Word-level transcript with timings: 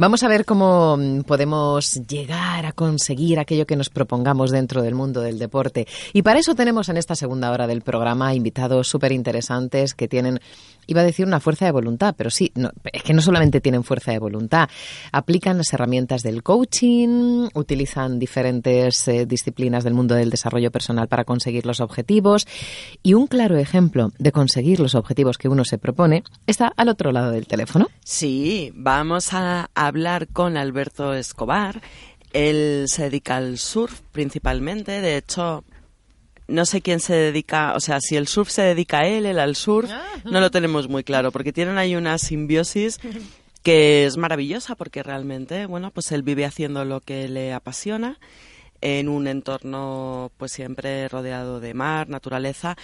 Vamos 0.00 0.22
a 0.22 0.28
ver 0.28 0.44
cómo 0.44 0.96
mm, 0.96 1.22
podemos 1.22 1.94
llegar 2.06 2.66
a 2.66 2.70
conseguir 2.70 3.40
aquello 3.40 3.66
que 3.66 3.74
nos 3.74 3.90
propongamos 3.90 4.52
dentro 4.52 4.80
del 4.80 4.94
mundo 4.94 5.22
del 5.22 5.40
deporte. 5.40 5.88
Y 6.12 6.22
para 6.22 6.38
eso 6.38 6.54
tenemos 6.54 6.88
en 6.88 6.98
esta 6.98 7.16
segunda 7.16 7.50
hora 7.50 7.66
del 7.66 7.82
programa 7.82 8.32
invitados 8.32 8.86
súper 8.86 9.10
interesantes 9.10 9.94
que 9.94 10.06
tienen, 10.06 10.38
iba 10.88 11.02
a 11.02 11.04
decir 11.04 11.26
una 11.26 11.38
fuerza 11.38 11.66
de 11.66 11.70
voluntad, 11.70 12.14
pero 12.16 12.30
sí, 12.30 12.52
es 12.92 13.02
que 13.02 13.14
no 13.14 13.22
solamente 13.22 13.60
tienen 13.60 13.84
fuerza 13.84 14.10
de 14.10 14.18
voluntad, 14.18 14.68
aplican 15.12 15.58
las 15.58 15.72
herramientas 15.72 16.22
del 16.22 16.42
coaching, 16.42 17.48
utilizan 17.54 18.18
diferentes 18.18 19.06
eh, 19.06 19.26
disciplinas 19.26 19.84
del 19.84 19.94
mundo 19.94 20.16
del 20.16 20.30
desarrollo 20.30 20.72
personal 20.72 21.06
para 21.06 21.24
conseguir 21.24 21.66
los 21.66 21.80
objetivos. 21.80 22.46
Y 23.02 23.14
un 23.14 23.26
claro 23.26 23.58
ejemplo 23.58 24.12
de 24.18 24.32
conseguir 24.32 24.80
los 24.80 24.94
objetivos 24.94 25.38
que 25.38 25.48
uno 25.48 25.64
se 25.64 25.78
propone 25.78 26.24
está 26.46 26.72
al 26.76 26.88
otro 26.88 27.12
lado 27.12 27.30
del 27.30 27.46
teléfono. 27.46 27.88
Sí, 28.02 28.72
vamos 28.74 29.34
a 29.34 29.70
hablar 29.74 30.28
con 30.28 30.56
Alberto 30.56 31.12
Escobar. 31.12 31.82
Él 32.32 32.84
se 32.88 33.04
dedica 33.04 33.36
al 33.36 33.58
surf 33.58 34.00
principalmente. 34.12 35.00
De 35.00 35.16
hecho, 35.18 35.64
no 36.48 36.66
sé 36.66 36.80
quién 36.80 36.98
se 37.00 37.14
dedica, 37.14 37.74
o 37.74 37.80
sea, 37.80 38.00
si 38.00 38.16
el 38.16 38.26
surf 38.26 38.50
se 38.50 38.62
dedica 38.62 39.00
a 39.00 39.06
él, 39.06 39.26
él 39.26 39.38
al 39.38 39.54
surf, 39.54 39.90
ah. 39.92 40.02
no 40.24 40.40
lo 40.40 40.50
tenemos 40.50 40.88
muy 40.88 41.04
claro, 41.04 41.30
porque 41.30 41.52
tienen 41.52 41.78
ahí 41.78 41.94
una 41.94 42.18
simbiosis 42.18 42.98
que 43.62 44.06
es 44.06 44.16
maravillosa, 44.16 44.74
porque 44.74 45.02
realmente, 45.02 45.66
bueno, 45.66 45.90
pues 45.90 46.10
él 46.10 46.22
vive 46.22 46.44
haciendo 46.44 46.84
lo 46.84 47.00
que 47.00 47.28
le 47.28 47.52
apasiona 47.52 48.18
en 48.80 49.08
un 49.08 49.26
entorno 49.26 50.30
pues 50.36 50.52
siempre 50.52 51.08
rodeado 51.08 51.60
de 51.60 51.74
mar, 51.74 52.08
naturaleza 52.08 52.76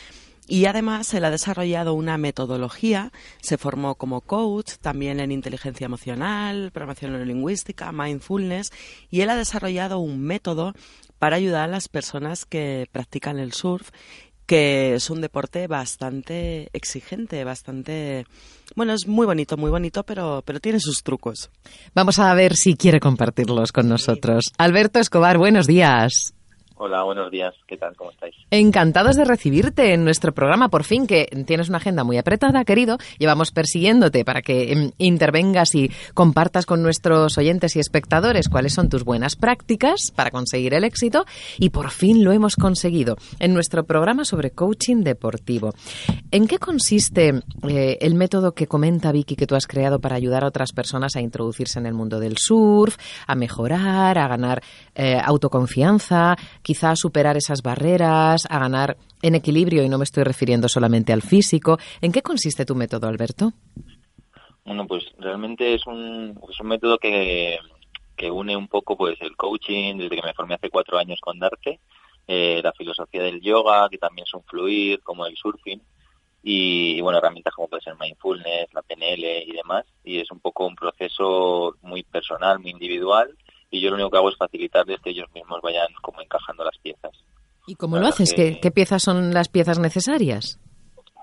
y 0.46 0.66
además 0.66 1.12
él 1.15 1.24
ha 1.24 1.30
desarrollado 1.30 1.95
una 1.95 2.18
metodología, 2.18 3.12
se 3.40 3.56
formó 3.56 3.95
como 3.95 4.20
coach, 4.20 4.73
también 4.80 5.20
en 5.20 5.32
inteligencia 5.32 5.87
emocional, 5.87 6.70
programación 6.70 7.26
lingüística, 7.26 7.92
mindfulness, 7.92 8.70
y 9.10 9.23
él 9.23 9.30
ha 9.30 9.37
desarrollado 9.37 10.01
un 10.01 10.20
método 10.20 10.74
para 11.24 11.36
ayudar 11.36 11.64
a 11.64 11.72
las 11.72 11.88
personas 11.88 12.44
que 12.44 12.86
practican 12.92 13.38
el 13.38 13.54
surf, 13.54 13.88
que 14.44 14.96
es 14.96 15.08
un 15.08 15.22
deporte 15.22 15.66
bastante 15.68 16.68
exigente, 16.74 17.44
bastante 17.44 18.26
bueno, 18.76 18.92
es 18.92 19.06
muy 19.06 19.24
bonito, 19.24 19.56
muy 19.56 19.70
bonito, 19.70 20.02
pero, 20.02 20.42
pero 20.45 20.60
tiene 20.60 20.80
sus 20.80 21.02
trucos. 21.02 21.48
Vamos 21.95 22.18
a 22.18 22.34
ver 22.34 22.56
si 22.56 22.76
quiere 22.76 23.00
compartirlos 23.00 23.72
con 23.72 23.88
nosotros. 23.88 24.52
Alberto 24.58 24.98
Escobar, 24.98 25.38
buenos 25.38 25.66
días. 25.66 26.34
Hola, 26.87 27.02
buenos 27.02 27.30
días. 27.30 27.54
¿Qué 27.66 27.79
tal? 27.79 27.96
¿Cómo 27.96 28.10
estáis? 28.10 28.35
Encantados 28.51 29.16
de 29.16 29.24
recibirte 29.24 29.95
en 29.95 30.04
nuestro 30.04 30.35
programa. 30.35 30.68
Por 30.68 30.85
fin 30.85 31.07
que 31.07 31.24
tienes 31.46 31.71
una 31.71 31.79
agenda 31.79 32.04
muy 32.04 32.18
apretada, 32.18 32.63
querido. 32.66 32.99
Llevamos 33.18 33.52
persiguiéndote 33.52 34.23
para 34.23 34.43
que 34.43 34.71
em, 34.71 34.91
intervengas 34.99 35.74
y 35.74 35.91
compartas 36.13 36.66
con 36.66 36.82
nuestros 36.82 37.38
oyentes 37.38 37.74
y 37.76 37.80
espectadores 37.80 38.51
cuáles 38.51 38.74
son 38.74 38.91
tus 38.91 39.02
buenas 39.02 39.35
prácticas 39.35 40.13
para 40.15 40.30
conseguir 40.30 40.74
el 40.74 40.85
éxito. 40.85 41.24
Y 41.59 41.71
por 41.71 41.91
fin 41.91 42.23
lo 42.23 42.32
hemos 42.32 42.54
conseguido 42.54 43.16
en 43.38 43.54
nuestro 43.54 43.85
programa 43.85 44.26
sobre 44.26 44.51
coaching 44.51 45.04
deportivo. 45.04 45.73
¿En 46.30 46.46
qué 46.46 46.59
consiste 46.59 47.41
eh, 47.66 47.96
el 48.02 48.15
método 48.15 48.52
que 48.52 48.66
comenta 48.66 49.10
Vicky 49.10 49.37
que 49.37 49.46
tú 49.46 49.54
has 49.54 49.66
creado 49.66 50.01
para 50.01 50.16
ayudar 50.16 50.45
a 50.45 50.48
otras 50.48 50.73
personas 50.73 51.16
a 51.16 51.23
introducirse 51.23 51.79
en 51.79 51.87
el 51.87 51.95
mundo 51.95 52.21
del 52.21 52.37
surf, 52.37 52.98
a 53.26 53.35
mejorar, 53.35 54.19
a 54.19 54.29
ganar 54.29 54.63
eh, 54.95 55.18
autoconfianza? 55.23 56.37
quizá 56.62 56.96
superar 56.96 57.37
esas 57.37 57.62
barreras, 57.62 58.46
a 58.48 58.59
ganar 58.59 58.96
en 59.23 59.34
equilibrio, 59.34 59.82
y 59.82 59.88
no 59.88 59.98
me 59.98 60.04
estoy 60.04 60.24
refiriendo 60.24 60.68
solamente 60.68 61.12
al 61.12 61.23
físico. 61.23 61.78
¿En 62.01 62.12
qué 62.12 62.23
consiste 62.23 62.64
tu 62.64 62.74
método, 62.74 63.09
Alberto? 63.09 63.52
Bueno, 64.64 64.86
pues 64.86 65.04
realmente 65.19 65.75
es 65.75 65.86
un, 65.86 66.38
es 66.50 66.60
un 66.60 66.66
método 66.69 66.98
que, 66.98 67.59
une 68.31 68.56
un 68.56 68.69
poco 68.69 68.97
pues 68.97 69.20
el 69.20 69.36
coaching, 69.36 69.98
desde 69.98 70.16
que 70.16 70.22
me 70.22 70.32
formé 70.32 70.54
hace 70.54 70.70
cuatro 70.70 70.97
años 70.97 71.19
con 71.20 71.38
Darte, 71.38 71.81
eh, 72.26 72.60
la 72.62 72.72
filosofía 72.72 73.22
del 73.22 73.42
yoga, 73.42 73.88
que 73.91 73.98
también 73.98 74.26
son 74.26 74.42
fluir, 74.44 75.03
como 75.03 75.26
el 75.26 75.36
surfing, 75.36 75.82
y, 76.42 77.00
bueno, 77.00 77.19
herramientas 77.19 77.54
como 77.54 77.69
puede 77.69 77.82
ser 77.82 77.94
mindfulness, 77.98 78.72
la 78.74 78.82
PNL 78.82 79.44
y 79.46 79.52
demás, 79.52 79.86
y 80.04 80.19
es 80.19 80.30
un 80.30 80.40
poco 80.40 80.66
un 80.66 80.76
proceso 80.76 81.76
muy 81.82 82.02
personal, 82.02 82.58
muy 82.58 82.70
individual, 82.70 83.34
y 83.70 83.80
yo 83.80 83.91
lo 83.91 83.97
único 83.97 84.10
que 84.10 84.19
hago 84.19 84.30
es 84.30 84.36
facilitarles 84.36 85.00
que 85.00 85.10
ellos 85.10 85.28
mismos 85.34 85.60
vayan 85.62 85.88
como 86.02 86.20
encajando 86.20 86.64
las 86.64 86.78
piezas. 86.78 87.12
¿Y 87.66 87.76
cómo 87.76 87.98
lo 87.98 88.06
haces? 88.06 88.34
¿Qué, 88.34 88.70
piezas 88.70 89.02
son 89.02 89.32
las 89.32 89.48
piezas 89.48 89.78
necesarias? 89.78 90.60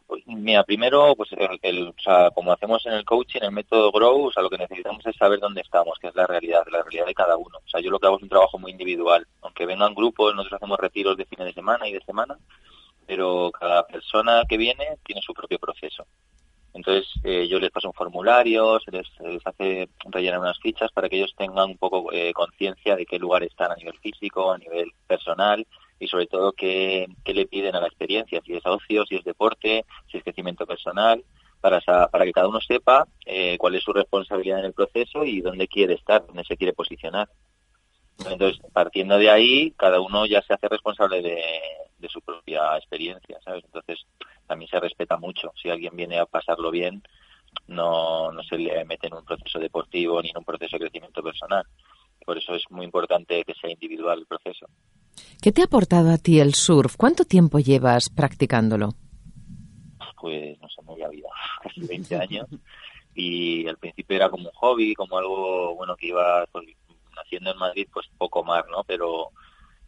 Pues 0.08 0.24
mira, 0.28 0.64
primero, 0.64 1.16
pues 1.16 1.30
el, 1.62 1.88
o 1.88 2.02
sea, 2.04 2.32
como 2.32 2.52
hacemos 2.52 2.86
en 2.86 2.94
el 2.94 3.06
coaching, 3.06 3.40
el 3.44 3.52
método 3.52 3.92
Grow, 3.92 4.26
o 4.26 4.32
sea, 4.32 4.44
lo 4.44 4.50
que 4.50 4.58
necesitamos 4.58 5.06
es 5.06 5.16
saber 5.16 5.40
dónde 5.40 5.62
estamos, 5.62 5.98
que 6.00 6.08
es 6.08 6.16
la 6.16 6.28
realidad, 6.28 6.64
la 6.70 6.82
realidad 6.82 7.06
de 7.06 7.14
cada 7.14 7.38
uno. 7.38 7.60
O 7.64 7.70
sea, 7.70 7.80
yo 7.80 7.92
lo 7.92 8.00
que 8.00 8.08
hago 8.08 8.18
es 8.18 8.24
un 8.24 8.30
trabajo 8.30 8.58
muy 8.58 8.72
individual. 8.72 9.26
Aunque 9.42 9.66
vengan 9.66 9.94
grupos, 9.94 10.36
nosotros 10.36 10.58
hacemos 10.62 10.80
retiros 10.80 11.16
de 11.16 11.26
fines 11.26 11.46
de 11.46 11.54
semana 11.54 11.88
y 11.88 11.94
de 11.94 12.02
semana, 12.02 12.38
pero 13.06 13.52
cada 13.52 13.86
persona 13.86 14.44
que 14.50 14.58
viene 14.58 14.98
tiene 15.06 15.22
su 15.22 15.34
propio 15.34 15.60
proceso. 15.60 16.06
Entonces 16.74 17.08
eh, 17.24 17.48
yo 17.48 17.60
les 17.60 17.70
paso 17.70 17.90
un 17.90 17.94
formulario, 17.94 18.80
se 18.80 18.92
les, 18.92 19.08
hace 19.46 19.90
rellenar 20.06 20.40
unas 20.40 20.60
fichas 20.60 20.92
para 20.92 21.10
que 21.10 21.18
ellos 21.18 21.34
tengan 21.38 21.72
un 21.72 21.78
poco 21.78 22.12
eh, 22.14 22.32
conciencia 22.34 22.96
de 22.96 23.06
qué 23.06 23.20
lugar 23.20 23.44
están 23.44 23.72
a 23.72 23.76
nivel 23.76 23.98
físico, 24.00 24.52
a 24.52 24.58
nivel 24.58 24.92
personal 25.08 25.66
y 26.00 26.08
sobre 26.08 26.28
todo 26.28 26.54
qué, 26.54 27.08
le 27.26 27.46
piden 27.46 27.76
a 27.76 27.82
la 27.82 27.88
experiencia, 27.88 28.42
si 28.44 28.56
es 28.56 28.66
ocio, 28.66 29.06
si 29.06 29.16
es 29.16 29.24
deporte, 29.24 29.86
si 30.10 30.18
es 30.18 30.24
crecimiento 30.24 30.66
personal, 30.66 31.24
para, 31.60 31.80
que 31.80 32.32
cada 32.32 32.48
uno 32.48 32.60
sepa 32.60 33.06
eh, 33.24 33.56
cuál 33.60 33.76
es 33.76 33.84
su 33.84 33.94
responsabilidad 33.94 34.60
en 34.60 34.66
el 34.66 34.74
proceso 34.74 35.24
y 35.24 35.42
dónde 35.42 35.68
quiere 35.68 35.94
estar, 35.94 36.26
dónde 36.26 36.44
se 36.44 36.58
quiere 36.58 36.74
posicionar. 36.74 37.30
Entonces, 38.20 38.62
partiendo 38.72 39.18
de 39.18 39.30
ahí, 39.30 39.72
cada 39.72 40.00
uno 40.00 40.26
ya 40.26 40.42
se 40.44 40.54
hace 40.54 40.68
responsable 40.68 41.22
de, 41.22 41.42
de 41.98 42.10
su 42.10 42.22
propia 42.22 42.78
experiencia, 42.78 43.40
¿sabes? 43.44 43.64
Entonces, 43.66 44.00
también 44.48 44.70
se 44.70 44.80
respeta 44.80 45.18
mucho. 45.18 45.52
Si 45.62 45.70
alguien 45.70 45.96
viene 45.96 46.20
a 46.20 46.26
pasarlo 46.26 46.72
bien, 46.72 47.02
no, 47.68 48.32
no 48.32 48.44
se 48.44 48.58
le 48.58 48.84
mete 48.86 49.08
en 49.08 49.14
un 49.14 49.26
proceso 49.26 49.60
deportivo 49.60 50.22
ni 50.22 50.30
en 50.30 50.38
un 50.38 50.44
proceso 50.44 50.76
de 50.76 50.82
crecimiento 50.82 51.24
personal. 51.24 51.66
Por 52.26 52.38
eso 52.38 52.54
es 52.54 52.64
muy 52.70 52.86
importante 52.86 53.44
que 53.44 53.54
sea 53.54 53.72
individual 53.72 54.20
el 54.20 54.26
proceso. 54.26 54.68
¿Qué 55.42 55.52
te 55.52 55.62
ha 55.62 55.66
aportado 55.66 56.12
a 56.12 56.18
ti 56.18 56.40
el 56.40 56.54
surf? 56.54 56.96
¿Cuánto 56.98 57.26
tiempo 57.26 57.60
llevas 57.60 58.10
practicándolo? 58.10 58.90
Pues, 60.20 60.60
no 60.60 60.70
sé, 60.70 60.82
media 60.84 61.10
vida, 61.10 61.30
casi 61.64 61.82
20 61.82 62.16
años. 62.16 62.48
Y 63.16 63.68
al 63.68 63.78
principio 63.78 64.16
era 64.16 64.30
como 64.30 64.50
un 64.50 64.56
hobby, 64.56 64.94
como 64.94 65.18
algo, 65.18 65.76
bueno, 65.76 65.96
que 65.96 66.08
iba 66.08 66.46
pues, 66.52 66.66
haciendo 67.32 67.52
en 67.52 67.58
Madrid, 67.58 67.88
pues 67.94 68.08
poco 68.18 68.44
más, 68.44 68.66
¿no? 68.70 68.84
Pero 68.84 69.30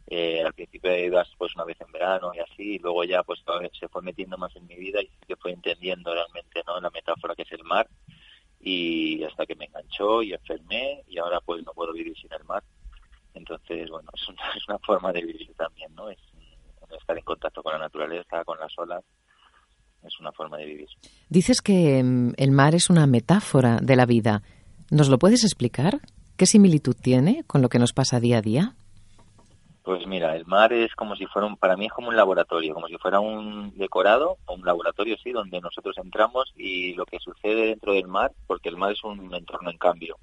eh, 0.07 0.41
al 0.45 0.53
principio 0.53 0.95
ibas 0.97 1.27
pues 1.37 1.53
una 1.55 1.65
vez 1.65 1.79
en 1.81 1.91
verano 1.91 2.31
y 2.33 2.39
así, 2.39 2.75
y 2.75 2.79
luego 2.79 3.03
ya 3.03 3.21
pues 3.23 3.43
se 3.77 3.87
fue 3.89 4.01
metiendo 4.01 4.37
más 4.37 4.55
en 4.55 4.65
mi 4.65 4.75
vida 4.75 5.01
y 5.01 5.09
se 5.27 5.35
fue 5.35 5.51
entendiendo 5.51 6.13
realmente 6.13 6.61
no 6.65 6.79
la 6.79 6.89
metáfora 6.89 7.35
que 7.35 7.41
es 7.41 7.51
el 7.51 7.63
mar 7.63 7.87
y 8.61 9.21
hasta 9.25 9.45
que 9.45 9.55
me 9.55 9.65
enganchó 9.65 10.23
y 10.23 10.33
enfermé 10.33 11.03
y 11.07 11.17
ahora 11.17 11.41
pues 11.41 11.65
no 11.65 11.73
puedo 11.73 11.91
vivir 11.91 12.15
sin 12.17 12.31
el 12.31 12.45
mar. 12.45 12.63
Entonces, 13.33 13.89
bueno, 13.89 14.09
es 14.15 14.29
una, 14.29 14.41
es 14.55 14.67
una 14.69 14.79
forma 14.79 15.11
de 15.11 15.23
vivir 15.23 15.53
también, 15.55 15.93
¿no? 15.95 16.09
Es 16.09 16.19
estar 16.97 17.17
en 17.17 17.23
contacto 17.23 17.61
con 17.63 17.73
la 17.73 17.79
naturaleza, 17.79 18.45
con 18.45 18.59
las 18.59 18.71
olas, 18.77 19.03
es 20.03 20.19
una 20.19 20.31
forma 20.31 20.57
de 20.57 20.65
vivir. 20.65 20.87
Dices 21.27 21.61
que 21.61 22.01
mm, 22.03 22.33
el 22.37 22.51
mar 22.51 22.75
es 22.75 22.89
una 22.89 23.07
metáfora 23.07 23.79
de 23.81 23.95
la 23.95 24.05
vida. 24.05 24.43
¿Nos 24.91 25.09
lo 25.09 25.17
puedes 25.17 25.43
explicar? 25.43 26.01
¿Qué 26.37 26.45
similitud 26.45 26.95
tiene 26.95 27.43
con 27.45 27.61
lo 27.61 27.69
que 27.69 27.79
nos 27.79 27.93
pasa 27.93 28.19
día 28.19 28.39
a 28.39 28.41
día? 28.41 28.75
Pues 29.83 30.07
mira, 30.07 30.35
el 30.35 30.45
mar 30.45 30.71
es 30.71 30.95
como 30.95 31.15
si 31.15 31.25
fuera 31.25 31.45
un, 31.45 31.57
para 31.57 31.75
mí 31.75 31.85
es 31.85 31.91
como 31.91 32.07
un 32.07 32.15
laboratorio, 32.15 32.73
como 32.73 32.87
si 32.87 32.97
fuera 32.97 33.19
un 33.19 33.77
decorado 33.77 34.37
o 34.45 34.53
un 34.55 34.65
laboratorio, 34.65 35.17
sí, 35.21 35.31
donde 35.31 35.59
nosotros 35.59 35.97
entramos 35.97 36.53
y 36.55 36.93
lo 36.93 37.05
que 37.05 37.19
sucede 37.19 37.67
dentro 37.67 37.93
del 37.93 38.07
mar, 38.07 38.31
porque 38.47 38.69
el 38.69 38.77
mar 38.77 38.93
es 38.93 39.03
un 39.03 39.33
entorno 39.35 39.69
en 39.69 39.77
cambio, 39.77 40.17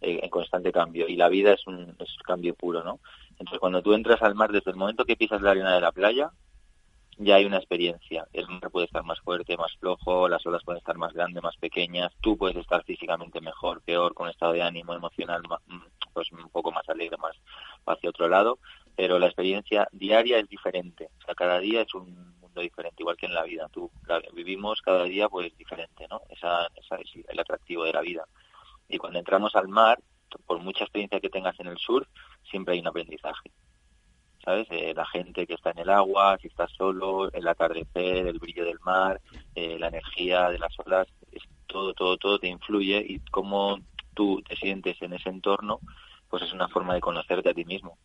eh, 0.00 0.18
en 0.20 0.28
constante 0.28 0.72
cambio, 0.72 1.08
y 1.08 1.14
la 1.14 1.28
vida 1.28 1.52
es 1.52 1.64
un 1.68 1.94
es 2.00 2.10
cambio 2.24 2.54
puro, 2.54 2.82
¿no? 2.82 2.98
Entonces 3.30 3.60
cuando 3.60 3.82
tú 3.82 3.94
entras 3.94 4.20
al 4.20 4.34
mar, 4.34 4.50
desde 4.50 4.72
el 4.72 4.76
momento 4.76 5.04
que 5.04 5.16
pisas 5.16 5.42
la 5.42 5.52
arena 5.52 5.74
de 5.74 5.80
la 5.80 5.92
playa, 5.92 6.30
ya 7.18 7.34
hay 7.34 7.44
una 7.44 7.58
experiencia. 7.58 8.26
El 8.32 8.48
mar 8.48 8.70
puede 8.70 8.86
estar 8.86 9.02
más 9.04 9.20
fuerte, 9.20 9.56
más 9.56 9.72
flojo, 9.78 10.28
las 10.28 10.44
olas 10.46 10.62
pueden 10.64 10.78
estar 10.78 10.96
más 10.96 11.12
grandes, 11.12 11.42
más 11.42 11.56
pequeñas, 11.56 12.12
tú 12.20 12.36
puedes 12.36 12.56
estar 12.56 12.84
físicamente 12.84 13.40
mejor, 13.40 13.82
peor, 13.82 14.14
con 14.14 14.28
estado 14.28 14.52
de 14.52 14.62
ánimo 14.62 14.94
emocional 14.94 15.42
mm, 15.42 15.78
pues 16.12 16.30
un 16.32 16.48
poco 16.50 16.70
más 16.72 16.88
alegre, 16.88 17.16
más 17.18 17.36
hacia 17.86 18.10
otro 18.10 18.28
lado, 18.28 18.58
pero 18.96 19.18
la 19.18 19.26
experiencia 19.26 19.88
diaria 19.92 20.38
es 20.38 20.48
diferente. 20.48 21.08
O 21.20 21.24
sea, 21.24 21.34
cada 21.34 21.58
día 21.58 21.82
es 21.82 21.94
un 21.94 22.36
mundo 22.40 22.60
diferente, 22.60 23.02
igual 23.02 23.16
que 23.16 23.26
en 23.26 23.34
la 23.34 23.42
vida. 23.42 23.68
Tú 23.72 23.90
vivimos 24.32 24.80
cada 24.80 25.04
día 25.04 25.28
pues 25.28 25.56
diferente, 25.56 26.06
¿no? 26.08 26.22
Esa, 26.30 26.68
esa 26.76 26.96
es 26.96 27.10
el 27.28 27.38
atractivo 27.38 27.84
de 27.84 27.92
la 27.92 28.00
vida. 28.00 28.24
Y 28.88 28.98
cuando 28.98 29.18
entramos 29.18 29.54
al 29.56 29.68
mar, 29.68 29.98
por 30.46 30.60
mucha 30.60 30.84
experiencia 30.84 31.20
que 31.20 31.30
tengas 31.30 31.58
en 31.60 31.66
el 31.66 31.78
sur, 31.78 32.06
siempre 32.50 32.74
hay 32.74 32.80
un 32.80 32.88
aprendizaje. 32.88 33.50
¿Sabes? 34.44 34.66
Eh, 34.70 34.94
la 34.94 35.04
gente 35.06 35.46
que 35.46 35.54
está 35.54 35.70
en 35.72 35.80
el 35.80 35.90
agua, 35.90 36.38
si 36.40 36.48
estás 36.48 36.70
solo, 36.72 37.30
el 37.32 37.46
atardecer, 37.46 38.26
el 38.26 38.38
brillo 38.38 38.64
del 38.64 38.78
mar, 38.80 39.20
eh, 39.54 39.78
la 39.78 39.88
energía 39.88 40.48
de 40.48 40.58
las 40.58 40.72
olas, 40.84 41.06
es 41.32 41.42
todo, 41.66 41.92
todo, 41.94 42.16
todo 42.16 42.38
te 42.38 42.48
influye 42.48 43.04
y 43.06 43.20
cómo 43.30 43.78
tú 44.14 44.42
te 44.48 44.56
sientes 44.56 45.00
en 45.02 45.12
ese 45.12 45.28
entorno, 45.28 45.80
pues 46.30 46.42
es 46.44 46.52
una 46.52 46.68
forma 46.68 46.94
de 46.94 47.00
conocerte 47.00 47.50
a 47.50 47.54
ti 47.54 47.64
mismo. 47.64 47.98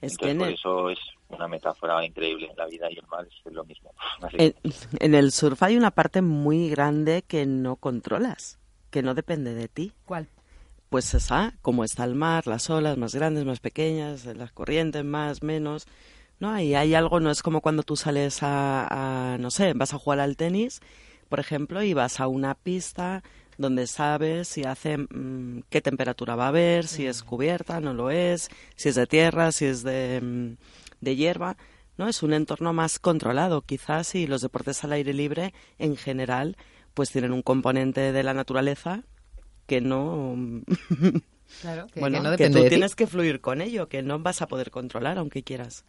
Es 0.00 0.12
Entonces, 0.12 0.34
que 0.34 0.38
por 0.38 0.48
el, 0.48 0.54
eso 0.54 0.90
es 0.90 0.98
una 1.28 1.46
metáfora 1.48 2.04
increíble. 2.04 2.52
La 2.56 2.66
vida 2.66 2.90
y 2.90 2.98
el 2.98 3.06
mar 3.06 3.26
es 3.26 3.52
lo 3.52 3.64
mismo. 3.64 3.92
En- 4.32 4.54
en 4.98 5.14
el 5.14 5.30
surf 5.32 5.62
hay 5.62 5.76
una 5.76 5.90
parte 5.92 6.22
muy 6.22 6.68
grande 6.70 7.22
que 7.22 7.46
no 7.46 7.76
controlas, 7.76 8.58
que 8.90 9.02
no 9.02 9.14
depende 9.14 9.54
de 9.54 9.68
ti. 9.68 9.92
¿Cuál? 10.06 10.26
Pues 10.92 11.14
esa, 11.14 11.54
como 11.62 11.84
está 11.84 12.04
el 12.04 12.14
mar, 12.14 12.46
las 12.46 12.68
olas 12.68 12.98
más 12.98 13.14
grandes, 13.14 13.46
más 13.46 13.60
pequeñas, 13.60 14.26
las 14.26 14.52
corrientes 14.52 15.02
más, 15.02 15.42
menos. 15.42 15.86
No, 16.38 16.60
y 16.60 16.74
hay 16.74 16.94
algo, 16.94 17.18
no 17.18 17.30
es 17.30 17.42
como 17.42 17.62
cuando 17.62 17.82
tú 17.82 17.96
sales 17.96 18.42
a, 18.42 19.32
a, 19.32 19.38
no 19.38 19.50
sé, 19.50 19.72
vas 19.72 19.94
a 19.94 19.98
jugar 19.98 20.20
al 20.20 20.36
tenis, 20.36 20.82
por 21.30 21.40
ejemplo, 21.40 21.82
y 21.82 21.94
vas 21.94 22.20
a 22.20 22.26
una 22.26 22.54
pista 22.54 23.22
donde 23.56 23.86
sabes 23.86 24.48
si 24.48 24.64
hace 24.64 24.98
mm, 24.98 25.62
qué 25.70 25.80
temperatura 25.80 26.36
va 26.36 26.44
a 26.44 26.48
haber, 26.48 26.86
si 26.86 27.06
es 27.06 27.22
cubierta, 27.22 27.80
no 27.80 27.94
lo 27.94 28.10
es, 28.10 28.50
si 28.76 28.90
es 28.90 28.94
de 28.94 29.06
tierra, 29.06 29.50
si 29.50 29.64
es 29.64 29.82
de, 29.84 30.20
mm, 30.20 30.56
de 31.00 31.16
hierba. 31.16 31.56
No, 31.96 32.06
es 32.06 32.22
un 32.22 32.34
entorno 32.34 32.74
más 32.74 32.98
controlado, 32.98 33.62
quizás, 33.62 34.14
y 34.14 34.26
los 34.26 34.42
deportes 34.42 34.84
al 34.84 34.92
aire 34.92 35.14
libre, 35.14 35.54
en 35.78 35.96
general, 35.96 36.58
pues 36.92 37.10
tienen 37.10 37.32
un 37.32 37.40
componente 37.40 38.12
de 38.12 38.22
la 38.22 38.34
naturaleza 38.34 39.04
que 39.66 39.80
no 39.80 40.36
Claro, 41.60 41.86
que, 41.92 42.00
bueno, 42.00 42.18
que 42.18 42.22
no 42.22 42.30
que 42.30 42.36
depende 42.36 42.58
tú 42.58 42.62
de 42.64 42.70
ti. 42.70 42.74
tienes 42.76 42.94
que 42.96 43.06
fluir 43.06 43.40
con 43.40 43.60
ello, 43.60 43.88
que 43.88 44.02
no 44.02 44.18
vas 44.18 44.42
a 44.42 44.48
poder 44.48 44.70
controlar 44.70 45.18
aunque 45.18 45.42
quieras. 45.42 45.84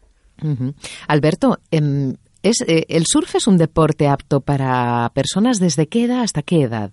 Alberto, 1.08 1.58
em, 1.70 2.14
es, 2.42 2.60
eh, 2.66 2.84
¿el 2.88 3.04
surf 3.06 3.36
es 3.36 3.46
un 3.46 3.56
deporte 3.56 4.08
apto 4.08 4.40
para 4.40 5.10
personas 5.14 5.60
desde 5.60 5.86
qué 5.86 6.04
edad 6.04 6.22
hasta 6.22 6.42
qué 6.42 6.62
edad? 6.62 6.92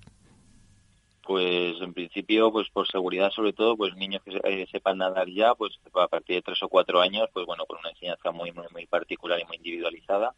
Pues 1.24 1.82
en 1.82 1.94
principio, 1.94 2.52
pues 2.52 2.70
por 2.70 2.88
seguridad 2.88 3.32
sobre 3.32 3.54
todo, 3.54 3.76
pues 3.76 3.96
niños 3.96 4.22
que 4.24 4.40
eh, 4.44 4.68
sepan 4.72 5.00
nadar 5.00 5.28
ya, 5.30 5.54
pues 5.56 5.74
a 5.94 6.08
partir 6.08 6.38
de 6.38 6.42
tres 6.42 6.62
o 6.64 6.70
cuatro 6.70 7.02
años, 7.02 7.30
pues 7.34 7.46
bueno, 7.46 7.66
con 7.66 7.80
una 7.80 7.90
enseñanza 7.90 8.32
muy, 8.32 8.52
muy, 8.52 8.66
muy 8.72 8.86
particular 8.86 9.40
y 9.40 9.46
muy 9.46 9.58
individualizada, 9.58 10.34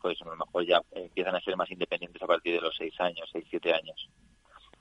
pues 0.00 0.20
a 0.22 0.24
lo 0.26 0.36
mejor 0.36 0.66
ya 0.66 0.80
empiezan 0.92 1.36
a 1.36 1.40
ser 1.40 1.56
más 1.56 1.70
independientes 1.70 2.20
a 2.22 2.26
partir 2.26 2.54
de 2.54 2.60
los 2.60 2.74
seis 2.76 2.94
años, 3.00 3.28
seis, 3.32 3.44
siete 3.48 3.72
años. 3.72 4.08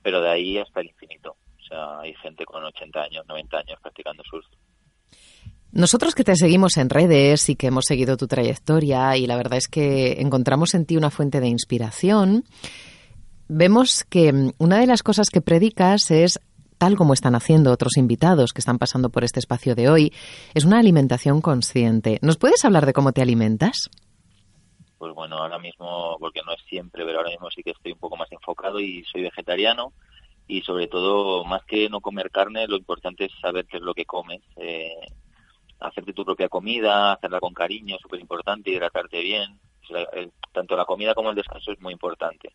Pero 0.02 0.22
de 0.22 0.30
ahí 0.30 0.58
hasta 0.58 0.82
el 0.82 0.88
infinito. 0.88 1.36
O 1.60 1.64
sea, 1.64 2.00
hay 2.00 2.14
gente 2.16 2.46
con 2.46 2.64
80 2.64 3.02
años, 3.02 3.26
90 3.28 3.58
años 3.58 3.80
practicando 3.82 4.24
surf. 4.24 4.46
Nosotros 5.72 6.16
que 6.16 6.26
te 6.26 6.36
seguimos 6.36 6.76
en 6.76 6.90
redes 6.90 7.48
y 7.48 7.56
que 7.56 7.68
hemos 7.68 7.86
seguido 7.86 8.18
tu 8.18 8.28
trayectoria 8.28 9.16
y 9.16 9.26
la 9.26 9.38
verdad 9.38 9.58
es 9.58 9.70
que 9.70 10.20
encontramos 10.20 10.74
en 10.74 10.86
ti 10.86 10.98
una 10.98 11.10
fuente 11.10 11.40
de 11.40 11.48
inspiración, 11.48 12.44
vemos 13.48 14.04
que 14.04 14.34
mm, 14.34 14.52
una 14.58 14.80
de 14.80 14.88
las 14.88 15.02
cosas 15.02 15.30
que 15.30 15.40
predicas 15.40 16.12
es 16.12 16.42
tal 16.78 16.98
como 16.98 17.14
están 17.14 17.36
haciendo 17.36 17.72
otros 17.72 17.96
invitados 17.96 18.54
que 18.54 18.60
están 18.60 18.80
pasando 18.80 19.10
por 19.12 19.24
este 19.24 19.40
espacio 19.40 19.76
de 19.76 19.88
hoy, 19.88 20.14
es 20.56 20.66
una 20.66 20.80
alimentación 20.80 21.40
consciente. 21.40 22.18
¿Nos 22.22 22.38
puedes 22.38 22.66
hablar 22.66 22.88
de 22.88 22.94
cómo 22.94 23.12
te 23.12 23.22
alimentas? 23.22 23.92
Pues 25.02 25.16
bueno, 25.16 25.38
ahora 25.38 25.58
mismo, 25.58 26.16
porque 26.20 26.42
no 26.46 26.54
es 26.54 26.62
siempre, 26.70 27.04
pero 27.04 27.18
ahora 27.18 27.32
mismo 27.32 27.50
sí 27.50 27.64
que 27.64 27.72
estoy 27.72 27.94
un 27.94 27.98
poco 27.98 28.18
más 28.18 28.32
enfocado 28.32 28.80
y 28.80 29.04
soy 29.06 29.24
vegetariano 29.24 29.94
y 30.48 30.62
sobre 30.62 30.88
todo, 30.88 31.44
más 31.44 31.64
que 31.66 31.90
no 31.90 32.02
comer 32.02 32.30
carne, 32.30 32.68
lo 32.68 32.76
importante 32.76 33.26
es 33.26 33.32
saber 33.42 33.66
qué 33.66 33.78
es 33.78 33.84
lo 33.84 33.96
que 33.96 34.06
comes. 34.06 34.42
Eh, 34.58 34.94
hacerte 35.80 36.14
tu 36.14 36.24
propia 36.24 36.50
comida, 36.50 37.14
hacerla 37.14 37.40
con 37.40 37.52
cariño, 37.52 37.98
súper 38.00 38.20
importante, 38.20 38.70
hidratarte 38.70 39.22
bien. 39.22 39.60
Tanto 40.54 40.78
la 40.78 40.86
comida 40.86 41.16
como 41.16 41.32
el 41.32 41.36
descanso 41.36 41.72
es 41.72 41.82
muy 41.82 41.94
importante 41.94 42.54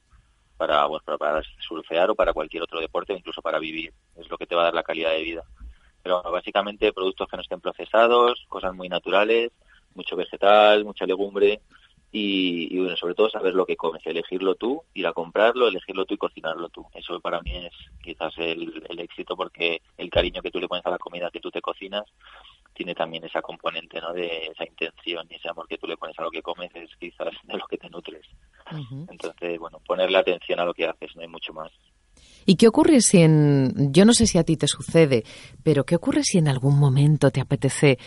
para, 0.56 0.86
bueno, 0.86 1.18
para, 1.18 1.42
surfear 1.66 2.10
o 2.10 2.14
para 2.14 2.32
cualquier 2.32 2.62
otro 2.62 2.78
deporte 2.78 3.12
incluso 3.12 3.42
para 3.42 3.58
vivir. 3.58 3.92
Es 4.14 4.30
lo 4.30 4.38
que 4.38 4.46
te 4.46 4.54
va 4.54 4.60
a 4.60 4.64
dar 4.66 4.74
la 4.74 4.84
calidad 4.84 5.10
de 5.10 5.22
vida. 5.24 5.42
Pero 6.00 6.22
básicamente 6.22 6.92
productos 6.92 7.26
que 7.28 7.38
no 7.38 7.42
estén 7.42 7.60
procesados, 7.60 8.44
cosas 8.48 8.72
muy 8.72 8.88
naturales, 8.88 9.50
mucho 9.96 10.14
vegetal, 10.14 10.84
mucha 10.84 11.06
legumbre 11.06 11.60
y, 12.18 12.74
y, 12.74 12.78
bueno, 12.78 12.96
sobre 12.96 13.14
todo 13.14 13.28
saber 13.28 13.52
lo 13.52 13.66
que 13.66 13.76
comes, 13.76 14.00
elegirlo 14.06 14.54
tú, 14.54 14.82
ir 14.94 15.06
a 15.06 15.12
comprarlo, 15.12 15.68
elegirlo 15.68 16.06
tú 16.06 16.14
y 16.14 16.16
cocinarlo 16.16 16.70
tú. 16.70 16.86
Eso 16.94 17.20
para 17.20 17.42
mí 17.42 17.54
es 17.54 17.72
quizás 18.02 18.32
el, 18.38 18.82
el 18.88 19.00
éxito 19.00 19.36
porque 19.36 19.82
el 19.98 20.08
cariño 20.08 20.40
que 20.40 20.50
tú 20.50 20.58
le 20.58 20.66
pones 20.66 20.86
a 20.86 20.90
la 20.90 20.98
comida 20.98 21.30
que 21.30 21.40
tú 21.40 21.50
te 21.50 21.60
cocinas 21.60 22.04
tiene 22.72 22.94
también 22.94 23.22
esa 23.24 23.42
componente 23.42 24.00
¿no? 24.00 24.14
de 24.14 24.46
esa 24.46 24.64
intención 24.64 25.26
y 25.28 25.34
ese 25.34 25.50
amor 25.50 25.68
que 25.68 25.76
tú 25.76 25.86
le 25.86 25.98
pones 25.98 26.18
a 26.18 26.22
lo 26.22 26.30
que 26.30 26.40
comes 26.40 26.74
es 26.74 26.88
quizás 26.98 27.34
de 27.44 27.58
lo 27.58 27.66
que 27.66 27.76
te 27.76 27.90
nutres. 27.90 28.24
Entonces, 29.10 29.58
bueno, 29.58 29.80
ponerle 29.86 30.16
atención 30.16 30.58
a 30.58 30.64
lo 30.64 30.72
que 30.72 30.86
haces, 30.86 31.14
no 31.16 31.20
hay 31.20 31.28
mucho 31.28 31.52
más. 31.52 31.70
¿Y 32.46 32.56
qué 32.56 32.66
ocurre 32.66 33.02
si 33.02 33.20
en, 33.20 33.92
yo 33.92 34.06
no 34.06 34.14
sé 34.14 34.26
si 34.26 34.38
a 34.38 34.44
ti 34.44 34.56
te 34.56 34.68
sucede, 34.68 35.24
pero 35.62 35.84
qué 35.84 35.96
ocurre 35.96 36.22
si 36.22 36.38
en 36.38 36.48
algún 36.48 36.78
momento 36.78 37.30
te 37.30 37.42
apetece 37.42 37.98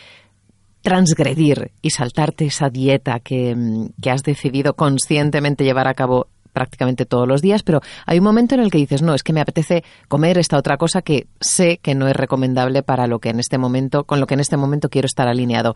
transgredir 0.82 1.72
y 1.82 1.90
saltarte 1.90 2.46
esa 2.46 2.70
dieta 2.70 3.20
que, 3.20 3.56
mm, 3.56 4.02
que 4.02 4.12
has 4.12 4.24
decidido 4.24 4.74
conscientemente 4.76 5.64
llevar 5.64 5.88
a 5.88 5.94
cabo 5.94 6.28
prácticamente 6.54 7.06
todos 7.06 7.28
los 7.28 7.42
días, 7.42 7.64
pero 7.64 7.82
hay 8.06 8.18
un 8.18 8.24
momento 8.24 8.56
en 8.56 8.62
el 8.62 8.72
que 8.72 8.78
dices, 8.80 9.02
no, 9.02 9.14
es 9.14 9.24
que 9.24 9.34
me 9.34 9.42
apetece 9.42 9.84
comer 10.08 10.38
esta 10.38 10.58
otra 10.58 10.78
cosa 10.78 11.02
que 11.02 11.28
sé 11.40 11.78
que 11.78 11.96
no 11.96 12.08
es 12.08 12.16
recomendable 12.16 12.84
para 12.84 13.08
lo 13.08 13.20
que 13.20 13.30
en 13.30 13.40
este 13.40 13.58
momento, 13.58 14.04
con 14.04 14.20
lo 14.20 14.28
que 14.28 14.34
en 14.34 14.40
este 14.40 14.58
momento 14.58 14.90
quiero 14.90 15.06
estar 15.06 15.28
alineado. 15.28 15.76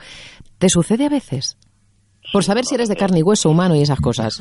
¿Te 0.57 0.69
sucede 0.69 1.05
a 1.05 1.09
veces? 1.09 1.57
Por 2.31 2.43
saber 2.43 2.65
si 2.65 2.75
eres 2.75 2.89
de 2.89 2.95
carne 2.95 3.19
y 3.19 3.23
hueso 3.23 3.49
humano 3.49 3.75
y 3.75 3.81
esas 3.81 3.99
cosas. 3.99 4.39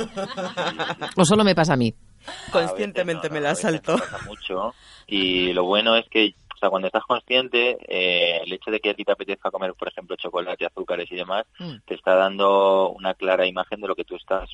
¿O 1.17 1.25
solo 1.25 1.45
me 1.45 1.55
pasa 1.55 1.75
a 1.75 1.77
mí? 1.77 1.95
Conscientemente 2.51 3.27
A 3.27 3.31
veces 3.31 3.31
no, 3.31 3.35
me 3.35 3.41
la 3.41 3.55
salto. 3.55 3.95
me 3.95 3.99
pasa 4.01 4.19
mucho 4.27 4.75
y 5.07 5.53
lo 5.53 5.65
bueno 5.65 5.97
es 5.97 6.07
que 6.09 6.35
sea, 6.63 6.71
cuando 6.71 6.87
estás 6.87 7.05
consciente, 7.05 7.77
eh, 7.89 8.41
el 8.45 8.53
hecho 8.53 8.71
de 8.71 8.81
que 8.81 8.91
a 8.91 8.95
ti 8.95 9.05
te 9.05 9.13
apetezca 9.13 9.51
comer, 9.51 9.75
por 9.75 9.89
ejemplo, 9.89 10.17
chocolate, 10.17 10.65
azúcares 10.67 11.11
y 11.11 11.17
demás, 11.17 11.45
Mm. 11.59 11.77
te 11.85 11.95
está 11.95 12.15
dando 12.15 12.91
una 12.91 13.15
clara 13.15 13.47
imagen 13.47 13.81
de 13.81 13.89
lo 13.89 13.95
que 13.97 14.05
tú 14.05 14.17
estás 14.17 14.49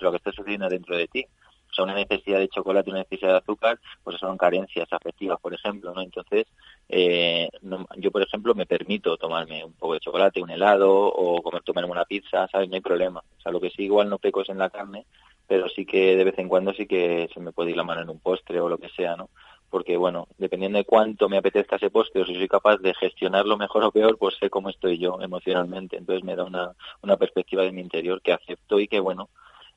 lo 0.00 0.10
que 0.10 0.16
está 0.18 0.30
sucediendo 0.32 0.68
dentro 0.68 0.96
de 0.96 1.08
ti. 1.08 1.26
O 1.70 1.74
sea, 1.74 1.84
una 1.84 1.94
necesidad 1.94 2.38
de 2.38 2.48
chocolate, 2.48 2.90
una 2.90 3.00
necesidad 3.00 3.32
de 3.32 3.38
azúcar, 3.38 3.80
pues 4.04 4.16
son 4.18 4.36
carencias 4.38 4.86
afectivas, 4.92 5.40
por 5.40 5.52
ejemplo, 5.54 5.92
¿no? 5.92 6.02
Entonces, 6.02 6.46
eh, 6.88 7.48
no- 7.62 7.86
yo, 7.96 8.12
por 8.12 8.22
ejemplo, 8.22 8.54
me 8.54 8.66
permito 8.66 9.16
tomarme 9.16 9.64
un 9.64 9.72
poco 9.72 9.94
de 9.94 10.00
chocolate, 10.00 10.40
un 10.42 10.50
helado 10.50 10.92
o 10.92 11.42
comer, 11.42 11.62
tomarme 11.62 11.90
una 11.90 12.04
pizza, 12.04 12.46
¿sabes? 12.48 12.68
No 12.68 12.76
hay 12.76 12.80
problema. 12.80 13.20
O 13.38 13.40
sea, 13.40 13.50
lo 13.50 13.60
que 13.60 13.70
sí 13.70 13.82
igual 13.84 14.08
no 14.08 14.18
peco 14.18 14.42
es 14.42 14.48
en 14.50 14.58
la 14.58 14.70
carne, 14.70 15.06
pero 15.48 15.68
sí 15.68 15.84
que 15.84 16.14
de 16.16 16.24
vez 16.24 16.38
en 16.38 16.48
cuando 16.48 16.72
sí 16.74 16.86
que 16.86 17.28
se 17.34 17.40
me 17.40 17.52
puede 17.52 17.70
ir 17.70 17.76
la 17.76 17.82
mano 17.84 18.02
en 18.02 18.10
un 18.10 18.20
postre 18.20 18.60
o 18.60 18.68
lo 18.68 18.78
que 18.78 18.88
sea, 18.90 19.16
¿no? 19.16 19.30
Porque, 19.74 19.96
bueno, 19.96 20.28
dependiendo 20.38 20.78
de 20.78 20.84
cuánto 20.84 21.28
me 21.28 21.36
apetezca 21.36 21.74
ese 21.74 21.90
postre 21.90 22.22
o 22.22 22.24
si 22.24 22.32
soy 22.32 22.46
capaz 22.46 22.76
de 22.76 22.94
gestionarlo 22.94 23.56
mejor 23.56 23.82
o 23.82 23.90
peor, 23.90 24.16
pues 24.16 24.36
sé 24.38 24.48
cómo 24.48 24.70
estoy 24.70 24.98
yo 24.98 25.20
emocionalmente. 25.20 25.96
Entonces 25.96 26.22
me 26.22 26.36
da 26.36 26.44
una, 26.44 26.70
una 27.02 27.16
perspectiva 27.16 27.64
de 27.64 27.72
mi 27.72 27.80
interior 27.80 28.22
que 28.22 28.32
acepto 28.32 28.78
y 28.78 28.86
que, 28.86 29.00
bueno, 29.00 29.30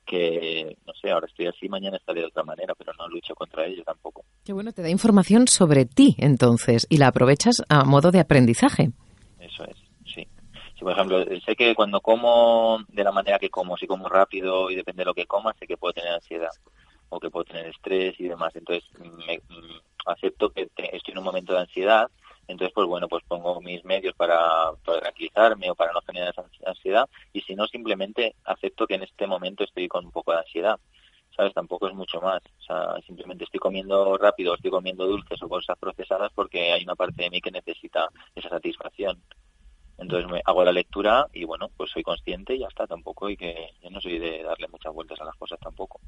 que, 0.06 0.76
no 0.86 0.92
sé, 1.02 1.10
ahora 1.10 1.26
estoy 1.26 1.48
así, 1.48 1.68
mañana 1.68 1.96
estaré 1.96 2.20
de 2.20 2.26
otra 2.28 2.44
manera, 2.44 2.76
pero 2.76 2.92
no 2.96 3.08
lucho 3.08 3.34
contra 3.34 3.66
ello 3.66 3.82
tampoco. 3.82 4.24
Qué 4.44 4.52
bueno, 4.52 4.70
te 4.70 4.82
da 4.82 4.88
información 4.88 5.48
sobre 5.48 5.84
ti 5.84 6.14
entonces 6.18 6.86
y 6.88 6.98
la 6.98 7.08
aprovechas 7.08 7.64
a 7.68 7.82
modo 7.82 8.12
de 8.12 8.20
aprendizaje. 8.20 8.92
Eso 9.40 9.64
es, 9.64 9.78
sí. 10.14 10.28
Si, 10.78 10.84
por 10.84 10.92
ejemplo, 10.92 11.24
sé 11.44 11.56
que 11.56 11.74
cuando 11.74 12.00
como 12.00 12.78
de 12.86 13.02
la 13.02 13.10
manera 13.10 13.40
que 13.40 13.50
como, 13.50 13.76
si 13.76 13.88
como 13.88 14.08
rápido 14.08 14.70
y 14.70 14.76
depende 14.76 15.00
de 15.00 15.06
lo 15.06 15.14
que 15.14 15.26
coma, 15.26 15.56
sé 15.58 15.66
que 15.66 15.76
puedo 15.76 15.92
tener 15.92 16.12
ansiedad 16.12 16.52
o 17.10 17.18
que 17.18 17.30
puedo 17.30 17.44
tener 17.44 17.66
estrés 17.66 18.14
y 18.18 18.28
demás. 18.28 18.54
Entonces, 18.54 18.84
me, 18.98 19.40
acepto 20.10 20.50
que 20.50 20.62
estoy 20.76 21.12
en 21.12 21.18
un 21.18 21.24
momento 21.24 21.52
de 21.54 21.60
ansiedad. 21.60 22.08
Entonces, 22.46 22.72
pues 22.74 22.86
bueno, 22.88 23.08
pues 23.08 23.22
pongo 23.28 23.60
mis 23.60 23.84
medios 23.84 24.14
para, 24.14 24.72
para 24.84 25.00
tranquilizarme 25.00 25.70
o 25.70 25.74
para 25.74 25.92
no 25.92 26.00
generar 26.02 26.30
esa 26.30 26.42
ansi- 26.42 26.66
ansiedad. 26.66 27.08
Y 27.32 27.42
si 27.42 27.54
no, 27.54 27.66
simplemente 27.66 28.34
acepto 28.44 28.86
que 28.86 28.94
en 28.94 29.02
este 29.02 29.26
momento 29.26 29.64
estoy 29.64 29.86
con 29.88 30.06
un 30.06 30.12
poco 30.12 30.32
de 30.32 30.38
ansiedad. 30.38 30.78
¿Sabes? 31.36 31.54
Tampoco 31.54 31.86
es 31.88 31.94
mucho 31.94 32.20
más. 32.20 32.40
O 32.58 32.62
sea, 32.62 32.96
simplemente 33.06 33.44
estoy 33.44 33.60
comiendo 33.60 34.16
rápido, 34.18 34.54
estoy 34.54 34.70
comiendo 34.72 35.06
dulces 35.06 35.40
o 35.42 35.48
cosas 35.48 35.78
procesadas 35.78 36.32
porque 36.34 36.72
hay 36.72 36.82
una 36.82 36.96
parte 36.96 37.22
de 37.22 37.30
mí 37.30 37.40
que 37.40 37.50
necesita 37.52 38.08
esa 38.34 38.48
satisfacción. 38.48 39.22
Entonces 39.98 40.30
me 40.30 40.40
hago 40.44 40.64
la 40.64 40.72
lectura 40.72 41.26
y 41.34 41.44
bueno, 41.44 41.68
pues 41.76 41.90
soy 41.90 42.04
consciente 42.04 42.54
y 42.54 42.60
ya 42.60 42.68
está, 42.68 42.86
tampoco 42.86 43.28
y 43.28 43.36
que 43.36 43.70
yo 43.82 43.90
no 43.90 44.00
soy 44.00 44.18
de 44.18 44.44
darle 44.44 44.68
muchas 44.68 44.94
vueltas 44.94 45.20
a 45.20 45.24
las 45.24 45.34
cosas 45.34 45.58
tampoco. 45.58 46.00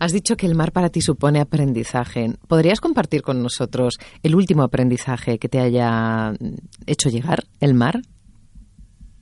Has 0.00 0.12
dicho 0.12 0.36
que 0.36 0.46
el 0.46 0.54
mar 0.54 0.72
para 0.72 0.88
ti 0.88 1.02
supone 1.02 1.40
aprendizaje. 1.40 2.30
¿Podrías 2.48 2.80
compartir 2.80 3.22
con 3.22 3.42
nosotros 3.42 3.98
el 4.22 4.34
último 4.34 4.62
aprendizaje 4.62 5.38
que 5.38 5.48
te 5.48 5.60
haya 5.60 6.32
hecho 6.86 7.10
llegar 7.10 7.44
el 7.60 7.74
mar? 7.74 8.00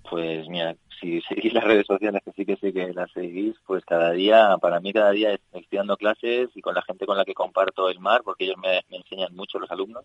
Pues 0.09 0.47
mira, 0.49 0.77
si 1.01 1.21
seguís 1.23 1.53
las 1.53 1.65
redes 1.65 1.87
sociales, 1.87 2.23
que 2.25 2.33
sí 2.33 2.47
que 2.47 2.57
sé 2.57 2.73
que 2.73 2.93
las 2.93 3.11
seguís, 3.11 3.57
pues 3.67 3.85
cada 3.85 4.13
día, 4.13 4.57
para 4.61 4.79
mí 4.79 4.93
cada 4.93 5.11
día 5.11 5.35
estoy 5.35 5.79
dando 5.79 5.97
clases 5.97 6.51
y 6.55 6.61
con 6.61 6.75
la 6.75 6.83
gente 6.83 7.07
con 7.07 7.17
la 7.17 7.25
que 7.25 7.35
comparto 7.35 7.89
el 7.89 7.99
mar, 7.99 8.23
porque 8.25 8.45
ellos 8.45 8.59
me, 8.63 8.83
me 8.89 8.99
enseñan 8.99 9.35
mucho 9.35 9.59
los 9.59 9.71
alumnos, 9.71 10.05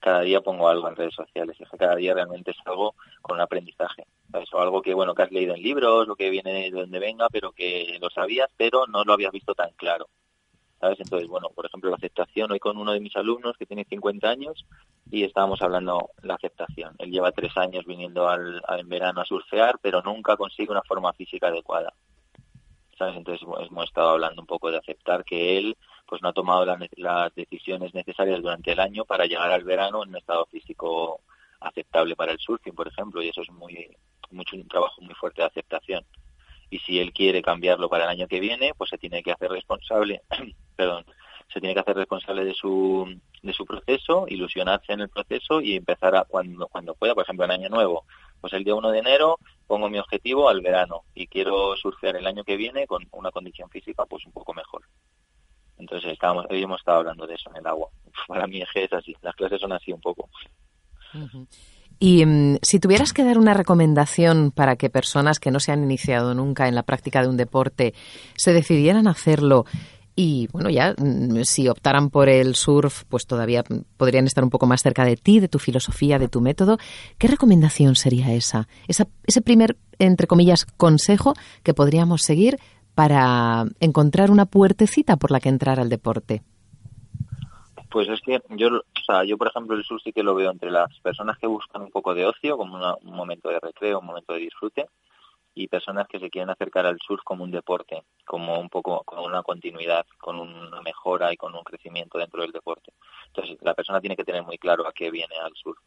cada 0.00 0.20
día 0.20 0.40
pongo 0.40 0.68
algo 0.68 0.88
en 0.88 0.96
redes 0.96 1.14
sociales, 1.14 1.56
y 1.58 1.76
cada 1.76 1.96
día 1.96 2.14
realmente 2.14 2.52
es 2.52 2.56
algo 2.64 2.94
con 3.22 3.36
un 3.36 3.42
aprendizaje, 3.42 4.04
¿sabes? 4.30 4.52
O 4.52 4.60
algo 4.60 4.82
que, 4.82 4.94
bueno, 4.94 5.14
que 5.14 5.22
has 5.22 5.32
leído 5.32 5.54
en 5.54 5.62
libros, 5.62 6.06
lo 6.06 6.16
que 6.16 6.30
viene 6.30 6.52
de 6.52 6.70
donde 6.70 6.98
venga, 6.98 7.28
pero 7.30 7.52
que 7.52 7.98
lo 8.00 8.10
sabías, 8.10 8.50
pero 8.56 8.86
no 8.86 9.04
lo 9.04 9.12
habías 9.12 9.32
visto 9.32 9.54
tan 9.54 9.70
claro. 9.72 10.08
¿sabes? 10.80 11.00
Entonces, 11.00 11.28
bueno, 11.28 11.48
por 11.54 11.66
ejemplo, 11.66 11.90
la 11.90 11.96
aceptación, 11.96 12.52
hoy 12.52 12.58
con 12.58 12.76
uno 12.76 12.92
de 12.92 13.00
mis 13.00 13.16
alumnos 13.16 13.56
que 13.56 13.66
tiene 13.66 13.84
50 13.84 14.28
años 14.28 14.64
y 15.10 15.24
estábamos 15.24 15.60
hablando 15.62 16.10
la 16.22 16.34
aceptación. 16.34 16.94
Él 16.98 17.10
lleva 17.10 17.32
tres 17.32 17.56
años 17.56 17.84
viniendo 17.86 18.28
al, 18.28 18.62
en 18.78 18.88
verano 18.88 19.20
a 19.20 19.24
surfear, 19.24 19.78
pero 19.82 20.02
nunca 20.02 20.36
consigue 20.36 20.70
una 20.70 20.82
forma 20.82 21.12
física 21.12 21.48
adecuada. 21.48 21.92
¿Sabes? 22.96 23.16
Entonces 23.16 23.46
hemos 23.68 23.84
estado 23.84 24.10
hablando 24.10 24.42
un 24.42 24.46
poco 24.46 24.70
de 24.70 24.78
aceptar 24.78 25.24
que 25.24 25.58
él 25.58 25.76
pues 26.08 26.22
no 26.22 26.30
ha 26.30 26.32
tomado 26.32 26.64
las 26.96 27.34
decisiones 27.34 27.92
necesarias 27.92 28.40
durante 28.40 28.72
el 28.72 28.80
año 28.80 29.04
para 29.04 29.26
llegar 29.26 29.52
al 29.52 29.62
verano 29.62 30.02
en 30.02 30.08
un 30.08 30.16
estado 30.16 30.46
físico 30.46 31.20
aceptable 31.60 32.16
para 32.16 32.32
el 32.32 32.38
surfing, 32.38 32.74
por 32.74 32.88
ejemplo, 32.88 33.22
y 33.22 33.28
eso 33.28 33.42
es 33.42 33.50
muy 33.50 33.94
mucho 34.30 34.56
un 34.56 34.68
trabajo 34.68 35.00
muy 35.02 35.14
fuerte 35.14 35.42
de 35.42 35.48
aceptación. 35.48 36.04
Y 36.70 36.78
si 36.80 36.98
él 36.98 37.12
quiere 37.12 37.42
cambiarlo 37.42 37.88
para 37.88 38.04
el 38.04 38.10
año 38.10 38.28
que 38.28 38.40
viene, 38.40 38.72
pues 38.76 38.90
se 38.90 38.98
tiene 38.98 39.22
que 39.22 39.32
hacer 39.32 39.50
responsable, 39.50 40.22
perdón, 40.76 41.04
se 41.52 41.60
tiene 41.60 41.74
que 41.74 41.80
hacer 41.80 41.96
responsable 41.96 42.44
de 42.44 42.54
su 42.54 43.06
de 43.42 43.52
su 43.52 43.64
proceso, 43.64 44.26
ilusionarse 44.28 44.92
en 44.92 45.00
el 45.00 45.08
proceso 45.08 45.60
y 45.60 45.76
empezar 45.76 46.26
cuando 46.28 46.68
cuando 46.68 46.94
pueda, 46.94 47.14
por 47.14 47.24
ejemplo, 47.24 47.44
en 47.44 47.52
año 47.52 47.68
nuevo, 47.68 48.04
pues 48.40 48.52
el 48.54 48.64
día 48.64 48.74
1 48.74 48.90
de 48.90 48.98
enero 48.98 49.38
pongo 49.66 49.90
mi 49.90 49.98
objetivo 49.98 50.48
al 50.48 50.62
verano 50.62 51.02
y 51.14 51.26
quiero 51.26 51.76
surfear 51.76 52.16
el 52.16 52.26
año 52.26 52.44
que 52.44 52.56
viene 52.56 52.86
con 52.86 53.06
una 53.12 53.30
condición 53.30 53.68
física 53.70 54.06
pues 54.06 54.24
un 54.24 54.32
poco 54.32 54.54
mejor. 54.54 54.82
Entonces 55.78 56.12
estábamos, 56.12 56.46
hoy 56.50 56.62
hemos 56.62 56.80
estado 56.80 56.98
hablando 56.98 57.26
de 57.26 57.34
eso 57.34 57.50
en 57.50 57.56
el 57.58 57.66
agua. 57.66 57.88
Para 58.28 58.46
mí 58.46 58.60
es 58.60 58.92
así, 58.92 59.14
las 59.22 59.34
clases 59.34 59.60
son 59.60 59.72
así 59.72 59.92
un 59.92 60.00
poco. 60.00 60.28
Y 61.98 62.24
mm, 62.24 62.58
si 62.62 62.78
tuvieras 62.80 63.12
que 63.12 63.24
dar 63.24 63.38
una 63.38 63.54
recomendación 63.54 64.50
para 64.50 64.76
que 64.76 64.90
personas 64.90 65.40
que 65.40 65.50
no 65.50 65.58
se 65.60 65.72
han 65.72 65.82
iniciado 65.82 66.34
nunca 66.34 66.68
en 66.68 66.74
la 66.74 66.82
práctica 66.82 67.22
de 67.22 67.28
un 67.28 67.36
deporte 67.36 67.94
se 68.36 68.52
decidieran 68.52 69.08
a 69.08 69.12
hacerlo 69.12 69.64
y 70.20 70.48
bueno, 70.50 70.68
ya 70.68 70.96
mm, 70.98 71.44
si 71.44 71.68
optaran 71.68 72.10
por 72.10 72.28
el 72.28 72.56
surf, 72.56 73.04
pues 73.08 73.24
todavía 73.24 73.62
podrían 73.96 74.26
estar 74.26 74.42
un 74.42 74.50
poco 74.50 74.66
más 74.66 74.82
cerca 74.82 75.04
de 75.04 75.16
ti, 75.16 75.38
de 75.38 75.46
tu 75.46 75.60
filosofía, 75.60 76.18
de 76.18 76.26
tu 76.26 76.40
método, 76.40 76.76
¿qué 77.18 77.28
recomendación 77.28 77.94
sería 77.94 78.32
esa? 78.34 78.66
esa 78.88 79.06
ese 79.26 79.42
primer, 79.42 79.76
entre 80.00 80.26
comillas, 80.26 80.66
consejo 80.66 81.34
que 81.62 81.72
podríamos 81.72 82.22
seguir 82.22 82.58
para 82.98 83.64
encontrar 83.78 84.28
una 84.28 84.46
puertecita 84.46 85.16
por 85.18 85.30
la 85.30 85.38
que 85.38 85.48
entrar 85.48 85.78
al 85.78 85.88
deporte? 85.88 86.42
Pues 87.92 88.08
es 88.08 88.20
que 88.22 88.42
yo, 88.56 88.70
o 88.70 89.04
sea, 89.06 89.22
yo 89.22 89.38
por 89.38 89.46
ejemplo 89.46 89.76
el 89.76 89.84
sur 89.84 90.02
sí 90.02 90.12
que 90.12 90.24
lo 90.24 90.34
veo 90.34 90.50
entre 90.50 90.72
las 90.72 90.98
personas 90.98 91.38
que 91.38 91.46
buscan 91.46 91.82
un 91.82 91.92
poco 91.92 92.12
de 92.12 92.26
ocio, 92.26 92.56
como 92.56 92.74
un 92.74 93.14
momento 93.14 93.50
de 93.50 93.60
recreo, 93.60 94.00
un 94.00 94.06
momento 94.06 94.32
de 94.32 94.40
disfrute, 94.40 94.88
y 95.54 95.68
personas 95.68 96.08
que 96.08 96.18
se 96.18 96.28
quieren 96.28 96.50
acercar 96.50 96.86
al 96.86 96.98
surf 96.98 97.22
como 97.22 97.44
un 97.44 97.52
deporte, 97.52 98.02
como 98.26 98.58
un 98.58 98.68
poco 98.68 99.04
con 99.04 99.20
una 99.20 99.44
continuidad, 99.44 100.04
con 100.18 100.40
una 100.40 100.82
mejora 100.82 101.32
y 101.32 101.36
con 101.36 101.54
un 101.54 101.62
crecimiento 101.62 102.18
dentro 102.18 102.42
del 102.42 102.50
deporte. 102.50 102.94
Entonces 103.28 103.58
la 103.60 103.74
persona 103.74 104.00
tiene 104.00 104.16
que 104.16 104.24
tener 104.24 104.42
muy 104.42 104.58
claro 104.58 104.88
a 104.88 104.92
qué 104.92 105.12
viene 105.12 105.36
al 105.40 105.52
surf 105.54 105.78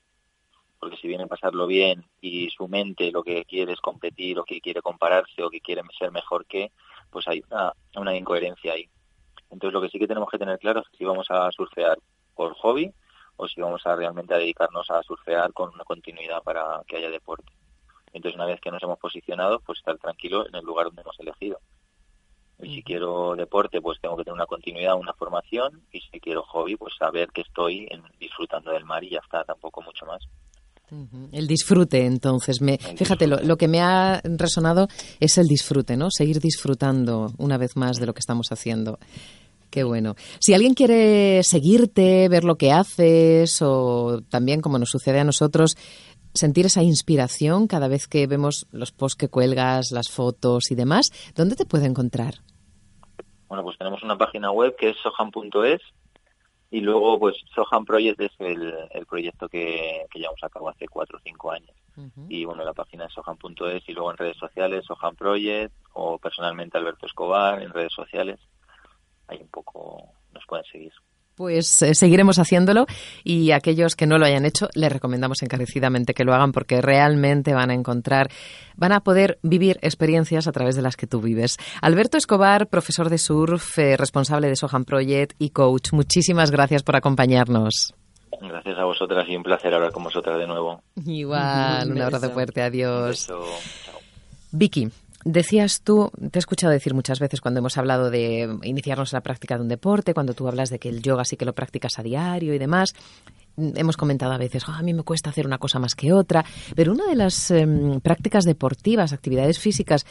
porque 0.82 0.98
si 0.98 1.08
viene 1.08 1.26
a 1.26 1.28
pasarlo 1.28 1.68
bien 1.68 2.04
y 2.22 2.50
su 2.50 2.68
mente 2.68 3.12
lo 3.12 3.22
que 3.22 3.46
quiere 3.46 3.74
es 3.74 3.80
competir 3.80 4.40
o 4.40 4.44
que 4.44 4.60
quiere 4.60 4.82
compararse 4.82 5.44
o 5.44 5.52
que 5.52 5.62
quiere 5.62 5.84
ser 5.98 6.12
mejor 6.12 6.48
que, 6.48 6.72
pues 7.12 7.28
hay 7.28 7.44
una, 7.50 7.74
una 7.96 8.16
incoherencia 8.16 8.74
ahí. 8.74 8.90
Entonces 9.50 9.74
lo 9.74 9.82
que 9.82 9.90
sí 9.90 10.00
que 10.00 10.08
tenemos 10.08 10.30
que 10.30 10.38
tener 10.38 10.58
claro 10.60 10.82
es 10.82 10.98
si 10.98 11.04
vamos 11.04 11.28
a 11.30 11.52
surfear 11.52 11.98
por 12.36 12.54
hobby 12.56 12.92
o 13.36 13.48
si 13.48 13.62
vamos 13.62 13.86
a 13.86 13.96
realmente 13.96 14.34
a 14.34 14.38
dedicarnos 14.38 14.90
a 14.90 15.04
surfear 15.04 15.52
con 15.54 15.74
una 15.74 15.84
continuidad 15.84 16.42
para 16.44 16.82
que 16.88 16.98
haya 16.98 17.10
deporte. 17.10 17.52
Entonces 18.14 18.36
una 18.36 18.46
vez 18.46 18.60
que 18.62 18.72
nos 18.72 18.82
hemos 18.84 19.00
posicionado, 19.00 19.60
pues 19.60 19.80
estar 19.80 19.98
tranquilo 19.98 20.48
en 20.48 20.56
el 20.56 20.66
lugar 20.66 20.88
donde 20.88 21.02
hemos 21.02 21.20
elegido. 21.20 21.60
Y 22.60 22.76
si 22.76 22.84
quiero 22.84 23.36
deporte, 23.36 23.82
pues 23.82 24.00
tengo 24.00 24.16
que 24.16 24.24
tener 24.24 24.36
una 24.36 24.46
continuidad, 24.46 24.96
una 24.96 25.14
formación. 25.14 25.82
Y 25.92 26.02
si 26.02 26.20
quiero 26.20 26.44
hobby, 26.44 26.76
pues 26.76 26.94
saber 26.96 27.30
que 27.32 27.42
estoy 27.42 27.90
disfrutando 28.20 28.72
del 28.72 28.86
mar 28.86 29.04
y 29.04 29.10
ya 29.10 29.20
está, 29.20 29.44
tampoco 29.44 29.82
mucho 29.82 30.06
más. 30.06 30.22
El 31.32 31.48
disfrute, 31.48 32.06
entonces. 32.06 32.62
Me, 32.62 32.78
fíjate, 32.78 33.28
lo, 33.28 33.58
que 33.58 33.68
me 33.68 33.80
ha 33.80 34.22
resonado 34.24 34.88
es 35.20 35.38
el 35.38 35.48
disfrute, 35.48 35.96
¿no? 35.96 36.12
Seguir 36.12 36.40
disfrutando 36.40 37.32
una 37.38 37.58
vez 37.58 37.76
más 37.78 37.98
de 37.98 38.06
lo 38.06 38.14
que 38.14 38.20
estamos 38.20 38.52
haciendo. 38.52 39.00
Qué 39.70 39.84
bueno. 39.84 40.16
Si 40.40 40.54
alguien 40.54 40.74
quiere 40.74 41.44
seguirte, 41.44 42.28
ver 42.28 42.44
lo 42.44 42.58
que 42.58 42.74
haces 42.74 43.62
o 43.62 44.22
también, 44.30 44.60
como 44.60 44.80
nos 44.80 44.90
sucede 44.90 45.22
a 45.22 45.24
nosotros, 45.24 45.78
sentir 46.34 46.66
esa 46.66 46.84
inspiración 46.84 47.68
cada 47.68 47.88
vez 47.88 48.08
que 48.08 48.28
vemos 48.28 48.68
los 48.72 48.92
posts 48.92 49.16
que 49.16 49.30
cuelgas, 49.30 49.92
las 49.92 50.10
fotos 50.10 50.72
y 50.72 50.76
demás, 50.76 51.12
¿dónde 51.36 51.56
te 51.56 51.66
puede 51.66 51.86
encontrar? 51.86 52.36
Bueno, 53.48 53.64
pues 53.64 53.78
tenemos 53.78 54.04
una 54.04 54.18
página 54.18 54.52
web 54.52 54.76
que 54.78 54.90
es 54.90 54.98
sohan.es 55.02 55.82
y 56.72 56.80
luego, 56.80 57.20
pues, 57.20 57.36
Sohan 57.54 57.84
Project 57.84 58.22
es 58.22 58.32
el, 58.40 58.74
el 58.92 59.06
proyecto 59.06 59.50
que, 59.50 60.06
que, 60.10 60.20
llevamos 60.20 60.42
a 60.42 60.50
cabo 60.50 60.70
hace 60.70 60.88
cuatro 60.88 61.18
o 61.18 61.22
cinco 61.22 61.52
años. 61.52 61.76
Y 62.30 62.46
bueno, 62.46 62.64
la 62.64 62.74
página 62.74 63.06
es 63.06 63.14
sohan.es 63.14 63.88
y 63.88 63.92
luego 63.92 64.12
en 64.12 64.18
redes 64.18 64.38
sociales, 64.38 64.86
Sohan 64.86 65.16
Project 65.16 65.74
o 65.94 66.18
personalmente 66.18 66.78
Alberto 66.78 67.06
Escobar 67.06 67.62
en 67.62 67.72
redes 67.72 67.92
sociales. 67.94 68.40
Ahí 69.28 69.40
un 69.42 69.50
poco 69.50 70.02
nos 70.34 70.46
pueden 70.48 70.66
seguir. 70.66 70.94
Pues 71.36 71.82
eh, 71.82 71.96
seguiremos 71.96 72.40
haciéndolo 72.40 72.86
y 73.24 73.52
aquellos 73.52 73.96
que 73.96 74.06
no 74.06 74.18
lo 74.18 74.26
hayan 74.26 74.46
hecho 74.46 74.70
les 74.74 74.92
recomendamos 74.92 75.42
encarecidamente 75.42 76.14
que 76.14 76.24
lo 76.24 76.34
hagan 76.34 76.52
porque 76.52 76.82
realmente 76.82 77.54
van 77.54 77.72
a 77.72 77.74
encontrar, 77.74 78.30
van 78.76 78.92
a 78.92 79.02
poder 79.02 79.40
vivir 79.42 79.80
experiencias 79.82 80.48
a 80.48 80.52
través 80.52 80.76
de 80.76 80.82
las 80.82 80.98
que 80.98 81.08
tú 81.08 81.22
vives. 81.22 81.58
Alberto 81.82 82.18
Escobar, 82.18 82.68
profesor 82.68 83.10
de 83.10 83.18
surf, 83.18 83.80
eh, 83.80 83.98
responsable 83.98 84.48
de 84.48 84.56
Sohan 84.56 84.86
Project 84.86 85.34
y 85.40 85.50
coach, 85.50 85.94
muchísimas 85.94 86.52
gracias 86.52 86.84
por 86.84 86.96
acompañarnos. 86.96 87.94
Gracias 88.42 88.78
a 88.78 88.86
vosotras 88.86 89.28
y 89.28 89.36
un 89.36 89.44
placer 89.44 89.74
hablar 89.74 89.92
con 89.92 90.04
vosotras 90.04 90.40
de 90.40 90.48
nuevo. 90.48 90.82
Igual, 91.06 91.92
un, 91.92 92.02
abrazo 92.02 92.32
fuerte, 92.32 92.62
adiós. 92.62 93.32
Vicky, 94.52 94.90
Decías 95.24 95.82
tú, 95.82 96.12
te 96.32 96.38
he 96.38 96.42
escuchado 96.42 96.74
decir 96.74 96.94
muchas 96.94 97.20
veces 97.20 97.42
cuando 97.42 97.60
hemos 97.60 97.78
hablado 97.78 98.10
de 98.10 98.58
iniciarnos 98.64 99.14
en 99.14 99.18
la 99.18 99.22
práctica 99.22 99.56
de 99.56 99.62
un 99.62 99.68
deporte, 99.68 100.14
cuando 100.14 100.34
tú 100.34 100.48
hablas 100.48 100.70
de 100.70 100.80
que 100.80 100.90
el 100.90 101.02
yoga 101.02 101.26
sí 101.26 101.38
que 101.38 101.46
lo 101.46 101.54
practicas 101.54 102.00
a 102.00 102.04
diario 102.04 102.54
y 102.54 102.58
demás. 102.58 102.96
Hemos 103.58 103.98
comentado 103.98 104.32
a 104.32 104.38
veces, 104.38 104.68
oh, 104.68 104.72
a 104.72 104.82
mí 104.82 104.94
me 104.94 105.04
cuesta 105.04 105.30
hacer 105.30 105.46
una 105.46 105.58
cosa 105.58 105.78
más 105.78 105.94
que 105.94 106.14
otra, 106.14 106.44
pero 106.76 106.94
una 106.94 107.06
de 107.06 107.16
las 107.16 107.52
em, 107.52 108.00
prácticas 108.00 108.46
deportivas, 108.46 109.14
actividades 109.14 109.60
físicas, 109.60 110.06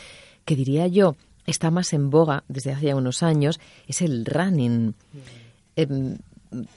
que 0.44 0.54
diría 0.54 0.86
yo 0.86 1.16
está 1.46 1.70
más 1.70 1.92
en 1.92 2.10
boga 2.10 2.44
desde 2.48 2.72
hace 2.72 2.86
ya 2.86 2.96
unos 2.96 3.22
años, 3.22 3.58
es 3.88 4.02
el 4.02 4.24
running. 4.24 4.94
Em, 5.74 6.18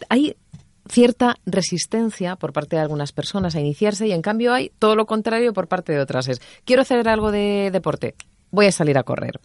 hay 0.10 0.36
cierta 0.88 1.36
resistencia 1.46 2.36
por 2.36 2.54
parte 2.54 2.76
de 2.76 2.82
algunas 2.82 3.12
personas 3.12 3.56
a 3.56 3.60
iniciarse 3.60 4.08
y 4.08 4.12
en 4.12 4.22
cambio 4.22 4.54
hay 4.54 4.72
todo 4.80 4.96
lo 4.96 5.06
contrario 5.06 5.54
por 5.54 5.68
parte 5.68 5.94
de 5.94 6.00
otras. 6.00 6.28
Es, 6.28 6.42
quiero 6.66 6.82
hacer 6.82 7.08
algo 7.08 7.32
de 7.32 7.70
deporte, 7.72 8.16
voy 8.52 8.68
a 8.68 8.72
salir 8.72 8.98
a 8.98 9.04
correr. 9.04 9.40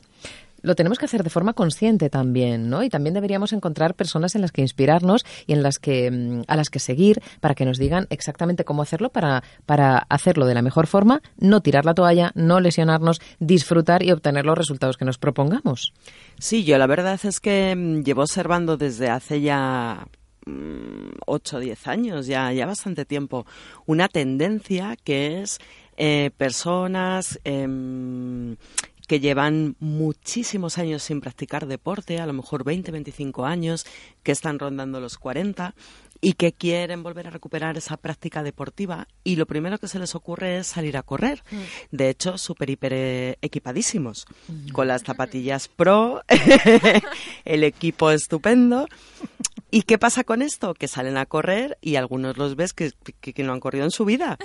Lo 0.61 0.75
tenemos 0.75 0.99
que 0.99 1.05
hacer 1.05 1.23
de 1.23 1.31
forma 1.31 1.53
consciente 1.53 2.11
también, 2.11 2.69
¿no? 2.69 2.83
Y 2.83 2.91
también 2.91 3.15
deberíamos 3.15 3.53
encontrar 3.53 3.95
personas 3.95 4.35
en 4.35 4.41
las 4.41 4.51
que 4.51 4.61
inspirarnos 4.61 5.25
y 5.47 5.53
en 5.53 5.63
las 5.63 5.79
que 5.79 6.11
mm, 6.11 6.43
a 6.49 6.57
las 6.57 6.69
que 6.69 6.81
seguir 6.81 7.23
para 7.41 7.55
que 7.55 7.65
nos 7.65 7.79
digan 7.79 8.07
exactamente 8.11 8.65
cómo 8.65 8.83
hacerlo 8.83 9.11
para 9.11 9.45
para 9.67 9.99
hacerlo 10.09 10.47
de 10.47 10.55
la 10.55 10.63
mejor 10.63 10.89
forma, 10.89 11.23
no 11.39 11.61
tirar 11.61 11.85
la 11.85 11.95
toalla, 11.95 12.33
no 12.35 12.61
lesionarnos, 12.61 13.21
disfrutar 13.39 14.03
y 14.03 14.11
obtener 14.11 14.45
los 14.45 14.59
resultados 14.59 14.97
que 14.97 15.05
nos 15.05 15.19
propongamos. 15.19 15.93
Sí, 16.39 16.65
yo 16.65 16.77
la 16.79 16.87
verdad 16.87 17.21
es 17.23 17.39
que 17.39 17.75
mm, 17.77 18.03
llevo 18.03 18.23
observando 18.23 18.77
desde 18.77 19.11
hace 19.11 19.41
ya 19.41 20.09
8 21.27 21.57
o 21.57 21.61
10 21.61 21.87
años, 21.87 22.27
ya, 22.27 22.53
ya 22.53 22.67
bastante 22.67 23.05
tiempo, 23.05 23.47
una 23.87 24.09
tendencia 24.09 24.97
que 25.03 25.41
es 25.41 25.59
eh, 25.97 26.31
personas 26.37 27.41
em, 27.45 28.57
que 29.09 29.21
llevan 29.21 29.75
muchísimos 29.81 30.79
años 30.79 31.03
sin 31.03 31.21
practicar 31.21 31.67
deporte, 31.67 32.21
a 32.21 32.27
lo 32.27 32.35
mejor 32.35 32.63
20, 32.63 32.93
25 32.93 33.47
años, 33.47 33.87
que 34.23 34.33
están 34.33 34.59
rondando 34.59 35.01
los 35.01 35.17
40 35.17 35.75
y 36.21 36.35
que 36.35 36.53
quieren 36.53 37.03
volver 37.03 37.29
a 37.29 37.31
recuperar 37.31 37.77
esa 37.77 37.97
práctica 37.97 38.43
deportiva 38.43 39.07
y 39.25 39.37
lo 39.37 39.47
primero 39.47 39.79
que 39.79 39.89
se 39.89 39.99
les 39.99 40.15
ocurre 40.15 40.59
es 40.59 40.67
salir 40.67 40.97
a 40.97 41.03
correr. 41.03 41.43
Mm. 41.51 41.97
De 41.97 42.11
hecho, 42.11 42.39
súper 42.39 42.71
hiper 42.71 42.93
eh, 42.93 43.39
equipadísimos, 43.41 44.27
con 44.73 44.89
las 44.89 45.03
zapatillas 45.03 45.69
pro, 45.69 46.23
el 47.45 47.65
equipo 47.65 48.11
estupendo 48.11 48.89
¿Y 49.71 49.83
qué 49.83 49.99
pasa 49.99 50.25
con 50.25 50.41
esto? 50.43 50.75
Que 50.75 50.89
salen 50.89 51.17
a 51.19 51.27
correr 51.27 51.77
y 51.81 51.97
algunos 51.97 52.39
los 52.39 52.57
ves 52.57 52.73
que, 52.73 52.93
que, 53.21 53.43
no 53.43 53.53
han 53.53 53.61
corrido 53.61 53.85
en 53.85 53.91
su 53.91 54.05
vida, 54.05 54.39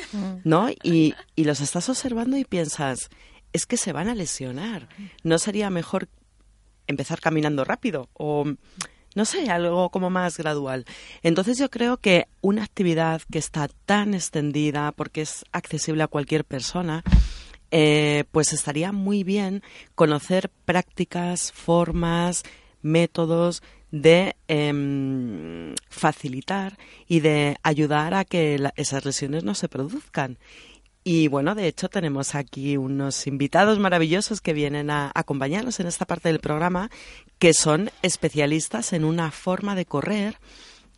¿no? 0.44 0.70
Y, 0.70 1.16
y 1.36 1.46
los 1.46 1.62
estás 1.62 1.88
observando 1.88 2.38
y 2.38 2.44
piensas, 2.44 3.10
es 3.54 3.66
que 3.66 3.78
se 3.78 3.94
van 3.94 4.10
a 4.10 4.16
lesionar. 4.16 4.90
¿No 5.24 5.38
sería 5.38 5.70
mejor 5.70 6.10
empezar 6.88 7.22
caminando 7.22 7.64
rápido? 7.64 8.10
O, 8.14 8.46
no 9.16 9.26
sé, 9.26 9.50
algo 9.50 9.90
como 9.90 10.10
más 10.10 10.38
gradual. 10.38 10.86
Entonces 11.22 11.58
yo 11.58 11.70
creo 11.70 11.98
que 11.98 12.28
una 12.42 12.64
actividad 12.64 13.22
que 13.32 13.40
está 13.40 13.70
tan 13.86 14.14
extendida 14.14 14.92
porque 14.92 15.22
es 15.22 15.46
accesible 15.52 16.04
a 16.04 16.08
cualquier 16.08 16.44
persona, 16.44 17.04
eh, 17.72 18.26
pues 18.32 18.52
estaría 18.54 18.92
muy 18.92 19.24
bien 19.24 19.64
conocer 19.96 20.50
prácticas, 20.66 21.52
formas, 21.52 22.44
métodos 22.82 23.64
de 23.94 24.36
em, 24.48 25.76
facilitar 25.88 26.80
y 27.08 27.20
de 27.20 27.58
ayudar 27.62 28.16
a 28.16 28.26
que 28.26 28.60
esas 28.76 29.06
lesiones 29.06 29.44
no 29.44 29.54
se 29.54 29.70
produzcan. 29.70 30.40
Y 31.04 31.28
bueno, 31.28 31.54
de 31.54 31.68
hecho 31.68 31.90
tenemos 31.90 32.34
aquí 32.34 32.76
unos 32.76 33.28
invitados 33.28 33.78
maravillosos 33.78 34.42
que 34.42 34.54
vienen 34.54 34.90
a 34.90 35.12
acompañarnos 35.14 35.80
en 35.80 35.86
esta 35.86 36.06
parte 36.06 36.30
del 36.30 36.40
programa, 36.40 36.90
que 37.38 37.54
son 37.54 37.92
especialistas 38.02 38.94
en 38.94 39.06
una 39.06 39.30
forma 39.30 39.76
de 39.76 39.86
correr 39.86 40.38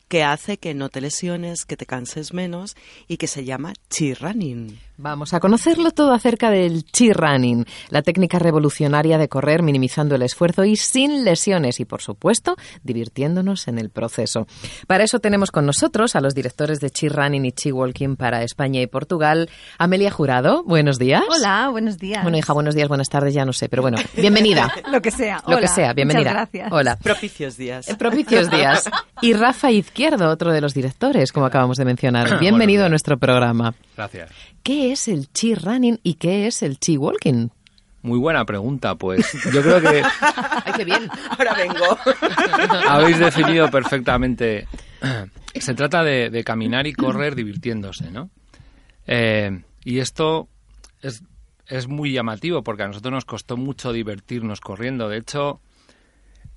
que 0.08 0.24
hace 0.24 0.58
que 0.58 0.74
no 0.74 0.90
te 0.90 1.02
lesiones, 1.02 1.66
que 1.66 1.78
te 1.78 1.86
canses 1.86 2.34
menos 2.34 2.76
y 3.08 3.18
que 3.18 3.28
se 3.28 3.46
llama 3.46 3.74
chi 3.90 4.14
running. 4.14 4.80
Vamos 4.98 5.34
a 5.34 5.42
conocerlo 5.42 5.92
todo 5.92 6.14
acerca 6.14 6.50
del 6.50 6.86
chi 6.86 7.12
running, 7.12 7.66
la 7.90 8.02
técnica 8.02 8.40
revolucionaria 8.40 9.18
de 9.18 9.28
correr 9.28 9.62
minimizando 9.62 10.16
el 10.16 10.22
esfuerzo 10.22 10.64
y 10.64 10.78
sin 10.78 11.26
lesiones 11.26 11.82
y 11.82 11.86
por 11.86 12.02
supuesto 12.02 12.56
divirtiéndonos 12.84 13.68
en 13.68 13.78
el 13.78 13.90
proceso. 13.90 14.48
Para 14.88 15.04
eso 15.04 15.20
tenemos 15.20 15.52
con 15.52 15.66
nosotros 15.66 16.16
a 16.16 16.22
los 16.22 16.34
directores 16.34 16.80
de 16.80 16.92
chi 16.92 17.10
running 17.10 17.46
y 17.46 17.52
chi 17.52 17.74
walking 17.74 18.16
para 18.16 18.44
España 18.44 18.82
y 18.82 18.88
Portugal, 18.88 19.50
Amelia 19.78 20.12
Jurado. 20.12 20.64
Buenos 20.64 20.98
días. 20.98 21.24
Hola, 21.30 21.68
buenos 21.70 21.98
días. 21.98 22.24
Bueno, 22.24 22.38
hija, 22.38 22.54
buenos 22.54 22.74
días, 22.74 22.88
buenas 22.88 23.10
tardes, 23.10 23.34
ya 23.34 23.44
no 23.44 23.52
sé, 23.52 23.68
pero 23.68 23.82
bueno, 23.82 23.98
bienvenida. 24.16 24.72
Lo 24.92 25.02
que 25.02 25.12
sea. 25.12 25.44
Lo 25.46 25.60
que 25.60 25.68
sea, 25.68 25.92
bienvenida. 25.92 26.32
Muchas 26.32 26.52
gracias. 26.52 26.72
Hola. 26.72 26.96
Propicios 26.96 27.58
días. 27.58 27.90
Eh, 27.90 27.96
propicios 27.96 28.50
días. 28.50 28.90
Y 29.22 29.34
Rafa 29.34 29.72
Izquierdo, 29.72 29.95
otro 30.28 30.52
de 30.52 30.62
los 30.62 30.74
directores, 30.74 31.32
como 31.32 31.46
acabamos 31.46 31.78
de 31.78 31.86
mencionar. 31.86 32.40
Bienvenido 32.40 32.86
a 32.86 32.90
nuestro 32.90 33.18
programa. 33.18 33.74
Gracias. 33.96 34.30
¿Qué 34.62 34.92
es 34.92 35.08
el 35.08 35.32
chi 35.32 35.56
running 35.56 36.00
y 36.04 36.16
qué 36.16 36.48
es 36.48 36.62
el 36.64 36.80
chi 36.80 36.98
walking? 36.98 37.48
Muy 38.02 38.20
buena 38.20 38.46
pregunta, 38.46 38.96
pues 38.96 39.32
yo 39.54 39.62
creo 39.62 39.82
que... 39.82 40.04
¡Ay, 40.22 40.74
qué 40.76 40.86
bien! 40.86 41.10
Ahora 41.30 41.54
vengo. 41.54 41.98
Habéis 42.90 43.20
definido 43.20 43.72
perfectamente. 43.72 44.68
Se 45.56 45.74
trata 45.74 46.04
de, 46.04 46.44
caminar 46.44 46.86
y 46.88 46.94
correr 46.94 47.34
divirtiéndose, 47.34 48.12
¿no? 48.12 48.30
Eh, 49.08 49.62
y 49.86 50.00
esto 50.00 50.50
es, 51.02 51.24
es 51.68 51.88
muy 51.88 52.12
llamativo 52.12 52.64
porque 52.64 52.84
a 52.84 52.88
nosotros 52.88 53.14
nos 53.14 53.26
costó 53.26 53.56
mucho 53.56 53.94
divertirnos 53.94 54.60
corriendo. 54.60 55.08
De 55.08 55.18
hecho, 55.18 55.62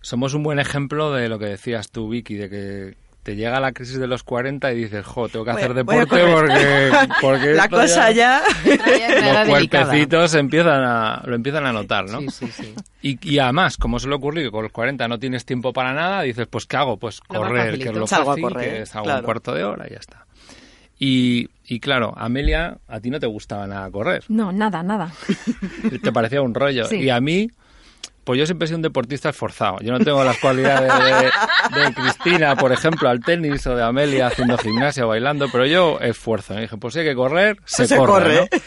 somos 0.00 0.34
un 0.34 0.42
buen 0.42 0.58
ejemplo 0.58 1.12
de 1.12 1.28
lo 1.28 1.38
que 1.38 1.46
decías 1.46 1.90
tú, 1.90 2.08
Vicky, 2.08 2.34
de 2.34 2.50
que 2.50 3.07
te 3.28 3.36
llega 3.36 3.60
la 3.60 3.72
crisis 3.72 3.98
de 3.98 4.06
los 4.06 4.22
40 4.22 4.72
y 4.72 4.84
dices, 4.84 5.04
jo, 5.04 5.28
tengo 5.28 5.44
que 5.44 5.50
hacer 5.50 5.74
deporte 5.74 6.16
porque, 6.32 6.90
porque 7.20 7.52
la 7.52 7.68
cosa 7.68 8.10
ya, 8.10 8.40
los 8.64 9.48
cuerpecitos 9.50 10.32
empiezan 10.32 10.82
a, 10.82 11.22
lo 11.26 11.34
empiezan 11.34 11.66
a 11.66 11.72
notar, 11.74 12.06
¿no? 12.08 12.22
Sí, 12.22 12.30
sí, 12.30 12.46
sí. 12.50 12.74
Y, 13.02 13.34
y 13.34 13.38
además, 13.38 13.76
como 13.76 13.98
se 13.98 14.08
le 14.08 14.14
ocurrió 14.14 14.42
que 14.44 14.50
con 14.50 14.62
los 14.62 14.72
40 14.72 15.06
no 15.08 15.18
tienes 15.18 15.44
tiempo 15.44 15.74
para 15.74 15.92
nada, 15.92 16.22
dices, 16.22 16.46
pues 16.46 16.64
¿qué 16.64 16.78
hago? 16.78 16.96
Pues 16.96 17.20
correr, 17.20 17.78
que 17.78 17.90
es 17.90 17.94
lo 17.94 18.06
Salgo 18.06 18.30
fácil, 18.30 18.46
a 18.46 18.48
correr, 18.48 18.70
que 18.70 18.82
es 18.84 18.96
hago 18.96 19.04
claro. 19.04 19.18
un 19.18 19.24
cuarto 19.26 19.52
de 19.52 19.64
hora 19.64 19.86
y 19.86 19.90
ya 19.90 19.98
está. 19.98 20.24
Y, 20.98 21.50
y 21.66 21.80
claro, 21.80 22.14
Amelia, 22.16 22.78
a 22.88 22.98
ti 23.00 23.10
no 23.10 23.20
te 23.20 23.26
gustaba 23.26 23.66
nada 23.66 23.90
correr. 23.90 24.24
No, 24.28 24.52
nada, 24.52 24.82
nada. 24.82 25.12
Te 26.02 26.12
parecía 26.12 26.40
un 26.40 26.54
rollo. 26.54 26.86
Sí. 26.86 26.96
Y 26.96 27.10
a 27.10 27.20
mí, 27.20 27.50
pues 28.28 28.38
yo 28.38 28.44
siempre 28.44 28.66
he 28.66 28.68
sido 28.68 28.76
un 28.76 28.82
deportista 28.82 29.30
esforzado. 29.30 29.78
Yo 29.80 29.90
no 29.90 30.00
tengo 30.04 30.22
las 30.22 30.36
cualidades 30.38 30.92
de, 31.72 31.80
de 31.80 31.94
Cristina, 31.94 32.54
por 32.56 32.72
ejemplo, 32.72 33.08
al 33.08 33.20
tenis 33.20 33.66
o 33.66 33.74
de 33.74 33.82
Amelia 33.82 34.26
haciendo 34.26 34.58
gimnasia 34.58 35.06
o 35.06 35.08
bailando, 35.08 35.46
pero 35.50 35.64
yo 35.64 35.98
esfuerzo. 36.00 36.52
Y 36.58 36.60
dije, 36.60 36.76
pues 36.76 36.92
si 36.92 37.00
hay 37.00 37.06
que 37.06 37.14
correr, 37.14 37.56
se, 37.64 37.86
Se 37.86 37.96
corre. 37.96 38.12
corre. 38.12 38.34
¿no? 38.52 38.58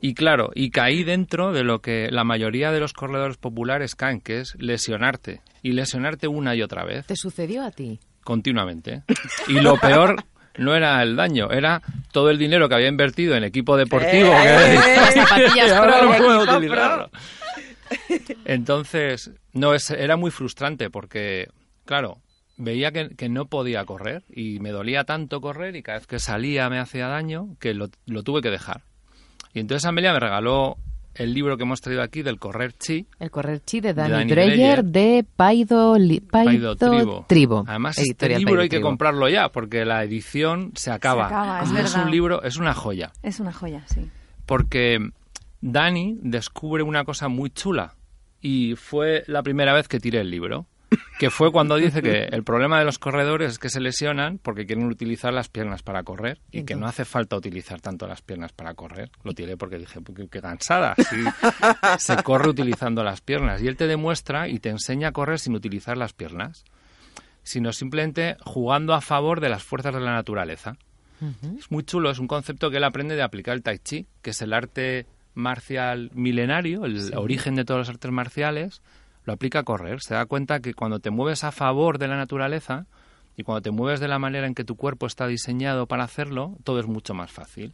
Y 0.00 0.14
claro, 0.14 0.50
y 0.54 0.70
caí 0.70 1.04
dentro 1.04 1.52
de 1.52 1.64
lo 1.64 1.80
que 1.82 2.08
la 2.10 2.24
mayoría 2.24 2.72
de 2.72 2.80
los 2.80 2.94
corredores 2.94 3.36
populares 3.36 3.94
caen, 3.94 4.22
que 4.22 4.40
es 4.40 4.54
lesionarte. 4.58 5.42
Y 5.62 5.72
lesionarte 5.72 6.26
una 6.26 6.54
y 6.54 6.62
otra 6.62 6.84
vez, 6.84 7.04
¿Te 7.04 7.14
sucedió 7.16 7.62
a 7.64 7.70
ti? 7.72 8.00
continuamente. 8.24 9.02
Y 9.48 9.60
lo 9.60 9.76
peor 9.76 10.16
no 10.56 10.74
era 10.74 11.02
el 11.02 11.14
daño, 11.14 11.50
era 11.50 11.82
todo 12.10 12.30
el 12.30 12.38
dinero 12.38 12.68
que 12.70 12.74
había 12.76 12.88
invertido 12.88 13.34
en 13.34 13.44
equipo 13.44 13.76
deportivo. 13.76 14.32
Eh, 14.32 14.78
que- 14.84 14.96
Las 14.96 15.14
zapatillas 15.14 15.68
y 15.68 15.70
ahora 15.72 16.02
no 16.02 16.16
puedo 16.16 16.56
utilizarlo. 16.56 17.10
Entonces, 18.44 19.30
no, 19.52 19.74
es, 19.74 19.90
era 19.90 20.16
muy 20.16 20.30
frustrante 20.30 20.90
porque, 20.90 21.48
claro, 21.84 22.18
veía 22.56 22.92
que, 22.92 23.10
que 23.10 23.28
no 23.28 23.46
podía 23.46 23.84
correr 23.84 24.24
y 24.28 24.58
me 24.60 24.70
dolía 24.70 25.04
tanto 25.04 25.40
correr 25.40 25.76
y 25.76 25.82
cada 25.82 25.98
vez 25.98 26.06
que 26.06 26.18
salía 26.18 26.68
me 26.70 26.78
hacía 26.78 27.06
daño 27.08 27.56
que 27.60 27.74
lo, 27.74 27.88
lo 28.06 28.22
tuve 28.22 28.42
que 28.42 28.50
dejar. 28.50 28.82
Y 29.54 29.60
entonces 29.60 29.86
Amelia 29.86 30.12
me 30.12 30.20
regaló 30.20 30.76
el 31.14 31.34
libro 31.34 31.56
que 31.56 31.64
hemos 31.64 31.80
traído 31.80 32.02
aquí 32.02 32.22
del 32.22 32.38
correr 32.38 32.72
chi, 32.74 33.06
El 33.18 33.30
correr 33.30 33.60
chi 33.60 33.80
de 33.80 33.92
Dani, 33.92 34.10
Dani 34.12 34.30
Dreyer 34.30 34.56
Dreyer. 34.56 34.84
de 34.84 35.24
Paido, 35.36 35.98
Li- 35.98 36.20
Paido 36.20 36.76
Paido 36.76 37.24
Tribo. 37.26 37.64
Además, 37.66 37.98
este 37.98 38.28
libro 38.28 38.44
Paido 38.44 38.62
hay 38.62 38.68
que 38.68 38.76
Tribo. 38.76 38.88
comprarlo 38.88 39.28
ya 39.28 39.48
porque 39.48 39.84
la 39.84 40.04
edición 40.04 40.72
se 40.76 40.92
acaba. 40.92 41.26
acaba, 41.26 41.62
es 41.80 41.94
un 41.96 42.10
libro, 42.10 42.42
es 42.44 42.56
una 42.56 42.72
joya. 42.72 43.10
Es 43.22 43.40
una 43.40 43.52
joya, 43.52 43.82
sí. 43.88 44.08
porque 44.46 45.10
Dani 45.60 46.18
descubre 46.22 46.82
una 46.82 47.04
cosa 47.04 47.28
muy 47.28 47.50
chula 47.50 47.94
y 48.40 48.74
fue 48.76 49.24
la 49.26 49.42
primera 49.42 49.72
vez 49.72 49.88
que 49.88 49.98
tiré 49.98 50.20
el 50.20 50.30
libro, 50.30 50.66
que 51.18 51.28
fue 51.30 51.50
cuando 51.52 51.76
dice 51.76 52.00
que 52.00 52.24
el 52.30 52.44
problema 52.44 52.78
de 52.78 52.84
los 52.84 52.98
corredores 52.98 53.52
es 53.52 53.58
que 53.58 53.68
se 53.68 53.80
lesionan 53.80 54.38
porque 54.38 54.64
quieren 54.66 54.86
utilizar 54.86 55.32
las 55.32 55.48
piernas 55.48 55.82
para 55.82 56.02
correr 56.04 56.40
y 56.52 56.62
que 56.62 56.76
no 56.76 56.86
hace 56.86 57.04
falta 57.04 57.36
utilizar 57.36 57.80
tanto 57.80 58.06
las 58.06 58.22
piernas 58.22 58.52
para 58.52 58.72
correr. 58.74 59.10
Lo 59.24 59.34
tiré 59.34 59.56
porque 59.56 59.78
dije, 59.78 60.00
"Pues 60.00 60.16
qué, 60.16 60.28
qué 60.28 60.40
cansada, 60.40 60.94
sí, 60.96 61.24
se 61.98 62.22
corre 62.22 62.48
utilizando 62.48 63.02
las 63.02 63.20
piernas. 63.20 63.60
Y 63.60 63.66
él 63.66 63.76
te 63.76 63.86
demuestra 63.86 64.48
y 64.48 64.60
te 64.60 64.70
enseña 64.70 65.08
a 65.08 65.12
correr 65.12 65.40
sin 65.40 65.54
utilizar 65.54 65.96
las 65.98 66.12
piernas, 66.12 66.64
sino 67.42 67.72
simplemente 67.72 68.36
jugando 68.44 68.94
a 68.94 69.00
favor 69.00 69.40
de 69.40 69.48
las 69.48 69.64
fuerzas 69.64 69.92
de 69.94 70.00
la 70.00 70.12
naturaleza. 70.12 70.76
Es 71.58 71.70
muy 71.72 71.82
chulo, 71.82 72.10
es 72.12 72.20
un 72.20 72.28
concepto 72.28 72.70
que 72.70 72.76
él 72.76 72.84
aprende 72.84 73.16
de 73.16 73.22
aplicar 73.22 73.54
el 73.56 73.62
tai 73.64 73.78
chi, 73.80 74.06
que 74.22 74.30
es 74.30 74.40
el 74.40 74.52
arte 74.52 75.04
marcial 75.38 76.10
milenario, 76.14 76.84
el 76.84 77.14
origen 77.16 77.54
de 77.54 77.64
todos 77.64 77.78
los 77.78 77.88
artes 77.88 78.10
marciales, 78.10 78.82
lo 79.24 79.32
aplica 79.32 79.60
a 79.60 79.62
correr. 79.64 80.00
Se 80.00 80.14
da 80.14 80.26
cuenta 80.26 80.60
que 80.60 80.74
cuando 80.74 81.00
te 81.00 81.10
mueves 81.10 81.44
a 81.44 81.52
favor 81.52 81.98
de 81.98 82.08
la 82.08 82.16
naturaleza 82.16 82.86
y 83.36 83.44
cuando 83.44 83.62
te 83.62 83.70
mueves 83.70 84.00
de 84.00 84.08
la 84.08 84.18
manera 84.18 84.46
en 84.46 84.54
que 84.54 84.64
tu 84.64 84.76
cuerpo 84.76 85.06
está 85.06 85.26
diseñado 85.26 85.86
para 85.86 86.04
hacerlo, 86.04 86.56
todo 86.64 86.80
es 86.80 86.86
mucho 86.86 87.14
más 87.14 87.30
fácil. 87.30 87.72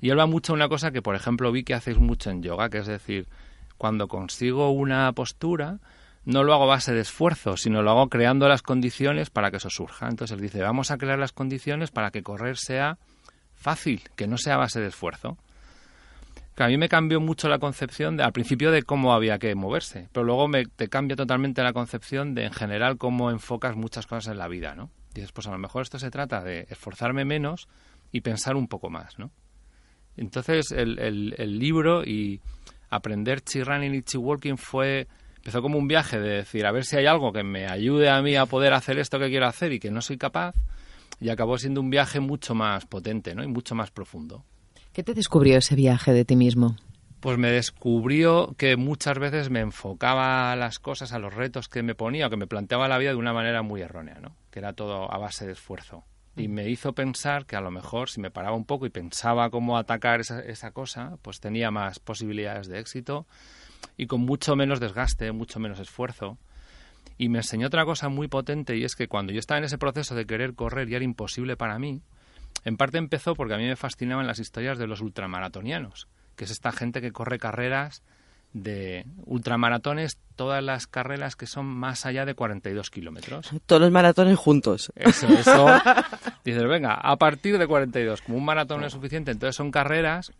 Y 0.00 0.10
él 0.10 0.18
va 0.18 0.26
mucho 0.26 0.52
a 0.52 0.56
una 0.56 0.68
cosa 0.68 0.90
que, 0.90 1.02
por 1.02 1.14
ejemplo, 1.14 1.52
vi 1.52 1.64
que 1.64 1.74
hacéis 1.74 1.98
mucho 1.98 2.30
en 2.30 2.42
yoga, 2.42 2.68
que 2.68 2.78
es 2.78 2.86
decir, 2.86 3.28
cuando 3.78 4.08
consigo 4.08 4.70
una 4.70 5.12
postura, 5.12 5.78
no 6.24 6.42
lo 6.42 6.54
hago 6.54 6.64
a 6.64 6.68
base 6.68 6.92
de 6.92 7.00
esfuerzo, 7.00 7.56
sino 7.56 7.82
lo 7.82 7.90
hago 7.90 8.08
creando 8.08 8.48
las 8.48 8.62
condiciones 8.62 9.30
para 9.30 9.50
que 9.50 9.58
eso 9.58 9.70
surja. 9.70 10.08
Entonces 10.08 10.36
él 10.36 10.42
dice, 10.42 10.60
vamos 10.62 10.90
a 10.90 10.98
crear 10.98 11.18
las 11.18 11.32
condiciones 11.32 11.90
para 11.90 12.10
que 12.10 12.22
correr 12.22 12.56
sea 12.56 12.98
fácil, 13.54 14.02
que 14.16 14.26
no 14.26 14.38
sea 14.38 14.54
a 14.54 14.58
base 14.58 14.80
de 14.80 14.88
esfuerzo. 14.88 15.36
Que 16.54 16.62
a 16.62 16.68
mí 16.68 16.76
me 16.78 16.88
cambió 16.88 17.20
mucho 17.20 17.48
la 17.48 17.58
concepción 17.58 18.16
de, 18.16 18.22
al 18.22 18.32
principio 18.32 18.70
de 18.70 18.82
cómo 18.84 19.12
había 19.12 19.38
que 19.38 19.54
moverse, 19.56 20.08
pero 20.12 20.24
luego 20.24 20.46
me, 20.46 20.66
te 20.66 20.88
cambia 20.88 21.16
totalmente 21.16 21.62
la 21.62 21.72
concepción 21.72 22.34
de 22.34 22.44
en 22.44 22.52
general 22.52 22.96
cómo 22.96 23.30
enfocas 23.30 23.74
muchas 23.76 24.06
cosas 24.06 24.30
en 24.32 24.38
la 24.38 24.46
vida, 24.48 24.74
¿no? 24.76 24.90
Dices, 25.14 25.32
pues 25.32 25.46
a 25.48 25.50
lo 25.50 25.58
mejor 25.58 25.82
esto 25.82 25.98
se 25.98 26.10
trata 26.10 26.42
de 26.44 26.66
esforzarme 26.70 27.24
menos 27.24 27.68
y 28.12 28.20
pensar 28.20 28.54
un 28.56 28.68
poco 28.68 28.88
más, 28.88 29.18
¿no? 29.18 29.30
Entonces 30.16 30.70
el, 30.70 30.98
el- 31.00 31.58
libro 31.58 32.04
y 32.04 32.40
aprender 32.88 33.40
chi 33.40 33.62
running 33.62 33.94
y 33.94 34.02
chi 34.02 34.16
walking 34.16 34.56
fue 34.56 35.08
empezó 35.36 35.60
como 35.60 35.76
un 35.78 35.88
viaje 35.88 36.20
de 36.20 36.36
decir 36.36 36.66
a 36.66 36.72
ver 36.72 36.84
si 36.84 36.96
hay 36.96 37.06
algo 37.06 37.32
que 37.32 37.42
me 37.42 37.66
ayude 37.66 38.08
a 38.08 38.22
mí 38.22 38.36
a 38.36 38.46
poder 38.46 38.72
hacer 38.74 38.98
esto 38.98 39.18
que 39.18 39.28
quiero 39.28 39.46
hacer 39.46 39.72
y 39.72 39.80
que 39.80 39.90
no 39.90 40.00
soy 40.00 40.16
capaz 40.16 40.54
y 41.20 41.30
acabó 41.30 41.58
siendo 41.58 41.80
un 41.80 41.90
viaje 41.90 42.20
mucho 42.20 42.54
más 42.54 42.86
potente, 42.86 43.34
¿no? 43.34 43.42
Y 43.42 43.48
mucho 43.48 43.74
más 43.74 43.90
profundo. 43.90 44.44
¿Qué 44.94 45.02
te 45.02 45.12
descubrió 45.12 45.58
ese 45.58 45.74
viaje 45.74 46.12
de 46.12 46.24
ti 46.24 46.36
mismo? 46.36 46.76
Pues 47.18 47.36
me 47.36 47.50
descubrió 47.50 48.54
que 48.56 48.76
muchas 48.76 49.18
veces 49.18 49.50
me 49.50 49.58
enfocaba 49.58 50.52
a 50.52 50.56
las 50.56 50.78
cosas, 50.78 51.12
a 51.12 51.18
los 51.18 51.34
retos 51.34 51.68
que 51.68 51.82
me 51.82 51.96
ponía 51.96 52.28
o 52.28 52.30
que 52.30 52.36
me 52.36 52.46
planteaba 52.46 52.86
la 52.86 52.96
vida 52.98 53.10
de 53.10 53.16
una 53.16 53.32
manera 53.32 53.62
muy 53.62 53.82
errónea, 53.82 54.20
¿no? 54.20 54.36
Que 54.52 54.60
era 54.60 54.72
todo 54.72 55.12
a 55.12 55.18
base 55.18 55.46
de 55.46 55.52
esfuerzo. 55.52 56.04
Y 56.36 56.46
me 56.46 56.70
hizo 56.70 56.92
pensar 56.92 57.44
que 57.44 57.56
a 57.56 57.60
lo 57.60 57.72
mejor 57.72 58.08
si 58.08 58.20
me 58.20 58.30
paraba 58.30 58.54
un 58.54 58.66
poco 58.66 58.86
y 58.86 58.90
pensaba 58.90 59.50
cómo 59.50 59.78
atacar 59.78 60.20
esa, 60.20 60.38
esa 60.38 60.70
cosa, 60.70 61.18
pues 61.22 61.40
tenía 61.40 61.72
más 61.72 61.98
posibilidades 61.98 62.68
de 62.68 62.78
éxito 62.78 63.26
y 63.96 64.06
con 64.06 64.20
mucho 64.20 64.54
menos 64.54 64.78
desgaste, 64.78 65.32
mucho 65.32 65.58
menos 65.58 65.80
esfuerzo. 65.80 66.38
Y 67.18 67.30
me 67.30 67.38
enseñó 67.38 67.66
otra 67.66 67.84
cosa 67.84 68.08
muy 68.08 68.28
potente 68.28 68.76
y 68.76 68.84
es 68.84 68.94
que 68.94 69.08
cuando 69.08 69.32
yo 69.32 69.40
estaba 69.40 69.58
en 69.58 69.64
ese 69.64 69.76
proceso 69.78 70.14
de 70.14 70.24
querer 70.24 70.54
correr 70.54 70.88
y 70.88 70.94
era 70.94 71.04
imposible 71.04 71.56
para 71.56 71.80
mí, 71.80 72.00
en 72.64 72.76
parte 72.76 72.98
empezó 72.98 73.34
porque 73.34 73.54
a 73.54 73.58
mí 73.58 73.66
me 73.66 73.76
fascinaban 73.76 74.26
las 74.26 74.38
historias 74.38 74.78
de 74.78 74.86
los 74.86 75.00
ultramaratonianos, 75.00 76.08
que 76.36 76.44
es 76.44 76.50
esta 76.50 76.72
gente 76.72 77.00
que 77.00 77.12
corre 77.12 77.38
carreras 77.38 78.02
de 78.52 79.04
ultramaratones, 79.26 80.16
todas 80.36 80.62
las 80.62 80.86
carreras 80.86 81.34
que 81.34 81.46
son 81.46 81.66
más 81.66 82.06
allá 82.06 82.24
de 82.24 82.34
42 82.34 82.88
kilómetros. 82.90 83.50
Todos 83.66 83.82
los 83.82 83.90
maratones 83.90 84.38
juntos. 84.38 84.92
Eso, 84.94 85.26
eso. 85.26 85.66
Dices, 86.44 86.62
venga, 86.68 86.94
a 86.94 87.16
partir 87.16 87.58
de 87.58 87.66
42, 87.66 88.22
como 88.22 88.38
un 88.38 88.44
maratón 88.44 88.80
no 88.80 88.86
es 88.86 88.92
suficiente, 88.92 89.32
entonces 89.32 89.56
son 89.56 89.70
carreras. 89.72 90.32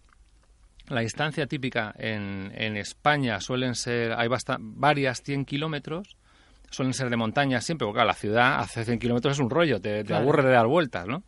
La 0.89 1.01
distancia 1.01 1.47
típica 1.47 1.93
en, 1.99 2.53
en 2.55 2.77
España 2.77 3.41
suelen 3.41 3.75
ser, 3.75 4.13
hay 4.13 4.29
basta- 4.29 4.59
varias 4.61 5.23
100 5.23 5.45
kilómetros. 5.45 6.17
suelen 6.71 6.93
ser 6.95 7.09
de 7.11 7.17
montaña 7.17 7.61
siempre, 7.61 7.87
porque 7.87 7.97
claro, 7.97 8.09
la 8.09 8.15
ciudad 8.15 8.61
hace 8.61 8.85
100 8.85 8.99
kilómetros 8.99 9.35
es 9.35 9.41
un 9.41 9.51
rollo, 9.51 9.81
te, 9.81 9.99
te 10.03 10.05
Claro. 10.05 10.23
aburre 10.23 10.45
de 10.45 10.53
dar 10.53 10.67
vueltas, 10.67 11.07
¿no? 11.07 11.23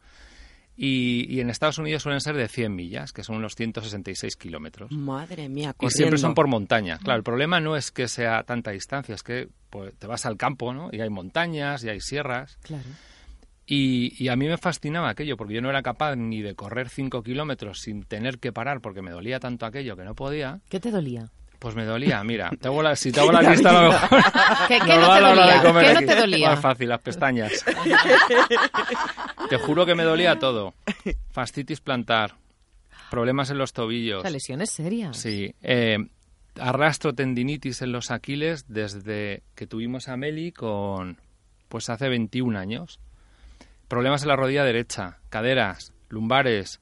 Y, 0.76 1.26
y 1.34 1.40
en 1.40 1.48
Estados 1.48 1.78
Unidos 1.78 2.02
suelen 2.02 2.20
ser 2.20 2.36
de 2.36 2.48
100 2.48 2.74
millas, 2.74 3.12
que 3.12 3.22
son 3.24 3.36
unos 3.36 3.54
166 3.54 4.36
kilómetros. 4.36 4.90
Madre 4.92 5.48
mía, 5.48 5.70
Y 5.70 5.72
corriendo. 5.72 5.90
siempre 5.96 6.18
son 6.18 6.34
por 6.34 6.48
montaña. 6.48 6.98
Claro, 6.98 7.16
el 7.18 7.22
problema 7.24 7.60
no 7.60 7.76
es 7.76 7.90
que 7.90 8.08
sea 8.08 8.42
tanta 8.42 8.72
distancia, 8.72 9.14
es 9.14 9.22
que 9.22 9.48
pues, 9.70 9.94
te 9.98 10.06
vas 10.06 10.26
al 10.26 10.36
campo, 10.36 10.74
¿no? 10.74 10.90
Y 10.92 11.00
hay 11.00 11.08
montañas, 11.08 11.82
y 11.84 11.88
hay 11.88 12.00
sierras. 12.00 12.58
Claro. 12.62 12.84
Y, 13.68 14.22
y 14.22 14.28
a 14.28 14.36
mí 14.36 14.46
me 14.46 14.58
fascinaba 14.58 15.08
aquello, 15.08 15.36
porque 15.36 15.54
yo 15.54 15.60
no 15.62 15.70
era 15.70 15.82
capaz 15.82 16.14
ni 16.14 16.40
de 16.42 16.54
correr 16.54 16.88
5 16.88 17.22
kilómetros 17.22 17.80
sin 17.80 18.04
tener 18.04 18.38
que 18.38 18.52
parar, 18.52 18.80
porque 18.80 19.02
me 19.02 19.10
dolía 19.10 19.40
tanto 19.40 19.66
aquello 19.66 19.96
que 19.96 20.04
no 20.04 20.14
podía. 20.14 20.60
¿Qué 20.68 20.78
te 20.78 20.90
dolía? 20.90 21.30
Pues 21.66 21.74
me 21.74 21.84
dolía. 21.84 22.22
Mira, 22.22 22.48
te 22.60 22.68
hago 22.68 22.80
la, 22.80 22.94
si 22.94 23.10
te 23.10 23.18
hago 23.18 23.32
la 23.32 23.42
lista, 23.50 23.70
a 23.70 23.82
lo 23.82 23.88
mejor. 23.90 24.22
¿Qué, 24.68 24.78
qué 24.78 24.96
no 24.98 25.14
te 25.14 25.20
la 25.20 25.30
hora 25.30 25.30
de 25.30 25.34
dolía? 25.34 25.62
comer 25.64 25.84
¿Qué 25.84 25.94
no 25.94 26.12
te 26.12 26.20
dolía? 26.20 26.50
Más 26.50 26.60
fácil, 26.60 26.88
las 26.88 27.00
pestañas. 27.00 27.64
te 29.50 29.58
juro 29.58 29.84
que 29.84 29.96
me 29.96 30.04
dolía 30.04 30.38
todo. 30.38 30.74
Fascitis 31.32 31.80
plantar, 31.80 32.36
problemas 33.10 33.50
en 33.50 33.58
los 33.58 33.72
tobillos. 33.72 34.22
sea, 34.22 34.30
lesiones 34.30 34.70
serias. 34.70 35.16
Sí. 35.16 35.56
eh, 35.60 35.98
arrastro 36.60 37.14
tendinitis 37.14 37.82
en 37.82 37.90
los 37.90 38.12
aquiles 38.12 38.66
desde 38.68 39.42
que 39.56 39.66
tuvimos 39.66 40.06
a 40.06 40.16
Meli 40.16 40.52
con, 40.52 41.18
pues 41.68 41.90
hace 41.90 42.08
21 42.08 42.56
años. 42.56 43.00
Problemas 43.88 44.22
en 44.22 44.28
la 44.28 44.36
rodilla 44.36 44.62
derecha, 44.62 45.18
caderas, 45.30 45.92
lumbares. 46.10 46.78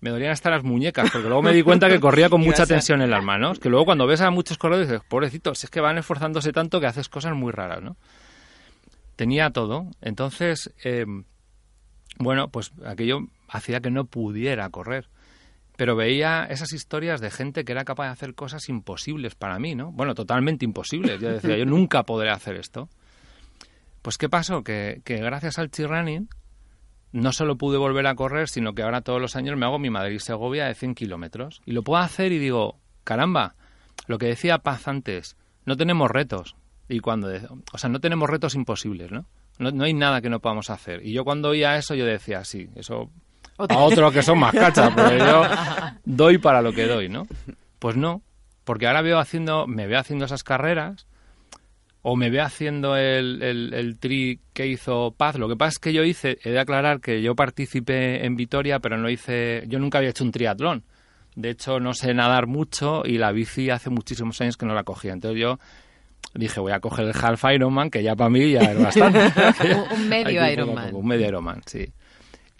Me 0.00 0.10
dolían 0.10 0.30
hasta 0.30 0.50
las 0.50 0.62
muñecas, 0.62 1.10
porque 1.10 1.26
luego 1.26 1.42
me 1.42 1.52
di 1.52 1.62
cuenta 1.62 1.88
que 1.88 1.98
corría 1.98 2.28
con 2.28 2.40
mucha 2.44 2.66
tensión 2.66 3.02
en 3.02 3.10
las 3.10 3.24
manos. 3.24 3.58
Que 3.58 3.68
luego 3.68 3.84
cuando 3.84 4.06
ves 4.06 4.20
a 4.20 4.30
muchos 4.30 4.58
corredores 4.58 4.88
dices, 4.88 5.04
pobrecitos, 5.08 5.64
es 5.64 5.70
que 5.70 5.80
van 5.80 5.98
esforzándose 5.98 6.52
tanto 6.52 6.80
que 6.80 6.86
haces 6.86 7.08
cosas 7.08 7.34
muy 7.34 7.52
raras, 7.52 7.82
¿no? 7.82 7.96
Tenía 9.16 9.50
todo. 9.50 9.86
Entonces, 10.00 10.72
eh, 10.84 11.04
bueno, 12.18 12.48
pues 12.48 12.72
aquello 12.86 13.20
hacía 13.48 13.80
que 13.80 13.90
no 13.90 14.04
pudiera 14.04 14.68
correr 14.70 15.08
pero 15.78 15.94
veía 15.94 16.44
esas 16.50 16.72
historias 16.72 17.20
de 17.20 17.30
gente 17.30 17.64
que 17.64 17.70
era 17.70 17.84
capaz 17.84 18.06
de 18.06 18.10
hacer 18.10 18.34
cosas 18.34 18.68
imposibles 18.68 19.36
para 19.36 19.60
mí, 19.60 19.76
¿no? 19.76 19.92
Bueno, 19.92 20.12
totalmente 20.12 20.64
imposibles. 20.64 21.20
Yo 21.20 21.28
decía, 21.28 21.56
yo 21.56 21.66
nunca 21.66 22.02
podré 22.02 22.30
hacer 22.30 22.56
esto. 22.56 22.88
Pues 24.02 24.18
¿qué 24.18 24.28
pasó? 24.28 24.64
Que, 24.64 25.02
que 25.04 25.18
gracias 25.18 25.56
al 25.56 25.70
running 25.70 26.28
no 27.12 27.32
solo 27.32 27.56
pude 27.56 27.78
volver 27.78 28.06
a 28.06 28.14
correr, 28.14 28.48
sino 28.48 28.74
que 28.74 28.82
ahora 28.82 29.00
todos 29.00 29.20
los 29.20 29.36
años 29.36 29.56
me 29.56 29.66
hago 29.66 29.78
mi 29.78 29.90
Madrid-Segovia 29.90 30.66
de 30.66 30.74
100 30.74 30.94
kilómetros. 30.94 31.62
Y 31.64 31.72
lo 31.72 31.82
puedo 31.82 32.02
hacer 32.02 32.32
y 32.32 32.38
digo, 32.38 32.78
caramba, 33.04 33.54
lo 34.06 34.18
que 34.18 34.26
decía 34.26 34.58
Paz 34.58 34.88
antes, 34.88 35.36
no 35.64 35.76
tenemos 35.76 36.10
retos. 36.10 36.56
Y 36.88 37.00
cuando, 37.00 37.30
o 37.72 37.78
sea, 37.78 37.90
no 37.90 38.00
tenemos 38.00 38.28
retos 38.28 38.54
imposibles, 38.54 39.10
¿no? 39.10 39.26
¿no? 39.58 39.70
No 39.70 39.84
hay 39.84 39.94
nada 39.94 40.20
que 40.20 40.30
no 40.30 40.40
podamos 40.40 40.70
hacer. 40.70 41.04
Y 41.04 41.12
yo 41.12 41.24
cuando 41.24 41.50
oía 41.50 41.76
eso, 41.76 41.94
yo 41.94 42.04
decía, 42.06 42.44
sí, 42.44 42.68
eso 42.74 43.10
a 43.58 43.78
otros 43.78 44.12
que 44.12 44.22
son 44.22 44.38
más 44.38 44.54
cachas, 44.54 44.92
pero 44.94 45.18
yo 45.18 45.42
doy 46.04 46.38
para 46.38 46.62
lo 46.62 46.72
que 46.72 46.86
doy, 46.86 47.08
¿no? 47.08 47.26
Pues 47.78 47.96
no, 47.96 48.22
porque 48.64 48.86
ahora 48.86 49.02
veo 49.02 49.18
haciendo, 49.18 49.66
me 49.66 49.86
veo 49.86 49.98
haciendo 49.98 50.26
esas 50.26 50.44
carreras 50.44 51.06
o 52.10 52.16
me 52.16 52.30
veo 52.30 52.42
haciendo 52.42 52.96
el, 52.96 53.42
el, 53.42 53.74
el 53.74 53.98
tri 53.98 54.40
que 54.54 54.66
hizo 54.66 55.12
Paz. 55.14 55.36
Lo 55.38 55.46
que 55.46 55.56
pasa 55.56 55.68
es 55.70 55.78
que 55.78 55.92
yo 55.92 56.04
hice, 56.04 56.38
he 56.42 56.50
de 56.50 56.58
aclarar 56.58 57.00
que 57.00 57.20
yo 57.20 57.34
participé 57.34 58.24
en 58.24 58.34
Vitoria, 58.34 58.78
pero 58.78 58.96
no 58.96 59.10
hice, 59.10 59.64
yo 59.66 59.78
nunca 59.78 59.98
había 59.98 60.10
hecho 60.10 60.24
un 60.24 60.32
triatlón. 60.32 60.84
De 61.36 61.50
hecho, 61.50 61.80
no 61.80 61.92
sé 61.92 62.14
nadar 62.14 62.46
mucho 62.46 63.02
y 63.04 63.18
la 63.18 63.30
bici 63.32 63.68
hace 63.68 63.90
muchísimos 63.90 64.40
años 64.40 64.56
que 64.56 64.64
no 64.64 64.74
la 64.74 64.84
cogía. 64.84 65.12
Entonces 65.12 65.38
yo 65.40 65.58
dije, 66.34 66.60
voy 66.60 66.72
a 66.72 66.80
coger 66.80 67.04
el 67.06 67.12
Half 67.14 67.44
Ironman, 67.54 67.90
que 67.90 68.02
ya 68.02 68.16
para 68.16 68.30
mí 68.30 68.52
ya 68.52 68.60
es 68.60 68.82
bastante. 68.82 69.30
Un- 69.74 69.92
un 70.00 70.08
medio 70.08 70.50
Ironman. 70.50 70.94
Un 70.94 71.06
medio 71.06 71.28
Ironman, 71.28 71.60
sí. 71.66 71.92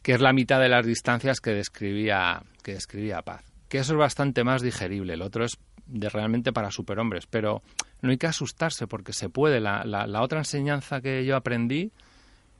Que 0.03 0.13
es 0.13 0.21
la 0.21 0.33
mitad 0.35 0.61
de 0.61 0.69
las 0.69 0.85
distancias 0.87 1.41
que 1.41 1.53
describía, 1.53 2.43
que 2.63 2.75
describía 2.75 3.23
Paz. 3.23 3.43
Que 3.69 3.79
eso 3.79 3.95
es 3.95 3.99
bastante 3.99 4.45
más 4.45 4.61
digerible. 4.63 5.15
El 5.15 5.23
otro 5.23 5.45
es 5.45 5.57
de 5.89 6.09
realmente 6.09 6.53
para 6.53 6.71
superhombres. 6.71 7.27
Pero 7.27 7.63
no 8.01 8.11
hay 8.11 8.19
que 8.19 8.27
asustarse 8.27 8.87
porque 8.87 9.13
se 9.13 9.29
puede. 9.29 9.61
La, 9.61 9.85
la, 9.85 10.07
la 10.07 10.23
otra 10.23 10.39
enseñanza 10.39 11.01
que 11.01 11.25
yo 11.25 11.37
aprendí 11.37 11.93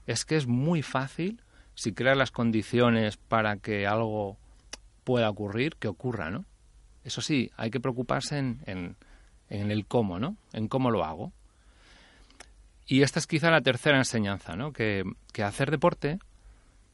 es 0.07 0.25
que 0.25 0.37
es 0.37 0.47
muy 0.47 0.83
fácil, 0.83 1.43
si 1.75 1.93
creas 1.93 2.17
las 2.17 2.31
condiciones 2.33 3.17
para 3.17 3.59
que 3.59 3.87
algo 3.87 4.37
pueda 5.05 5.31
ocurrir, 5.31 5.77
que 5.77 5.89
ocurra, 5.89 6.31
¿no? 6.31 6.45
Eso 7.05 7.21
sí, 7.21 7.51
hay 7.57 7.71
que 7.71 7.81
preocuparse 7.81 8.39
en, 8.39 8.61
en, 8.67 8.97
en 9.49 9.71
el 9.71 9.87
cómo, 9.87 10.19
¿no? 10.19 10.37
En 10.53 10.69
cómo 10.69 10.91
lo 10.91 11.05
hago. 11.05 11.33
Y 12.87 13.03
esta 13.03 13.19
es 13.19 13.27
quizá 13.27 13.51
la 13.51 13.61
tercera 13.61 13.99
enseñanza, 13.99 14.57
¿no? 14.57 14.73
Que, 14.73 15.05
que 15.33 15.43
hacer 15.43 15.71
deporte, 15.71 16.19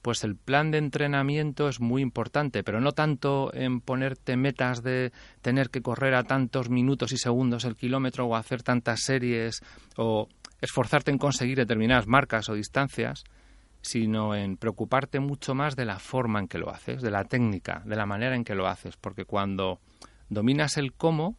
pues 0.04 0.22
el 0.22 0.36
plan 0.36 0.70
de 0.70 0.76
entrenamiento 0.76 1.66
es 1.66 1.80
muy 1.80 2.02
importante, 2.02 2.62
pero 2.62 2.78
no 2.78 2.92
tanto 2.92 3.50
en 3.54 3.80
ponerte 3.80 4.36
metas 4.36 4.82
de 4.82 5.12
tener 5.40 5.70
que 5.70 5.80
correr 5.80 6.14
a 6.14 6.24
tantos 6.24 6.68
minutos 6.68 7.12
y 7.12 7.16
segundos 7.16 7.64
el 7.64 7.74
kilómetro 7.74 8.26
o 8.26 8.36
hacer 8.36 8.62
tantas 8.62 9.00
series 9.00 9.62
o 9.96 10.28
esforzarte 10.60 11.10
en 11.10 11.16
conseguir 11.16 11.56
determinadas 11.56 12.06
marcas 12.06 12.50
o 12.50 12.54
distancias, 12.54 13.24
sino 13.80 14.34
en 14.34 14.58
preocuparte 14.58 15.20
mucho 15.20 15.54
más 15.54 15.74
de 15.74 15.86
la 15.86 15.98
forma 15.98 16.38
en 16.38 16.48
que 16.48 16.58
lo 16.58 16.68
haces, 16.68 17.00
de 17.00 17.10
la 17.10 17.24
técnica, 17.24 17.80
de 17.86 17.96
la 17.96 18.04
manera 18.04 18.36
en 18.36 18.44
que 18.44 18.54
lo 18.54 18.68
haces, 18.68 18.98
porque 18.98 19.24
cuando 19.24 19.80
dominas 20.28 20.76
el 20.76 20.92
cómo, 20.92 21.38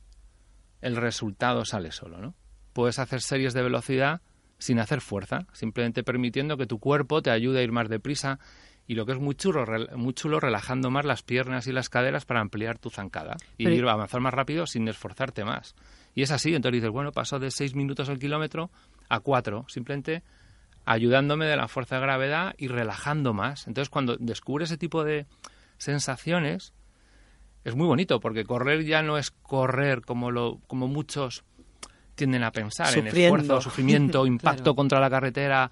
el 0.82 0.96
resultado 0.96 1.66
sale 1.66 1.92
solo, 1.92 2.18
¿no? 2.18 2.34
Puedes 2.74 2.98
hacer 2.98 3.22
series 3.22 3.54
de 3.54 3.62
velocidad 3.62 4.22
sin 4.58 4.80
hacer 4.80 5.02
fuerza, 5.02 5.46
simplemente 5.54 6.04
permitiendo 6.04 6.58
que 6.58 6.66
tu 6.66 6.80
cuerpo 6.80 7.22
te 7.22 7.32
ayude 7.32 7.60
a 7.60 7.64
ir 7.64 7.72
más 7.72 7.90
deprisa 7.90 8.40
y 8.88 8.96
lo 8.96 9.06
que 9.06 9.14
es 9.14 9.20
muy 9.20 9.36
chulo, 9.36 9.66
muy 9.96 10.14
chulo 10.14 10.40
relajando 10.40 10.92
más 10.92 11.06
las 11.06 11.24
piernas 11.24 11.68
y 11.68 11.72
las 11.72 11.90
caderas 11.90 12.26
para 12.26 12.40
ampliar 12.40 12.78
tu 12.78 12.90
zancada 12.90 13.36
y 13.58 13.64
Pero- 13.66 13.76
ir 13.76 13.86
a 13.86 13.94
avanzar 13.94 14.22
más 14.22 14.34
rápido 14.34 14.68
sin 14.68 14.88
esforzarte 14.88 15.44
más. 15.44 15.76
Y 16.14 16.22
es 16.22 16.32
así, 16.32 16.54
entonces 16.56 16.82
dices, 16.82 16.92
bueno, 16.92 17.12
paso 17.12 17.40
de 17.40 17.52
6 17.52 17.76
minutos 17.76 18.10
al 18.10 18.20
kilómetro 18.20 18.70
a 19.10 19.20
4, 19.20 19.66
simplemente 19.68 20.24
ayudándome 20.86 21.46
de 21.48 21.58
la 21.58 21.68
fuerza 21.68 21.96
de 21.96 22.02
gravedad 22.02 22.54
y 22.58 22.68
relajando 22.68 23.34
más. 23.34 23.68
Entonces, 23.68 23.90
cuando 23.90 24.16
descubres 24.18 24.70
ese 24.70 24.78
tipo 24.78 25.04
de 25.04 25.26
sensaciones, 25.78 26.74
es 27.64 27.76
muy 27.76 27.88
bonito, 27.88 28.20
porque 28.20 28.44
correr 28.46 28.86
ya 28.86 29.02
no 29.02 29.18
es 29.18 29.32
correr 29.32 30.02
como, 30.02 30.32
lo, 30.32 30.60
como 30.68 30.88
muchos 30.88 31.44
tienden 32.16 32.44
a 32.44 32.52
pensar, 32.52 32.98
en 32.98 33.08
esfuerzo, 33.08 33.62
sufrimiento, 33.62 34.26
impacto 34.26 34.64
Claro. 34.64 34.76
contra 34.76 35.00
la 35.00 35.10
carretera, 35.10 35.70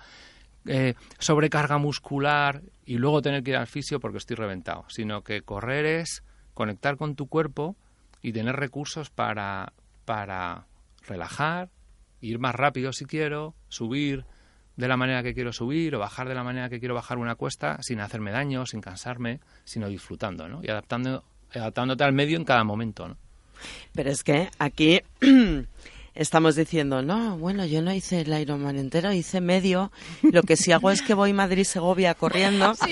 eh, 0.66 0.94
sobrecarga 1.20 1.78
muscular 1.78 2.62
y 2.86 2.98
luego 2.98 3.22
tener 3.22 3.44
que 3.44 3.52
ir 3.52 3.58
al 3.58 3.68
fisio 3.68 4.00
porque 4.00 4.18
estoy 4.18 4.36
reventado, 4.36 4.86
sino 4.90 5.22
que 5.24 5.42
correr 5.42 5.86
es 5.86 6.24
conectar 6.54 6.98
con 6.98 7.16
tu 7.16 7.28
cuerpo 7.28 7.76
y 8.22 8.32
tener 8.32 8.56
recursos 8.56 9.10
para, 9.10 9.74
para 10.06 10.66
relajar, 11.08 11.70
ir 12.22 12.40
más 12.40 12.56
rápido 12.56 12.94
si 12.94 13.06
quiero, 13.06 13.54
subir 13.68 14.26
de 14.78 14.88
la 14.88 14.98
manera 14.98 15.22
que 15.22 15.34
quiero 15.34 15.52
subir 15.54 15.96
o 15.96 16.00
bajar 16.00 16.28
de 16.30 16.36
la 16.36 16.44
manera 16.44 16.70
que 16.70 16.80
quiero 16.80 16.96
bajar 16.96 17.18
una 17.18 17.36
cuesta 17.36 17.78
sin 17.82 18.00
hacerme 18.00 18.32
daño, 18.32 18.66
sin 18.66 18.82
cansarme, 18.82 19.40
sino 19.66 19.88
disfrutando, 19.88 20.48
¿no? 20.48 20.62
Y 20.64 20.70
adaptando, 20.70 21.24
adaptándote 21.54 22.04
al 22.04 22.14
medio 22.14 22.38
en 22.38 22.46
cada 22.46 22.64
momento, 22.64 23.08
¿no? 23.08 23.18
Pero 23.94 24.10
es 24.10 24.24
que 24.24 24.50
aquí 24.58 25.02
estamos 26.16 26.56
diciendo, 26.56 27.02
no, 27.02 27.38
bueno, 27.38 27.66
yo 27.66 27.82
no 27.82 27.94
hice 27.94 28.22
el 28.22 28.40
Ironman 28.40 28.78
entero, 28.78 29.12
hice 29.12 29.42
medio. 29.42 29.92
Lo 30.22 30.44
que 30.44 30.56
sí 30.58 30.72
hago 30.72 30.92
es 30.92 31.02
que 31.02 31.14
voy 31.14 31.34
Madrid-Segovia 31.34 32.14
corriendo. 32.16 32.74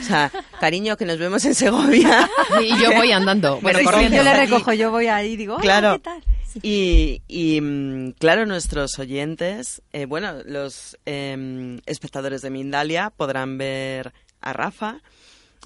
O 0.00 0.02
sea, 0.02 0.32
cariño, 0.58 0.96
que 0.96 1.04
nos 1.04 1.18
vemos 1.18 1.44
en 1.44 1.54
Segovia. 1.54 2.28
Y 2.62 2.68
yo 2.82 2.92
voy 2.96 3.12
andando, 3.12 3.60
bueno, 3.62 3.78
Sí, 3.78 3.84
sí, 3.84 3.90
corriendo. 3.90 4.16
Yo 4.16 4.22
le 4.24 4.34
recojo, 4.34 4.72
yo 4.72 4.90
voy 4.90 5.06
ahí 5.06 5.32
y 5.32 5.36
digo, 5.36 5.54
"Hola, 5.54 5.62
Claro. 5.62 5.92
¿qué 5.94 5.98
tal? 6.00 6.24
Sí. 6.48 6.58
Y, 6.62 7.22
y, 7.28 7.60
mm, 7.60 8.12
claro, 8.18 8.44
nuestros 8.46 8.98
oyentes, 8.98 9.82
eh, 9.92 10.06
bueno, 10.06 10.34
los 10.44 10.98
em, 11.06 11.78
espectadores 11.86 12.42
de 12.42 12.50
Mindalia 12.50 13.10
podrán 13.16 13.56
ver 13.56 14.12
a 14.40 14.52
Rafa, 14.52 15.00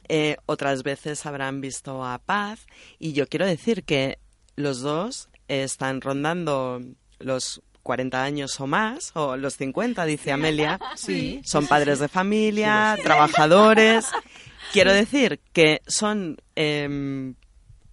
eh, 0.08 0.36
otras 0.44 0.82
veces 0.82 1.24
habrán 1.24 1.62
visto 1.62 2.04
a 2.04 2.18
Paz, 2.18 2.66
y 2.98 3.12
yo 3.14 3.26
quiero 3.28 3.46
decir 3.46 3.84
que 3.84 4.18
los 4.56 4.80
dos 4.80 5.28
eh, 5.48 5.62
están 5.62 6.02
rondando 6.02 6.82
los 7.24 7.62
40 7.82 8.22
años 8.22 8.58
o 8.60 8.66
más, 8.66 9.10
o 9.14 9.36
los 9.36 9.56
50, 9.56 10.04
dice 10.06 10.32
Amelia. 10.32 10.78
Sí. 10.96 11.40
Son 11.44 11.66
padres 11.66 11.98
de 11.98 12.08
familia, 12.08 12.96
trabajadores. 13.02 14.06
Quiero 14.72 14.92
decir 14.92 15.40
que 15.52 15.82
son 15.86 16.38
em, 16.56 17.34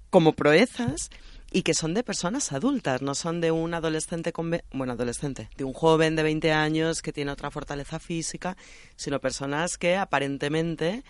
como 0.09 0.33
proezas 0.33 1.09
y 1.51 1.63
que 1.63 1.73
son 1.73 1.93
de 1.93 2.03
personas 2.03 2.53
adultas, 2.53 3.01
no 3.01 3.13
son 3.13 3.41
de 3.41 3.51
un 3.51 3.73
adolescente, 3.73 4.31
conve- 4.31 4.63
bueno, 4.71 4.93
adolescente, 4.93 5.49
de 5.57 5.65
un 5.65 5.73
joven 5.73 6.15
de 6.15 6.23
20 6.23 6.53
años 6.53 7.01
que 7.01 7.11
tiene 7.11 7.31
otra 7.31 7.51
fortaleza 7.51 7.99
física, 7.99 8.55
sino 8.95 9.19
personas 9.19 9.77
que 9.77 9.97
aparentemente 9.97 11.03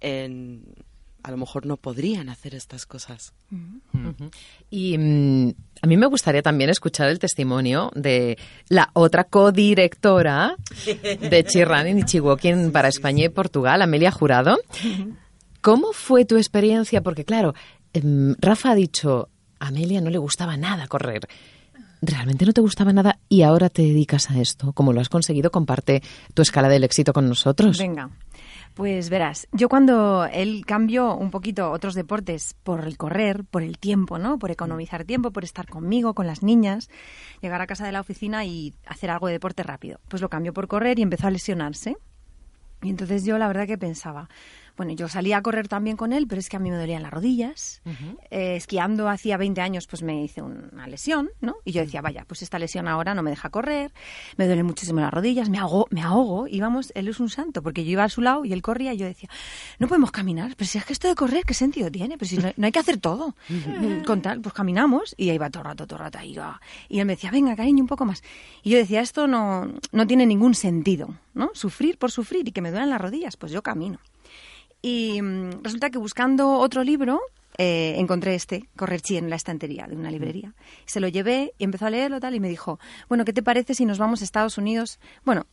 en- 0.00 0.62
a 1.22 1.30
lo 1.30 1.36
mejor 1.36 1.66
no 1.66 1.76
podrían 1.76 2.28
hacer 2.28 2.54
estas 2.54 2.86
cosas. 2.86 3.32
Y 4.70 4.96
mm, 4.96 5.54
a 5.82 5.86
mí 5.86 5.96
me 5.96 6.06
gustaría 6.06 6.42
también 6.42 6.70
escuchar 6.70 7.08
el 7.08 7.18
testimonio 7.18 7.90
de 7.94 8.38
la 8.68 8.90
otra 8.92 9.24
codirectora 9.24 10.56
de 10.84 11.44
Chirranin 11.44 11.98
y 11.98 12.04
Chihuahua 12.04 12.38
para 12.72 12.88
España 12.88 13.24
y 13.24 13.28
Portugal, 13.28 13.82
Amelia 13.82 14.10
Jurado. 14.10 14.58
¿Cómo 15.60 15.92
fue 15.92 16.24
tu 16.24 16.36
experiencia? 16.36 17.02
Porque 17.02 17.24
claro, 17.24 17.54
em, 17.92 18.34
Rafa 18.38 18.70
ha 18.70 18.74
dicho, 18.74 19.28
a 19.58 19.68
Amelia 19.68 20.00
no 20.00 20.10
le 20.10 20.18
gustaba 20.18 20.56
nada 20.56 20.86
correr. 20.86 21.28
¿Realmente 22.00 22.46
no 22.46 22.52
te 22.52 22.60
gustaba 22.60 22.92
nada 22.92 23.18
y 23.28 23.42
ahora 23.42 23.68
te 23.70 23.82
dedicas 23.82 24.30
a 24.30 24.40
esto? 24.40 24.72
¿Cómo 24.72 24.92
lo 24.92 25.00
has 25.00 25.08
conseguido? 25.08 25.50
Comparte 25.50 26.00
tu 26.32 26.42
escala 26.42 26.68
del 26.68 26.84
éxito 26.84 27.12
con 27.12 27.28
nosotros. 27.28 27.76
Venga. 27.76 28.08
Pues 28.78 29.10
verás, 29.10 29.48
yo 29.50 29.68
cuando 29.68 30.24
él 30.26 30.62
cambió 30.64 31.16
un 31.16 31.32
poquito 31.32 31.72
otros 31.72 31.96
deportes 31.96 32.54
por 32.62 32.86
el 32.86 32.96
correr, 32.96 33.42
por 33.42 33.64
el 33.64 33.76
tiempo, 33.76 34.20
¿no? 34.20 34.38
Por 34.38 34.52
economizar 34.52 35.04
tiempo, 35.04 35.32
por 35.32 35.42
estar 35.42 35.66
conmigo, 35.66 36.14
con 36.14 36.28
las 36.28 36.44
niñas, 36.44 36.88
llegar 37.42 37.60
a 37.60 37.66
casa 37.66 37.84
de 37.84 37.90
la 37.90 38.00
oficina 38.00 38.44
y 38.44 38.76
hacer 38.86 39.10
algo 39.10 39.26
de 39.26 39.32
deporte 39.32 39.64
rápido. 39.64 39.98
Pues 40.06 40.22
lo 40.22 40.28
cambió 40.28 40.52
por 40.52 40.68
correr 40.68 41.00
y 41.00 41.02
empezó 41.02 41.26
a 41.26 41.32
lesionarse. 41.32 41.96
Y 42.80 42.90
entonces 42.90 43.24
yo 43.24 43.36
la 43.36 43.48
verdad 43.48 43.66
que 43.66 43.78
pensaba, 43.78 44.28
bueno, 44.78 44.92
yo 44.92 45.08
salía 45.08 45.38
a 45.38 45.42
correr 45.42 45.66
también 45.66 45.96
con 45.96 46.12
él, 46.12 46.26
pero 46.28 46.38
es 46.38 46.48
que 46.48 46.56
a 46.56 46.60
mí 46.60 46.70
me 46.70 46.76
dolían 46.76 47.02
las 47.02 47.12
rodillas. 47.12 47.82
Eh, 48.30 48.54
esquiando 48.54 49.08
hacía 49.08 49.36
20 49.36 49.60
años, 49.60 49.88
pues 49.88 50.02
me 50.02 50.22
hice 50.22 50.40
una 50.40 50.86
lesión, 50.86 51.30
¿no? 51.40 51.56
Y 51.64 51.72
yo 51.72 51.82
decía, 51.82 52.00
vaya, 52.00 52.24
pues 52.28 52.42
esta 52.42 52.60
lesión 52.60 52.86
ahora 52.86 53.12
no 53.12 53.24
me 53.24 53.30
deja 53.30 53.50
correr, 53.50 53.92
me 54.36 54.46
duelen 54.46 54.64
muchísimo 54.64 55.00
las 55.00 55.12
rodillas, 55.12 55.48
me 55.48 55.58
ahogo, 55.58 55.88
me 55.90 56.00
ahogo. 56.00 56.46
Y 56.46 56.60
vamos, 56.60 56.92
él 56.94 57.08
es 57.08 57.18
un 57.18 57.28
santo, 57.28 57.60
porque 57.60 57.84
yo 57.84 57.90
iba 57.90 58.04
a 58.04 58.08
su 58.08 58.20
lado 58.20 58.44
y 58.44 58.52
él 58.52 58.62
corría 58.62 58.94
y 58.94 58.98
yo 58.98 59.06
decía, 59.06 59.28
no 59.80 59.88
podemos 59.88 60.12
caminar, 60.12 60.54
pero 60.56 60.68
si 60.68 60.78
es 60.78 60.84
que 60.84 60.92
esto 60.92 61.08
de 61.08 61.16
correr, 61.16 61.44
¿qué 61.44 61.54
sentido 61.54 61.90
tiene? 61.90 62.16
Pero 62.16 62.28
si 62.28 62.38
no, 62.38 62.64
hay 62.64 62.72
que 62.72 62.78
hacer 62.78 62.98
todo. 62.98 63.34
con 64.06 64.22
tal, 64.22 64.40
pues 64.40 64.54
caminamos 64.54 65.12
y 65.18 65.30
ahí 65.30 65.34
iba 65.34 65.50
todo 65.50 65.62
el 65.62 65.68
rato, 65.70 65.88
todo 65.88 65.96
el 65.98 66.04
rato, 66.04 66.18
ahí 66.18 66.34
iba. 66.34 66.60
Y 66.88 67.00
él 67.00 67.06
me 67.06 67.14
decía, 67.14 67.32
venga, 67.32 67.56
cariño, 67.56 67.82
un 67.82 67.88
poco 67.88 68.04
más. 68.04 68.22
Y 68.62 68.70
yo 68.70 68.78
decía, 68.78 69.00
esto 69.00 69.26
no, 69.26 69.72
no 69.90 70.06
tiene 70.06 70.24
ningún 70.24 70.54
sentido, 70.54 71.16
¿no? 71.34 71.50
Sufrir 71.54 71.98
por 71.98 72.12
sufrir 72.12 72.46
y 72.46 72.52
que 72.52 72.60
me 72.60 72.70
duelen 72.70 72.90
las 72.90 73.00
rodillas, 73.00 73.36
pues 73.36 73.50
yo 73.50 73.60
camino. 73.60 73.98
Y 74.82 75.20
mm, 75.20 75.62
resulta 75.62 75.90
que 75.90 75.98
buscando 75.98 76.52
otro 76.58 76.84
libro 76.84 77.20
eh, 77.56 77.94
encontré 77.98 78.34
este, 78.34 78.68
Correrchi, 78.76 79.16
en 79.16 79.30
la 79.30 79.36
estantería 79.36 79.86
de 79.88 79.96
una 79.96 80.10
librería. 80.10 80.54
Se 80.86 81.00
lo 81.00 81.08
llevé 81.08 81.54
y 81.58 81.64
empezó 81.64 81.86
a 81.86 81.90
leerlo 81.90 82.20
tal 82.20 82.34
y 82.34 82.40
me 82.40 82.48
dijo, 82.48 82.78
bueno, 83.08 83.24
¿qué 83.24 83.32
te 83.32 83.42
parece 83.42 83.74
si 83.74 83.84
nos 83.84 83.98
vamos 83.98 84.20
a 84.20 84.24
Estados 84.24 84.58
Unidos? 84.58 85.00
Bueno, 85.24 85.46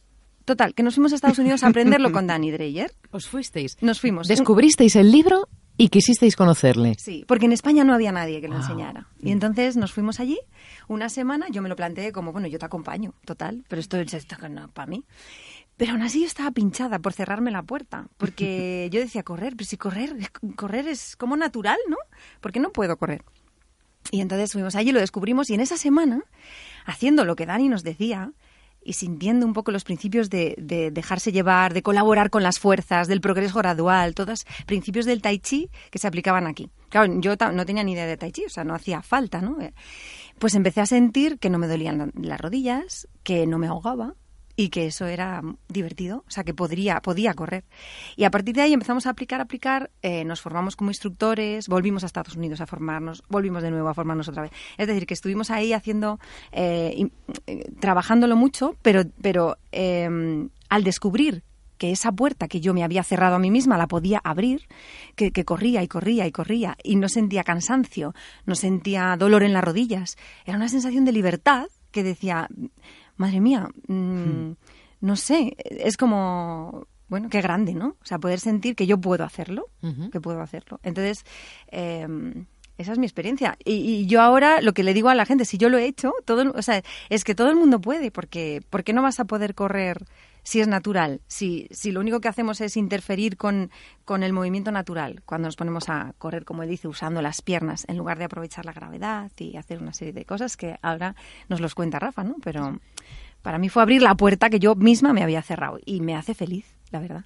total, 0.45 0.75
que 0.75 0.83
nos 0.83 0.95
fuimos 0.95 1.13
a 1.13 1.15
Estados 1.15 1.39
Unidos 1.39 1.63
a 1.63 1.67
aprenderlo 1.67 2.11
con 2.13 2.27
Danny 2.27 2.51
Dreyer. 2.51 2.93
¿Os 3.09 3.27
fuisteis? 3.27 3.77
Nos 3.81 3.99
fuimos. 3.99 4.27
¿Descubristeis 4.27 4.95
el 4.95 5.11
libro 5.11 5.49
y 5.77 5.89
quisisteis 5.89 6.35
conocerle? 6.35 6.95
Sí, 6.97 7.25
porque 7.27 7.45
en 7.45 7.51
España 7.51 7.83
no 7.83 7.93
había 7.93 8.11
nadie 8.11 8.41
que 8.41 8.47
lo 8.47 8.55
enseñara. 8.55 9.07
Y 9.21 9.31
entonces 9.31 9.75
nos 9.75 9.91
fuimos 9.91 10.19
allí 10.19 10.39
una 10.87 11.09
semana, 11.09 11.47
yo 11.49 11.61
me 11.61 11.69
lo 11.69 11.75
planteé 11.75 12.11
como, 12.11 12.31
bueno, 12.31 12.47
yo 12.47 12.59
te 12.59 12.65
acompaño, 12.65 13.13
total, 13.25 13.65
pero 13.67 13.79
esto 13.79 13.97
es 13.97 14.25
para 14.73 14.87
mí. 14.87 15.03
Pero 15.77 15.91
aún 15.91 16.03
así 16.03 16.21
yo 16.21 16.27
estaba 16.27 16.51
pinchada 16.51 16.99
por 16.99 17.13
cerrarme 17.13 17.51
la 17.51 17.63
puerta, 17.63 18.07
porque 18.17 18.87
yo 18.93 19.01
decía 19.01 19.23
correr, 19.23 19.53
pero 19.57 19.67
si 19.67 19.77
correr, 19.77 20.15
correr 20.55 20.87
es 20.87 21.15
como 21.17 21.35
natural, 21.35 21.77
¿no? 21.89 21.97
Porque 22.39 22.59
no 22.59 22.71
puedo 22.71 22.95
correr. 22.97 23.23
Y 24.11 24.21
entonces 24.21 24.53
fuimos 24.53 24.75
allí, 24.75 24.91
lo 24.91 24.99
descubrimos 24.99 25.49
y 25.49 25.55
en 25.55 25.61
esa 25.61 25.77
semana, 25.77 26.23
haciendo 26.85 27.25
lo 27.25 27.35
que 27.35 27.45
Dani 27.45 27.69
nos 27.69 27.83
decía 27.83 28.31
y 28.85 28.93
sintiendo 28.93 29.45
un 29.45 29.53
poco 29.53 29.71
los 29.71 29.83
principios 29.83 30.29
de, 30.29 30.55
dejarse 30.93 31.31
llevar, 31.31 31.73
de 31.73 31.81
colaborar 31.81 32.29
con 32.29 32.43
las 32.43 32.59
fuerzas, 32.59 33.07
del 33.07 33.19
progreso 33.19 33.57
gradual, 33.57 34.13
todos 34.13 34.45
principios 34.65 35.05
del 35.05 35.21
tai 35.21 35.39
chi 35.39 35.69
que 35.89 35.99
se 35.99 36.07
aplicaban 36.07 36.47
aquí. 36.47 36.69
Claro, 36.89 37.11
yo 37.19 37.35
no 37.51 37.65
tenía 37.65 37.83
ni 37.83 37.93
idea 37.93 38.05
de 38.05 38.15
tai 38.15 38.31
chi, 38.31 38.45
o 38.45 38.49
sea, 38.49 38.63
no 38.63 38.75
hacía 38.75 39.01
falta, 39.01 39.41
¿no? 39.41 39.57
Pues 40.37 40.53
empecé 40.53 40.81
a 40.81 40.85
sentir 40.85 41.39
que 41.39 41.49
no 41.49 41.57
me 41.57 41.67
dolían 41.67 42.11
las 42.15 42.39
rodillas, 42.39 43.07
que 43.23 43.47
no 43.47 43.57
me 43.57 43.67
ahogaba, 43.67 44.13
y 44.55 44.69
que 44.69 44.87
eso 44.87 45.05
era 45.05 45.41
divertido, 45.67 46.23
o 46.27 46.31
sea, 46.31 46.43
que 46.43 46.53
podría, 46.53 47.01
podía 47.01 47.33
correr. 47.33 47.65
Y 48.15 48.23
a 48.23 48.31
partir 48.31 48.55
de 48.55 48.61
ahí 48.61 48.73
empezamos 48.73 49.05
a 49.05 49.09
aplicar, 49.09 49.41
aplicar, 49.41 49.91
eh, 50.01 50.23
nos 50.23 50.41
formamos 50.41 50.75
como 50.75 50.91
instructores, 50.91 51.67
volvimos 51.67 52.03
a 52.03 52.05
Estados 52.05 52.35
Unidos 52.35 52.61
a 52.61 52.67
formarnos, 52.67 53.23
volvimos 53.29 53.63
de 53.63 53.71
nuevo 53.71 53.89
a 53.89 53.93
formarnos 53.93 54.27
otra 54.29 54.43
vez. 54.43 54.51
Es 54.77 54.87
decir, 54.87 55.05
que 55.05 55.13
estuvimos 55.13 55.51
ahí 55.51 55.73
haciendo, 55.73 56.19
eh, 56.51 57.09
eh, 57.47 57.71
trabajándolo 57.79 58.35
mucho, 58.35 58.75
pero, 58.81 59.03
pero 59.21 59.57
em, 59.71 60.49
al 60.69 60.83
descubrir 60.83 61.43
que 61.77 61.91
esa 61.91 62.11
puerta 62.11 62.47
que 62.47 62.61
yo 62.61 62.73
me 62.73 62.83
había 62.83 63.03
cerrado 63.03 63.35
a 63.35 63.39
mí 63.39 63.51
misma 63.51 63.77
la 63.77 63.87
podía 63.87 64.21
abrir, 64.23 64.67
que, 65.15 65.31
corría 65.43 65.83
y 65.83 65.87
corría 65.87 66.25
y 66.25 66.31
corría 66.31 66.77
y 66.83 66.95
no 66.95 67.09
sentía 67.09 67.43
cansancio, 67.43 68.13
no 68.45 68.55
sentía 68.55 69.15
dolor 69.17 69.43
en 69.43 69.53
las 69.53 69.63
rodillas. 69.63 70.17
Era 70.45 70.57
una 70.57 70.69
sensación 70.69 71.05
de 71.05 71.11
libertad 71.11 71.67
que 71.91 72.03
decía, 72.03 72.49
madre 73.17 73.41
mía, 73.41 73.69
mm, 73.87 73.93
hmm. 73.93 74.55
no 75.01 75.15
sé, 75.15 75.55
es 75.57 75.97
como, 75.97 76.87
bueno, 77.07 77.29
qué 77.29 77.41
grande, 77.41 77.73
¿no? 77.73 77.95
O 78.01 78.05
sea, 78.05 78.17
poder 78.17 78.39
sentir 78.39 78.75
que 78.75 78.87
yo 78.87 78.97
puedo 78.99 79.23
hacerlo, 79.23 79.69
que 80.11 80.19
puedo 80.19 80.41
hacerlo. 80.41 80.79
Entonces, 80.83 81.23
em, 81.67 82.45
esa 82.77 82.91
es 82.91 82.97
mi 82.97 83.05
experiencia. 83.05 83.57
Y, 83.63 84.05
yo 84.07 84.21
ahora 84.21 84.61
lo 84.61 84.73
que 84.73 84.83
le 84.83 84.93
digo 84.93 85.09
a 85.09 85.15
la 85.15 85.25
gente, 85.25 85.45
si 85.45 85.57
yo 85.57 85.69
lo 85.69 85.77
he 85.77 85.85
hecho, 85.85 86.13
todo, 86.25 86.51
o 86.55 86.61
sea, 86.61 86.81
es 87.09 87.23
que 87.23 87.35
todo 87.35 87.49
el 87.49 87.55
mundo 87.55 87.79
puede, 87.79 88.11
porque 88.11 88.61
¿por 88.69 88.83
qué 88.83 88.93
no 88.93 89.01
vas 89.01 89.19
a 89.19 89.25
poder 89.25 89.55
correr 89.55 90.05
si 90.43 90.59
es 90.59 90.67
natural? 90.67 91.21
Si, 91.27 91.67
si 91.71 91.91
lo 91.91 92.01
único 92.01 92.19
que 92.19 92.27
hacemos 92.27 92.59
es 92.59 92.75
interferir 92.75 93.37
con, 93.37 93.71
con 94.03 94.23
el 94.23 94.33
movimiento 94.33 94.71
natural, 94.71 95.21
cuando 95.25 95.47
nos 95.47 95.55
ponemos 95.55 95.89
a 95.89 96.13
correr, 96.17 96.43
como 96.43 96.63
él 96.63 96.69
dice, 96.69 96.87
usando 96.87 97.21
las 97.21 97.41
piernas, 97.41 97.85
en 97.87 97.97
lugar 97.97 98.17
de 98.17 98.25
aprovechar 98.25 98.65
la 98.65 98.73
gravedad 98.73 99.31
y 99.37 99.55
hacer 99.57 99.81
una 99.81 99.93
serie 99.93 100.13
de 100.13 100.25
cosas 100.25 100.57
que 100.57 100.77
ahora 100.81 101.15
nos 101.47 101.61
los 101.61 101.75
cuenta 101.75 101.99
Rafa, 101.99 102.23
¿no? 102.23 102.35
Pero 102.43 102.79
para 103.45 103.59
mí 103.59 103.69
fue 103.69 103.83
abrir 103.83 104.01
la 104.01 104.15
puerta 104.15 104.49
que 104.49 104.57
yo 104.57 104.73
misma 104.73 105.13
me 105.13 105.21
había 105.21 105.43
cerrado 105.43 105.77
y 105.85 106.01
me 106.01 106.15
hace 106.15 106.33
feliz, 106.33 106.65
la 106.89 106.99
verdad. 106.99 107.25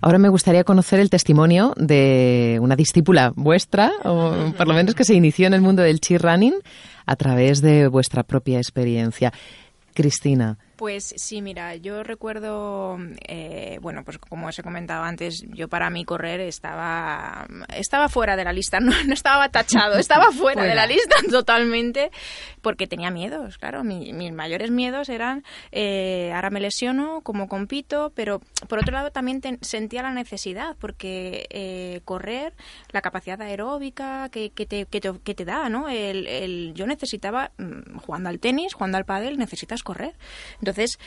Ahora 0.00 0.18
me 0.18 0.28
gustaría 0.28 0.64
conocer 0.64 0.98
el 0.98 1.10
testimonio 1.10 1.74
de 1.76 2.58
una 2.60 2.74
discípula 2.74 3.32
vuestra, 3.36 3.92
o 4.02 4.52
por 4.58 4.66
lo 4.66 4.74
menos 4.74 4.96
que 4.96 5.04
se 5.04 5.14
inició 5.14 5.46
en 5.46 5.54
el 5.54 5.60
mundo 5.60 5.82
del 5.82 6.00
cheer 6.00 6.22
running 6.22 6.54
a 7.06 7.14
través 7.14 7.62
de 7.62 7.86
vuestra 7.86 8.24
propia 8.24 8.58
experiencia. 8.58 9.32
Cristina, 9.94 10.58
pues 10.76 11.14
sí, 11.16 11.40
mira, 11.42 11.76
yo 11.76 12.02
recuerdo, 12.02 12.98
eh, 13.28 13.78
bueno, 13.80 14.04
pues 14.04 14.18
como 14.18 14.48
os 14.48 14.58
he 14.58 14.62
comentado 14.62 15.04
antes, 15.04 15.44
yo 15.48 15.68
para 15.68 15.90
mí 15.90 16.04
correr 16.04 16.40
estaba, 16.40 17.46
estaba 17.74 18.08
fuera 18.08 18.36
de 18.36 18.44
la 18.44 18.52
lista, 18.52 18.80
no, 18.80 18.92
no 19.04 19.14
estaba 19.14 19.48
tachado, 19.50 19.98
estaba 19.98 20.30
fuera, 20.32 20.64
de 20.64 20.74
la 20.74 20.86
lista 20.86 21.16
totalmente, 21.30 22.10
porque 22.60 22.86
tenía 22.86 23.10
miedos, 23.10 23.58
claro, 23.58 23.84
mis 23.84 24.32
mayores 24.32 24.70
miedos 24.70 25.08
eran, 25.08 25.44
eh, 25.72 26.32
ahora 26.34 26.50
me 26.50 26.60
lesiono, 26.60 27.20
como 27.22 27.48
compito, 27.48 28.12
pero 28.14 28.40
por 28.68 28.78
otro 28.78 28.92
lado 28.92 29.10
también 29.10 29.40
sentía 29.60 30.02
la 30.02 30.12
necesidad, 30.12 30.76
porque 30.78 31.46
eh, 31.50 32.00
correr, 32.04 32.54
la 32.90 33.00
capacidad 33.00 33.40
aeróbica 33.40 34.28
que, 34.30 34.50
que, 34.50 34.66
te, 34.66 34.86
que, 34.86 35.00
te, 35.00 35.44
da, 35.44 35.68
¿no? 35.68 35.88
El, 35.88 36.26
el, 36.26 36.72
yo 36.74 36.86
necesitaba, 36.86 37.52
mm, 37.58 37.98
jugando 37.98 38.28
al 38.28 38.40
tenis, 38.40 38.74
jugando 38.74 38.98
al 38.98 39.04
pádel, 39.04 39.38
necesitas 39.38 39.82
correr. 39.82 40.14
Entonces, 40.64 40.98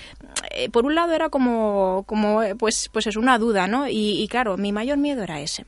eh, 0.51 0.69
por 0.69 0.85
un 0.85 0.93
lado 0.93 1.13
era 1.13 1.29
como, 1.29 2.03
como 2.05 2.43
eh, 2.43 2.55
pues, 2.55 2.89
pues 2.93 3.07
es 3.07 3.17
una 3.17 3.39
duda, 3.39 3.67
¿no? 3.67 3.87
Y, 3.89 4.27
claro, 4.29 4.55
mi 4.55 4.71
mayor 4.71 4.97
miedo 4.99 5.23
era 5.23 5.41
ese. 5.41 5.65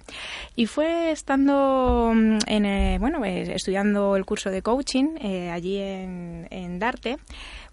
Y 0.56 0.68
fue 0.68 1.12
estando 1.12 2.12
mm, 2.14 2.38
en, 2.46 2.66
eh, 2.66 2.98
bueno, 3.00 3.26
estudiando 3.26 4.16
el 4.16 4.26
curso 4.26 4.52
de 4.52 4.62
coaching 4.62 5.18
allí 5.52 5.78
en, 5.78 6.48
en 6.52 6.78
Darte, 6.78 7.18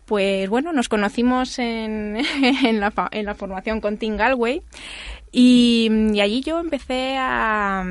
pues 0.06 0.48
bueno, 0.48 0.72
nos 0.72 0.88
conocimos 0.88 1.58
en, 1.58 2.16
en, 2.64 2.80
la, 2.80 2.92
en 3.10 3.26
la 3.26 3.34
formación 3.34 3.80
con 3.80 3.98
Tim 3.98 4.16
Galway 4.16 4.62
y, 5.38 6.18
allí 6.18 6.40
yo 6.40 6.58
empecé 6.58 7.16
a, 7.18 7.84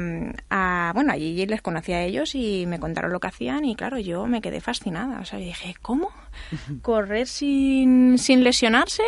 Bueno, 0.95 1.13
allí 1.13 1.45
les 1.45 1.61
conocí 1.61 1.93
a 1.93 2.01
ellos 2.01 2.33
y 2.33 2.65
me 2.65 2.79
contaron 2.79 3.11
lo 3.11 3.19
que 3.19 3.27
hacían 3.27 3.65
y 3.65 3.75
claro, 3.75 3.99
yo 3.99 4.25
me 4.25 4.41
quedé 4.41 4.61
fascinada. 4.61 5.19
O 5.19 5.25
sea, 5.25 5.37
dije, 5.37 5.75
¿cómo? 5.79 6.09
¿Correr 6.81 7.27
sin, 7.27 8.17
sin 8.17 8.43
lesionarse? 8.43 9.03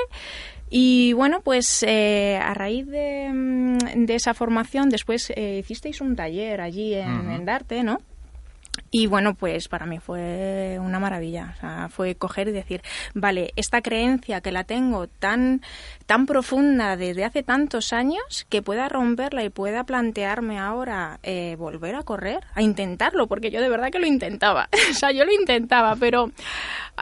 Y 0.70 1.14
bueno, 1.14 1.42
pues 1.42 1.82
eh, 1.82 2.38
a 2.40 2.54
raíz 2.54 2.86
de, 2.86 3.78
de, 3.96 4.16
esa 4.16 4.36
formación, 4.36 4.90
después 4.90 5.32
eh, 5.36 5.60
hicisteis 5.60 6.00
un 6.00 6.16
taller 6.16 6.62
allí 6.62 6.94
en, 6.94 7.32
en 7.32 7.44
Darte, 7.44 7.82
¿no? 7.82 7.98
Y 8.92 9.08
bueno, 9.08 9.36
pues 9.36 9.68
para 9.68 9.86
mí 9.86 10.00
fue 10.00 10.78
una 10.80 11.00
maravilla. 11.00 11.54
O 11.56 11.60
sea, 11.60 11.90
fue 11.90 12.16
coger 12.16 12.48
y 12.50 12.52
decir, 12.52 12.82
vale, 13.14 13.52
esta 13.56 13.82
creencia 13.82 14.42
que 14.42 14.52
la 14.52 14.64
tengo 14.64 15.08
tan, 15.08 15.62
tan 16.06 16.26
profunda 16.26 16.96
desde 16.96 17.26
hace 17.26 17.44
tantos 17.44 17.94
años, 17.94 18.46
que 18.50 18.62
pueda 18.62 18.88
romperla 18.90 19.44
y 19.44 19.50
pueda 19.50 19.84
plantearme 19.84 20.60
ahora 20.60 21.20
eh, 21.24 21.56
volver 21.58 21.96
a 21.96 22.04
correr, 22.04 22.46
a 22.54 22.62
intentarlo, 22.62 23.28
porque 23.28 23.52
yo 23.52 23.62
de 23.62 23.70
verdad 23.70 23.92
que 23.92 24.00
lo 24.00 24.08
intentaba. 24.08 24.70
o 24.92 24.94
sea, 24.94 25.12
yo 25.12 25.26
lo 25.26 25.34
intentaba, 25.34 25.96
pero 25.96 26.32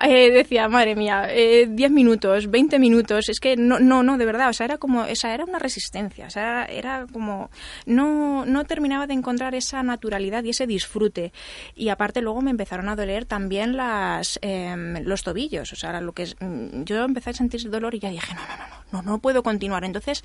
eh, 0.02 0.32
decía, 0.32 0.68
madre 0.68 0.96
mía, 0.96 1.28
eh, 1.30 1.68
10 1.70 1.92
minutos, 1.92 2.50
20 2.50 2.80
minutos, 2.80 3.30
es 3.30 3.40
que 3.40 3.56
no, 3.56 3.80
no, 3.80 4.04
no, 4.04 4.18
de 4.18 4.26
verdad, 4.26 4.50
o 4.50 4.54
sea, 4.54 4.66
era 4.66 4.78
como, 4.78 5.06
esa 5.06 5.34
era 5.34 5.46
una 5.46 5.60
resistencia, 5.60 6.28
o 6.28 6.30
sea, 6.30 6.66
era, 6.66 7.06
como, 7.12 7.50
no, 7.86 8.46
no 8.46 8.66
terminaba 8.66 9.08
de 9.08 9.14
encontrar 9.14 9.56
esa 9.56 9.84
naturalidad 9.84 10.44
y 10.44 10.50
ese 10.50 10.68
disfrute. 10.68 11.32
Y 11.76 11.90
aparte 11.90 12.22
luego 12.22 12.42
me 12.42 12.52
empezaron 12.52 12.90
a 12.90 12.96
doler 12.96 13.26
también 13.26 13.78
las, 13.78 14.40
em, 14.42 15.04
los 15.04 15.24
tobillos, 15.24 15.72
o 15.74 15.76
sea, 15.76 16.00
lo 16.02 16.14
que 16.14 16.24
es, 16.24 16.36
mm, 16.40 16.84
yo 16.84 17.04
empecé 17.04 17.32
a 17.32 17.34
sentir 17.34 17.70
dolor 17.70 17.96
y 17.96 18.00
ya 18.00 18.10
dije, 18.10 18.34
no, 18.34 18.42
no, 18.42 18.58
no, 18.58 18.66
no, 18.68 19.02
no, 19.02 19.12
no 19.12 19.18
puedo 19.20 19.44
continuar. 19.44 19.84
Entonces, 19.84 20.24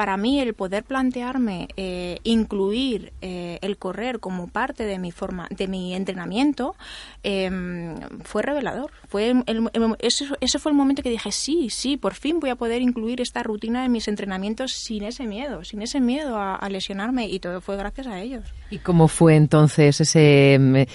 para 0.00 0.16
mí 0.16 0.40
el 0.40 0.54
poder 0.54 0.82
plantearme 0.82 1.68
eh, 1.76 2.20
incluir 2.24 3.12
eh, 3.20 3.58
el 3.60 3.76
correr 3.76 4.18
como 4.18 4.48
parte 4.48 4.84
de 4.84 4.98
mi 4.98 5.12
forma 5.12 5.46
de 5.50 5.68
mi 5.68 5.94
entrenamiento 5.94 6.74
em, 7.22 7.96
fue 8.24 8.40
revelador. 8.40 8.92
Fue 9.08 9.34
ese, 9.98 10.58
fue 10.58 10.72
el 10.72 10.78
momento 10.78 11.02
que 11.02 11.10
dije 11.10 11.30
sí 11.32 11.68
sí 11.68 11.98
por 11.98 12.14
fin 12.14 12.40
voy 12.40 12.48
a 12.48 12.56
poder 12.56 12.80
incluir 12.80 13.20
esta 13.20 13.42
rutina 13.42 13.84
en 13.84 13.92
mis 13.92 14.08
entrenamientos 14.08 14.72
sin 14.72 15.04
ese 15.04 15.26
miedo 15.26 15.64
sin 15.64 15.82
ese 15.82 16.00
miedo 16.00 16.38
a, 16.38 16.66
lesionarme 16.70 17.26
y 17.28 17.38
todo 17.38 17.60
fue 17.60 17.76
gracias 17.76 18.06
a 18.06 18.20
ellos. 18.20 18.44
Y 18.70 18.78
cómo 18.78 19.06
fue 19.06 19.36
entonces 19.36 20.00
ese 20.00 20.54
em, 20.54 20.86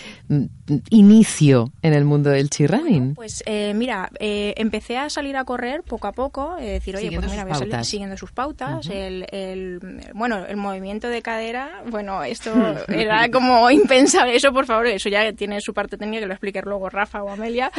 inicio 0.90 1.72
en 1.84 1.94
el 1.94 2.06
mundo 2.06 2.32
del 2.32 2.50
chirrunning 2.50 3.14
pues 3.14 3.44
eh, 3.46 3.74
mira 3.76 4.10
empecé 4.20 4.98
a 4.98 5.12
salir 5.12 5.38
a 5.38 5.46
correr 5.46 5.84
poco 5.84 6.08
a 6.08 6.12
poco 6.12 6.56
decir 6.56 6.96
oye 6.96 7.12
pues 7.12 7.30
mira 7.30 7.44
voy 7.44 7.52
a 7.52 7.56
salir 7.56 7.86
siguiendo 7.86 8.18
sus 8.18 8.32
pautas 8.32 8.90
el, 8.96 10.10
bueno, 10.14 10.46
el 10.46 10.58
movimiento 10.58 11.08
de 11.08 11.22
cadera, 11.22 11.84
bueno, 11.88 12.24
esto 12.24 12.52
era 12.88 13.30
como 13.30 13.70
impensable. 13.72 14.36
Eso, 14.36 14.52
por 14.52 14.66
favor, 14.66 14.88
eso 14.88 15.10
ya 15.10 15.32
tiene 15.34 15.62
su 15.62 15.74
parte 15.74 15.98
técnica 15.98 16.22
que 16.22 16.28
lo 16.28 16.34
explique 16.34 16.62
luego 16.64 16.90
Rafa 16.90 17.24
o 17.24 17.30
Amelia. 17.30 17.72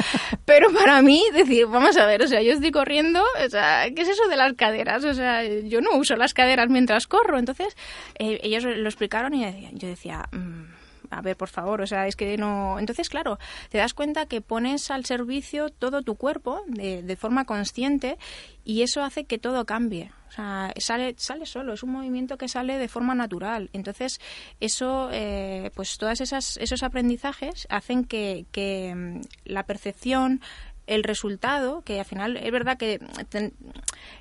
Pero 0.44 0.72
para 0.72 1.02
mí, 1.02 1.22
decir, 1.32 1.66
vamos 1.66 1.96
a 1.96 2.06
ver, 2.06 2.22
o 2.22 2.26
sea, 2.26 2.42
yo 2.42 2.52
estoy 2.52 2.70
corriendo, 2.70 3.22
o 3.44 3.48
sea, 3.48 3.86
¿qué 3.94 4.02
es 4.02 4.08
eso 4.08 4.28
de 4.28 4.36
las 4.36 4.52
caderas? 4.54 5.04
O 5.04 5.14
sea, 5.14 5.44
yo 5.44 5.80
no 5.80 5.96
uso 5.96 6.16
las 6.16 6.34
caderas 6.34 6.68
mientras 6.68 7.06
corro. 7.06 7.38
Entonces, 7.38 7.76
eh, 8.18 8.40
ellos 8.42 8.64
lo 8.64 8.88
explicaron 8.88 9.34
y 9.34 9.68
yo 9.72 9.88
decía... 9.88 10.28
Mm, 10.32 10.75
a 11.10 11.20
ver, 11.20 11.36
por 11.36 11.48
favor, 11.48 11.80
o 11.80 11.86
sea, 11.86 12.06
es 12.06 12.16
que 12.16 12.36
no... 12.36 12.78
Entonces, 12.78 13.08
claro, 13.08 13.38
te 13.70 13.78
das 13.78 13.94
cuenta 13.94 14.26
que 14.26 14.40
pones 14.40 14.90
al 14.90 15.04
servicio 15.04 15.70
todo 15.70 16.02
tu 16.02 16.16
cuerpo 16.16 16.62
de, 16.66 17.02
de 17.02 17.16
forma 17.16 17.44
consciente 17.44 18.18
y 18.64 18.82
eso 18.82 19.02
hace 19.02 19.24
que 19.24 19.38
todo 19.38 19.64
cambie. 19.64 20.10
O 20.28 20.32
sea, 20.32 20.72
sale, 20.78 21.14
sale 21.18 21.46
solo, 21.46 21.72
es 21.72 21.82
un 21.82 21.92
movimiento 21.92 22.36
que 22.36 22.48
sale 22.48 22.78
de 22.78 22.88
forma 22.88 23.14
natural. 23.14 23.70
Entonces, 23.72 24.20
eso, 24.60 25.08
eh, 25.12 25.70
pues 25.74 25.98
esas, 26.20 26.56
esos 26.56 26.82
aprendizajes 26.82 27.66
hacen 27.70 28.04
que, 28.04 28.46
que 28.50 28.94
mm, 28.94 29.20
la 29.44 29.64
percepción, 29.64 30.40
el 30.86 31.04
resultado, 31.04 31.82
que 31.82 32.00
al 32.00 32.06
final 32.06 32.36
es 32.36 32.52
verdad 32.52 32.76
que 32.76 33.00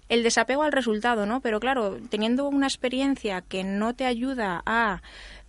el 0.09 0.23
desapego 0.23 0.63
al 0.63 0.71
resultado, 0.71 1.25
¿no? 1.25 1.41
Pero 1.41 1.59
claro, 1.59 1.97
teniendo 2.09 2.47
una 2.47 2.67
experiencia 2.67 3.41
que 3.41 3.63
no 3.63 3.95
te 3.95 4.05
ayuda 4.05 4.63
a 4.65 5.01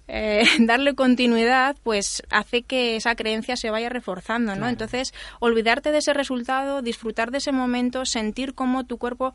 eh, 0.08 0.44
darle 0.60 0.94
continuidad, 0.94 1.76
pues 1.82 2.22
hace 2.30 2.62
que 2.62 2.96
esa 2.96 3.14
creencia 3.14 3.56
se 3.56 3.70
vaya 3.70 3.88
reforzando, 3.88 4.54
¿no? 4.54 4.68
Entonces, 4.68 5.12
olvidarte 5.40 5.92
de 5.92 5.98
ese 5.98 6.14
resultado, 6.14 6.82
disfrutar 6.82 7.30
de 7.30 7.38
ese 7.38 7.52
momento, 7.52 8.04
sentir 8.04 8.54
cómo 8.54 8.84
tu 8.84 8.98
cuerpo 8.98 9.32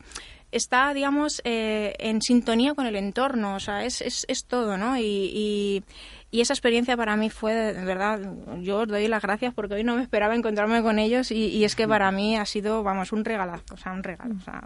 está, 0.50 0.92
digamos, 0.92 1.40
eh, 1.44 1.94
en 1.98 2.20
sintonía 2.20 2.74
con 2.74 2.86
el 2.86 2.96
entorno, 2.96 3.54
o 3.54 3.60
sea, 3.60 3.84
es, 3.84 4.00
es, 4.02 4.24
es 4.28 4.44
todo, 4.44 4.76
¿no? 4.76 4.98
Y, 4.98 5.82
y, 6.30 6.40
esa 6.40 6.54
experiencia 6.54 6.96
para 6.96 7.14
mí 7.14 7.28
fue, 7.28 7.52
de 7.52 7.84
verdad, 7.84 8.18
yo 8.60 8.80
os 8.80 8.88
doy 8.88 9.06
las 9.06 9.22
gracias 9.22 9.52
porque 9.52 9.74
hoy 9.74 9.84
no 9.84 9.96
me 9.96 10.02
esperaba 10.02 10.34
encontrarme 10.34 10.82
con 10.82 10.98
ellos 10.98 11.30
y, 11.30 11.48
y 11.48 11.64
es 11.64 11.76
que 11.76 11.86
para 11.86 12.10
mí 12.10 12.36
ha 12.36 12.46
sido, 12.46 12.82
vamos, 12.82 13.12
un 13.12 13.24
regalazo, 13.24 13.74
o 13.74 13.76
sea, 13.76 13.92
un 13.92 14.02
regalo, 14.02 14.34
o 14.36 14.40
sea, 14.40 14.62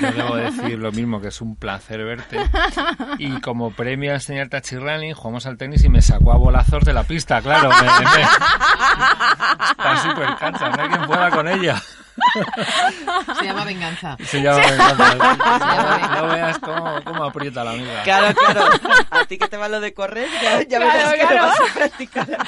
yo 0.00 0.12
debo 0.12 0.36
decir 0.36 0.78
lo 0.78 0.92
mismo, 0.92 1.20
que 1.20 1.28
es 1.28 1.40
un 1.40 1.56
placer 1.56 2.04
verte. 2.04 2.38
Y 3.18 3.40
como 3.40 3.72
premio 3.72 4.12
a 4.12 4.14
enseñarte 4.14 4.56
a 4.56 4.60
chirrani, 4.60 5.12
jugamos 5.12 5.46
al 5.46 5.56
tenis 5.56 5.84
y 5.84 5.88
me 5.88 6.02
sacó 6.02 6.32
a 6.32 6.36
bolazos 6.36 6.84
de 6.84 6.92
la 6.92 7.04
pista, 7.04 7.40
claro. 7.42 7.68
Me, 7.68 8.22
Está 9.70 9.96
súper 9.96 10.36
cansa, 10.36 10.70
no 10.70 10.82
hay 10.82 11.06
pueda 11.06 11.30
con 11.30 11.48
ella. 11.48 11.82
Se 13.38 13.44
llama 13.44 13.64
venganza. 13.64 14.16
Se 14.24 14.42
llama 14.42 14.58
venganza. 14.58 16.12
No 16.22 16.28
veas 16.28 16.58
cómo, 16.58 17.04
cómo, 17.04 17.24
aprieta 17.24 17.64
la 17.64 17.72
amiga. 17.72 18.02
Claro, 18.04 18.34
claro. 18.34 18.70
A 19.10 19.24
ti 19.24 19.38
que 19.38 19.48
te 19.48 19.56
va 19.56 19.68
lo 19.68 19.80
de 19.80 19.94
correr, 19.94 20.28
ya, 20.42 20.62
ya 20.62 20.78
claro, 20.78 21.10
verás 21.10 21.14
que 21.14 21.34
vas 21.34 21.60
a 21.60 21.74
practicar. 21.74 22.38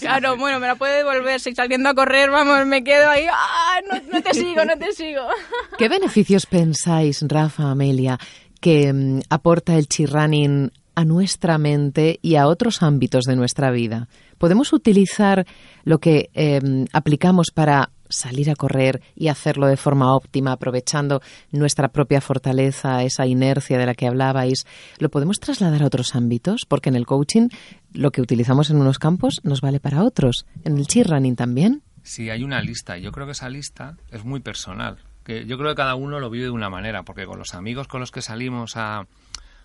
Claro, 0.00 0.36
bueno, 0.36 0.60
me 0.60 0.66
la 0.66 0.74
puede 0.76 0.98
devolver. 0.98 1.40
Si 1.40 1.54
saliendo 1.54 1.88
a 1.88 1.94
correr, 1.94 2.30
vamos, 2.30 2.66
me 2.66 2.84
quedo 2.84 3.08
ahí. 3.08 3.26
¡Ah, 3.30 3.80
no, 3.90 4.00
no 4.12 4.22
te 4.22 4.34
sigo, 4.34 4.64
no 4.64 4.76
te 4.76 4.92
sigo! 4.92 5.22
¿Qué 5.78 5.88
beneficios 5.88 6.46
pensáis, 6.46 7.24
Rafa, 7.26 7.70
Amelia, 7.70 8.18
que 8.60 8.92
mm, 8.92 9.20
aporta 9.30 9.76
el 9.76 9.88
chirrunning 9.88 10.70
a 10.94 11.04
nuestra 11.04 11.58
mente 11.58 12.18
y 12.22 12.36
a 12.36 12.46
otros 12.46 12.82
ámbitos 12.82 13.24
de 13.24 13.36
nuestra 13.36 13.70
vida? 13.70 14.08
¿Podemos 14.38 14.72
utilizar 14.72 15.46
lo 15.84 15.98
que 15.98 16.30
em, 16.34 16.86
aplicamos 16.92 17.50
para 17.52 17.90
salir 18.14 18.50
a 18.50 18.56
correr 18.56 19.02
y 19.14 19.28
hacerlo 19.28 19.66
de 19.66 19.76
forma 19.76 20.14
óptima, 20.14 20.52
aprovechando 20.52 21.20
nuestra 21.50 21.88
propia 21.88 22.20
fortaleza, 22.20 23.02
esa 23.02 23.26
inercia 23.26 23.78
de 23.78 23.86
la 23.86 23.94
que 23.94 24.06
hablabais, 24.06 24.66
¿lo 24.98 25.08
podemos 25.08 25.40
trasladar 25.40 25.82
a 25.82 25.86
otros 25.86 26.14
ámbitos? 26.14 26.64
Porque 26.66 26.88
en 26.88 26.96
el 26.96 27.06
coaching 27.06 27.48
lo 27.92 28.10
que 28.10 28.20
utilizamos 28.20 28.70
en 28.70 28.76
unos 28.76 28.98
campos 28.98 29.40
nos 29.44 29.60
vale 29.60 29.80
para 29.80 30.02
otros. 30.02 30.46
¿En 30.64 30.78
el 30.78 30.86
cheer 30.86 31.08
running 31.08 31.36
también? 31.36 31.82
Sí, 32.02 32.30
hay 32.30 32.42
una 32.42 32.60
lista. 32.60 32.98
Yo 32.98 33.12
creo 33.12 33.26
que 33.26 33.32
esa 33.32 33.48
lista 33.48 33.96
es 34.10 34.24
muy 34.24 34.40
personal. 34.40 34.98
Que 35.24 35.46
yo 35.46 35.56
creo 35.56 35.70
que 35.70 35.76
cada 35.76 35.94
uno 35.94 36.20
lo 36.20 36.28
vive 36.28 36.44
de 36.44 36.50
una 36.50 36.68
manera, 36.68 37.02
porque 37.02 37.24
con 37.24 37.38
los 37.38 37.54
amigos 37.54 37.88
con 37.88 38.00
los 38.00 38.10
que 38.10 38.20
salimos 38.20 38.76
a, 38.76 39.06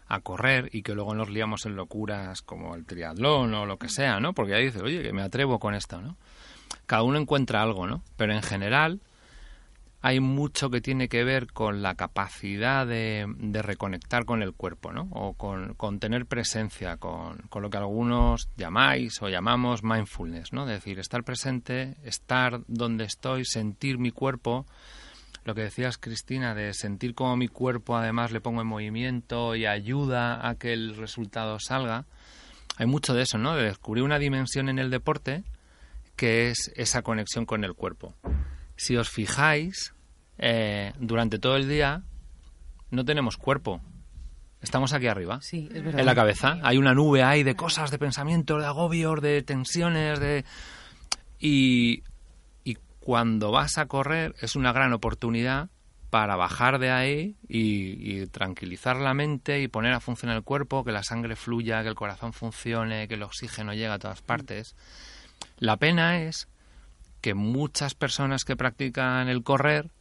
a 0.08 0.20
correr 0.22 0.70
y 0.74 0.82
que 0.82 0.96
luego 0.96 1.14
nos 1.14 1.30
liamos 1.30 1.66
en 1.66 1.76
locuras 1.76 2.42
como 2.42 2.76
el 2.76 2.86
triatlón 2.86 3.54
o 3.54 3.66
lo 3.66 3.78
que 3.78 3.90
sea, 3.90 4.20
¿no? 4.20 4.34
Porque 4.34 4.56
ahí 4.56 4.66
dice, 4.66 4.82
oye, 4.82 5.04
que 5.04 5.14
me 5.14 5.22
atrevo 5.22 5.60
con 5.60 5.76
esto, 5.76 6.02
¿no? 6.02 6.16
Cada 6.86 7.04
uno 7.04 7.20
encuentra 7.20 7.62
algo, 7.62 7.88
¿no? 7.88 8.04
Pero 8.18 8.34
en 8.34 8.42
general 8.42 9.02
hay 10.02 10.22
mucho 10.22 10.70
que 10.70 10.80
tiene 10.80 11.10
que 11.10 11.24
ver 11.24 11.52
con 11.52 11.82
la 11.82 11.96
capacidad 11.96 12.88
de, 12.88 13.28
reconectar 13.62 14.24
con 14.24 14.42
el 14.42 14.54
cuerpo, 14.54 14.94
¿no? 14.94 15.10
O 15.12 15.34
con, 15.34 16.00
tener 16.00 16.26
presencia, 16.26 16.98
con, 16.98 17.40
con, 17.50 17.62
lo 17.64 17.70
que 17.70 17.78
algunos 17.78 18.50
llamáis 18.56 19.22
o 19.22 19.28
llamamos 19.28 19.84
mindfulness, 19.84 20.54
¿no? 20.54 20.64
Es 20.64 20.70
decir, 20.70 21.00
estar 21.00 21.24
presente, 21.24 21.98
estar 22.04 22.62
donde 22.68 23.04
estoy, 23.04 23.44
sentir 23.44 23.98
mi 23.98 24.12
cuerpo, 24.12 24.66
lo 25.44 25.54
que 25.54 25.64
decías 25.64 25.98
Cristina, 25.98 26.56
de 26.56 26.74
sentir 26.74 27.14
cómo 27.14 27.36
mi 27.36 27.50
cuerpo 27.50 27.98
además 27.98 28.32
le 28.32 28.40
pongo 28.40 28.62
en 28.62 28.68
movimiento 28.68 29.56
y 29.56 29.66
ayuda 29.66 30.48
a 30.48 30.56
que 30.56 30.72
el 30.72 30.96
resultado 30.96 31.58
salga. 31.60 32.06
Hay 32.78 32.86
mucho 32.86 33.14
de 33.14 33.24
eso, 33.24 33.38
¿no? 33.38 33.56
De 33.56 33.64
descubrir 33.64 34.06
una 34.06 34.20
dimensión 34.20 34.70
en 34.70 34.80
el 34.80 34.90
deporte 34.90 35.44
que 36.20 36.50
es 36.50 36.70
esa 36.76 37.02
conexión 37.02 37.46
con 37.46 37.64
el 37.64 37.76
cuerpo. 37.76 38.14
Si 38.76 38.98
os 38.98 39.10
fijáis, 39.10 39.94
eh, 40.38 40.92
durante 41.00 41.40
todo 41.40 41.56
el 41.56 41.70
día 41.70 42.04
no 42.92 43.06
tenemos 43.06 43.38
cuerpo. 43.38 43.80
Estamos 44.62 44.92
aquí 44.92 45.08
arriba, 45.08 45.40
en 45.54 46.06
la 46.06 46.16
cabeza. 46.16 46.58
Hay 46.62 46.78
una 46.78 46.94
nube 46.94 47.24
ahí 47.24 47.44
de 47.44 47.56
cosas, 47.56 47.90
de 47.90 47.98
pensamientos, 47.98 48.60
de 48.60 48.68
agobios, 48.68 49.22
de 49.22 49.44
tensiones, 49.44 50.20
de... 50.20 50.44
Y, 51.40 52.04
y 52.66 52.76
cuando 53.00 53.52
vas 53.52 53.78
a 53.78 53.86
correr 53.86 54.36
es 54.42 54.58
una 54.58 54.74
gran 54.74 54.92
oportunidad 54.92 55.70
para 56.10 56.36
bajar 56.36 56.80
de 56.80 56.92
ahí 56.92 57.38
y, 57.48 58.22
y, 58.22 58.28
tranquilizar 58.28 58.98
la 58.98 59.14
mente 59.14 59.62
y 59.62 59.70
poner 59.70 59.94
a 59.94 60.02
funcionar 60.02 60.36
el 60.36 60.44
cuerpo, 60.44 60.84
que 60.84 60.92
la 60.92 61.04
sangre 61.04 61.38
fluya, 61.38 61.82
que 61.82 61.88
el 61.88 61.96
corazón 61.96 62.34
funcione, 62.34 63.08
que 63.08 63.14
el 63.14 63.24
oxígeno 63.24 63.72
llegue 63.74 63.88
a 63.88 64.00
todas 64.00 64.22
partes. 64.22 64.76
La 65.60 65.78
pena 65.78 66.22
es 66.22 66.48
que 67.22 67.34
muchas 67.34 67.94
personas 67.96 68.46
que 68.46 68.56
practican 68.56 69.28
el 69.28 69.44
correr 69.44 69.92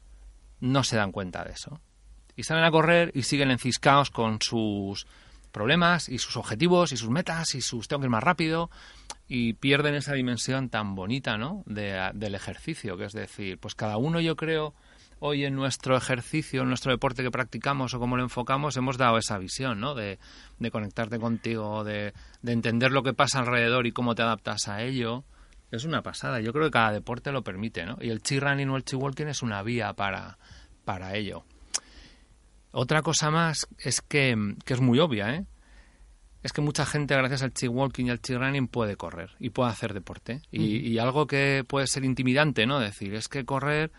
no 0.60 0.84
se 0.84 0.96
dan 0.96 1.12
cuenta 1.12 1.44
de 1.44 1.52
eso. 1.52 1.80
Y 2.36 2.44
salen 2.44 2.64
a 2.64 2.70
correr 2.70 3.10
y 3.14 3.22
siguen 3.22 3.50
enciscados 3.50 4.10
con 4.10 4.38
sus 4.40 5.06
problemas 5.50 6.08
y 6.08 6.18
sus 6.18 6.36
objetivos 6.36 6.92
y 6.92 6.96
sus 6.96 7.10
metas 7.10 7.54
y 7.54 7.60
sus 7.60 7.88
tengo 7.88 8.00
que 8.00 8.06
ir 8.06 8.10
más 8.10 8.22
rápido 8.22 8.70
y 9.26 9.54
pierden 9.54 9.94
esa 9.94 10.14
dimensión 10.14 10.68
tan 10.68 10.94
bonita 10.94 11.36
¿no? 11.36 11.64
del 11.66 12.34
ejercicio, 12.34 12.96
que 12.96 13.04
es 13.04 13.12
decir, 13.12 13.58
pues 13.58 13.74
cada 13.74 13.96
uno 13.96 14.20
yo 14.20 14.36
creo 14.36 14.74
hoy 15.20 15.44
en 15.44 15.54
nuestro 15.54 15.96
ejercicio, 15.96 16.62
en 16.62 16.68
nuestro 16.68 16.92
deporte 16.92 17.22
que 17.22 17.30
practicamos 17.30 17.92
o 17.92 17.98
cómo 17.98 18.16
lo 18.16 18.22
enfocamos, 18.22 18.76
hemos 18.76 18.96
dado 18.96 19.18
esa 19.18 19.36
visión, 19.38 19.80
¿no? 19.80 19.94
De, 19.94 20.18
de 20.58 20.70
conectarte 20.70 21.18
contigo, 21.18 21.82
de, 21.82 22.14
de 22.42 22.52
entender 22.52 22.92
lo 22.92 23.02
que 23.02 23.14
pasa 23.14 23.40
alrededor 23.40 23.86
y 23.86 23.92
cómo 23.92 24.14
te 24.14 24.22
adaptas 24.22 24.68
a 24.68 24.82
ello. 24.82 25.24
Es 25.70 25.84
una 25.84 26.02
pasada. 26.02 26.40
Yo 26.40 26.52
creo 26.52 26.66
que 26.66 26.72
cada 26.72 26.92
deporte 26.92 27.30
lo 27.32 27.42
permite, 27.42 27.84
¿no? 27.84 27.98
Y 28.00 28.10
el 28.10 28.22
chi 28.22 28.40
running 28.40 28.70
o 28.70 28.76
el 28.76 28.84
chi 28.84 28.96
walking 28.96 29.26
es 29.26 29.42
una 29.42 29.62
vía 29.62 29.92
para, 29.92 30.38
para 30.84 31.14
ello. 31.14 31.44
Otra 32.70 33.02
cosa 33.02 33.30
más 33.30 33.66
es 33.78 34.00
que, 34.00 34.54
que 34.64 34.74
es 34.74 34.80
muy 34.80 34.98
obvia, 34.98 35.34
¿eh? 35.34 35.46
es 36.42 36.52
que 36.52 36.60
mucha 36.60 36.86
gente, 36.86 37.14
gracias 37.14 37.42
al 37.42 37.52
chi 37.52 37.66
walking 37.66 38.06
y 38.06 38.10
al 38.10 38.20
chi 38.20 38.34
running, 38.36 38.68
puede 38.68 38.96
correr 38.96 39.30
y 39.38 39.50
puede 39.50 39.70
hacer 39.70 39.92
deporte. 39.92 40.42
Y, 40.50 40.78
y 40.78 40.98
algo 40.98 41.26
que 41.26 41.64
puede 41.66 41.86
ser 41.86 42.04
intimidante, 42.04 42.66
¿no? 42.66 42.78
Decir, 42.78 43.14
es 43.14 43.28
que 43.28 43.44
correr 43.44 43.90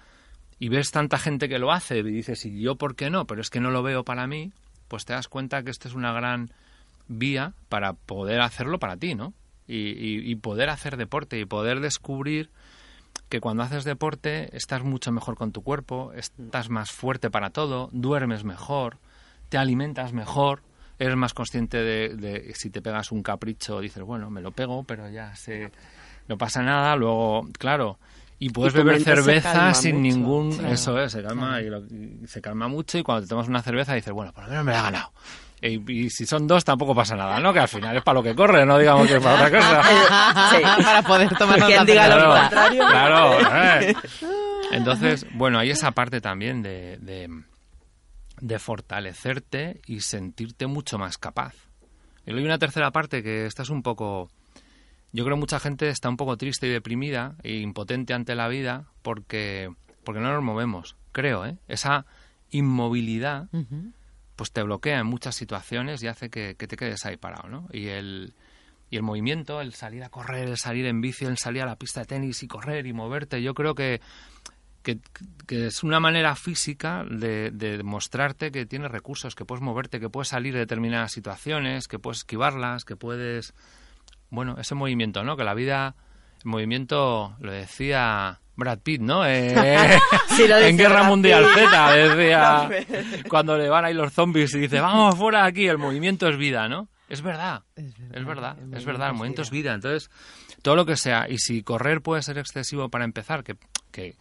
y 0.58 0.70
ves 0.70 0.92
tanta 0.92 1.18
gente 1.18 1.50
que 1.50 1.60
lo 1.60 1.72
hace 1.72 2.00
y 2.00 2.04
dices, 2.04 2.46
¿y 2.46 2.60
yo 2.62 2.76
por 2.76 2.96
qué 2.96 3.10
no? 3.10 3.26
Pero 3.26 3.42
es 3.42 3.50
que 3.50 3.60
no 3.60 3.72
lo 3.72 3.84
veo 3.84 4.04
para 4.04 4.28
mí, 4.28 4.52
pues 4.88 5.06
te 5.06 5.14
das 5.14 5.28
cuenta 5.28 5.64
que 5.64 5.72
esta 5.72 5.88
es 5.88 5.94
una 5.94 6.14
gran 6.14 6.52
vía 7.08 7.54
para 7.70 7.94
poder 7.94 8.42
hacerlo 8.42 8.80
para 8.80 8.98
ti, 8.98 9.16
¿no? 9.16 9.34
Y, 9.72 9.92
y- 9.92 10.32
y 10.32 10.36
poder 10.36 10.70
hacer 10.70 10.98
deporte 10.98 11.40
y 11.40 11.46
poder 11.46 11.80
descubrir 11.80 12.50
que 13.30 13.40
cuando 13.40 13.62
haces 13.62 13.84
deporte 13.84 14.50
estás 14.58 14.84
mucho 14.84 15.12
mejor 15.12 15.36
con 15.36 15.52
tu 15.52 15.62
cuerpo, 15.62 16.12
estás 16.16 16.70
más 16.70 16.90
fuerte 16.92 17.30
para 17.30 17.52
todo, 17.52 17.90
duermes 17.92 18.44
mejor, 18.44 18.98
te 19.50 19.60
alimentas 19.60 20.12
mejor, 20.14 20.64
eres 20.98 21.16
más 21.16 21.36
consciente 21.36 21.78
de, 21.78 22.16
de 22.16 22.52
si 22.56 22.72
te 22.72 22.82
pegas 22.82 23.12
un 23.12 23.22
capricho, 23.22 23.80
dices, 23.80 24.02
bueno, 24.04 24.32
me 24.32 24.42
lo 24.42 24.52
pego, 24.52 24.84
pero 24.84 25.08
ya 25.10 25.36
sé, 25.36 25.72
no 26.28 26.38
pasa 26.40 26.64
nada, 26.64 26.96
luego, 26.96 27.48
claro, 27.60 28.00
y 28.40 28.50
puedes 28.50 28.74
Y 28.74 28.78
beber 28.78 29.04
cerveza 29.04 29.74
sin 29.76 29.98
mucho. 29.98 30.02
ningún, 30.04 30.58
Claro. 30.58 30.74
eso 30.74 31.00
es, 31.00 31.12
se 31.12 31.22
calma, 31.22 31.62
y 31.62 31.70
lo- 31.70 31.86
y 31.86 32.22
se 32.26 32.42
calma 32.42 32.68
mucho 32.68 32.98
y 32.98 33.04
cuando 33.04 33.22
te 33.24 33.30
tomas 33.30 33.48
una 33.48 33.62
cerveza 33.62 33.94
dices, 33.94 34.12
bueno, 34.14 34.34
por 34.34 34.46
lo 34.46 34.50
menos 34.50 34.66
me 34.66 34.72
la 34.72 34.80
he 34.80 34.82
ganado. 34.82 35.12
Y, 35.62 35.92
y 36.06 36.10
si 36.10 36.26
son 36.26 36.48
dos 36.48 36.64
tampoco 36.64 36.96
pasa 36.96 37.16
nada, 37.16 37.40
¿no? 37.40 37.52
Que 37.54 37.60
al 37.60 37.68
final 37.68 37.98
es 37.98 38.04
para 38.04 38.16
lo 38.20 38.24
que 38.24 38.34
corre, 38.36 38.66
no 38.66 38.78
digamos 38.78 39.08
que 39.08 39.18
es 39.18 39.24
para 39.24 39.36
otra 39.48 39.52
cosa. 39.52 39.84
Sí. 40.52 40.84
Para 40.84 41.02
poder 41.02 41.36
tomar 41.38 41.60
Quien 41.66 41.86
diga 41.86 42.08
lo 42.08 42.16
Claro, 42.16 42.40
contrario. 42.42 42.88
claro, 42.88 43.82
eh. 43.82 43.96
Entonces, 44.72 45.26
bueno, 45.34 45.60
hay 45.60 45.72
esa 45.72 45.92
parte 45.92 46.22
también 46.22 46.62
de, 46.62 46.98
de, 47.00 47.30
de 48.40 48.60
fortalecerte 48.60 49.82
y 49.86 50.02
sentirte 50.02 50.68
mucho 50.68 50.98
más 50.98 51.18
capaz. 51.18 51.54
Y 52.26 52.32
luego 52.32 52.40
hay 52.40 52.46
una 52.46 52.60
tercera 52.60 52.92
parte 52.92 53.24
que 53.24 53.46
esta 53.46 53.64
es 53.64 53.70
un 53.70 53.82
poco... 53.84 54.30
Yo 55.12 55.24
creo 55.26 55.36
que 55.36 55.40
mucha 55.40 55.60
gente 55.60 55.90
está 55.90 56.08
un 56.08 56.18
poco 56.18 56.38
triste 56.38 56.68
y 56.68 56.70
deprimida 56.70 57.34
e 57.42 57.56
impotente 57.58 58.14
ante 58.14 58.36
la 58.36 58.48
vida 58.48 58.86
porque, 59.02 59.72
porque 60.04 60.22
no 60.22 60.32
nos 60.32 60.44
movemos, 60.44 60.96
creo, 61.12 61.46
¿eh? 61.48 61.58
Esa 61.68 62.06
inmovilidad. 62.52 63.48
Pues 64.40 64.54
te 64.54 64.64
bloquea 64.64 65.00
en 65.00 65.06
muchas 65.06 65.36
situaciones 65.36 66.02
y 66.02 66.08
hace 66.08 66.30
que, 66.30 66.56
te 66.56 66.78
quedes 66.78 67.06
ahí 67.06 67.18
parado, 67.18 67.50
¿no? 67.50 67.68
Y 67.74 67.88
el, 67.88 68.34
y 68.90 68.96
el 68.96 69.04
movimiento, 69.04 69.60
el 69.60 69.74
salir 69.74 70.02
a 70.02 70.08
correr, 70.08 70.48
el 70.48 70.58
salir 70.58 70.86
en 70.86 71.02
bici, 71.02 71.26
el 71.26 71.38
salir 71.38 71.64
a 71.64 71.66
la 71.66 71.76
pista 71.76 72.00
de 72.00 72.06
tenis 72.06 72.42
y 72.42 72.48
correr 72.48 72.88
y 72.88 72.94
moverte, 72.94 73.42
yo 73.42 73.54
creo 73.54 73.76
que, 73.76 74.00
que, 74.82 75.00
que 75.46 75.68
es 75.68 75.84
una 75.84 76.00
manera 76.00 76.38
física 76.38 77.04
de, 77.04 77.52
de 77.52 77.84
mostrarte 77.84 78.50
que 78.50 78.66
tienes 78.66 78.92
recursos, 78.92 79.36
que 79.36 79.44
puedes 79.44 79.62
moverte, 79.62 80.00
que 80.00 80.08
puedes 80.08 80.30
salir 80.30 80.54
de 80.54 80.60
determinadas 80.60 81.12
situaciones, 81.12 81.90
que 81.90 82.00
puedes 82.00 82.20
esquivarlas, 82.20 82.86
que 82.86 82.96
puedes... 82.96 83.54
Bueno, 84.30 84.56
ese 84.58 84.74
movimiento, 84.74 85.22
¿no? 85.26 85.36
Que 85.36 85.44
la 85.44 85.54
vida, 85.54 85.96
el 86.46 86.50
movimiento, 86.50 87.36
lo 87.42 87.52
decía 87.52 88.40
Brad 88.60 88.80
Pitt, 88.80 89.02
¿no? 89.02 89.26
Eh, 89.26 89.98
Sí, 90.28 90.48
lo 90.48 90.58
en 90.58 90.78
Guerra 90.78 91.00
Brad 91.00 91.08
Mundial 91.10 91.44
Pitt. 91.56 91.64
Z, 91.70 91.92
decía 91.94 92.70
cuando 93.30 93.58
le 93.58 93.68
van 93.70 93.86
ahí 93.86 93.94
los 93.94 94.14
zombies 94.14 94.54
y 94.54 94.60
dice, 94.60 94.80
vamos 94.80 95.16
fuera 95.16 95.44
de 95.44 95.50
aquí, 95.50 95.68
el 95.68 95.78
movimiento 95.78 96.28
es 96.28 96.38
vida, 96.38 96.68
¿no? 96.70 96.88
Es 97.10 97.24
verdad, 97.24 97.64
es 97.76 98.24
verdad, 98.26 98.56
es 98.74 98.86
verdad, 98.86 99.08
el 99.10 99.14
movimiento 99.16 99.42
es 99.42 99.50
vida. 99.50 99.74
Entonces, 99.74 100.12
todo 100.62 100.76
lo 100.76 100.86
que 100.86 100.96
sea, 100.96 101.28
y 101.28 101.40
si 101.40 101.64
correr 101.64 102.02
puede 102.02 102.22
ser 102.22 102.38
excesivo 102.38 102.90
para 102.90 103.04
empezar, 103.04 103.44
que, 103.44 103.56
que 103.92 104.16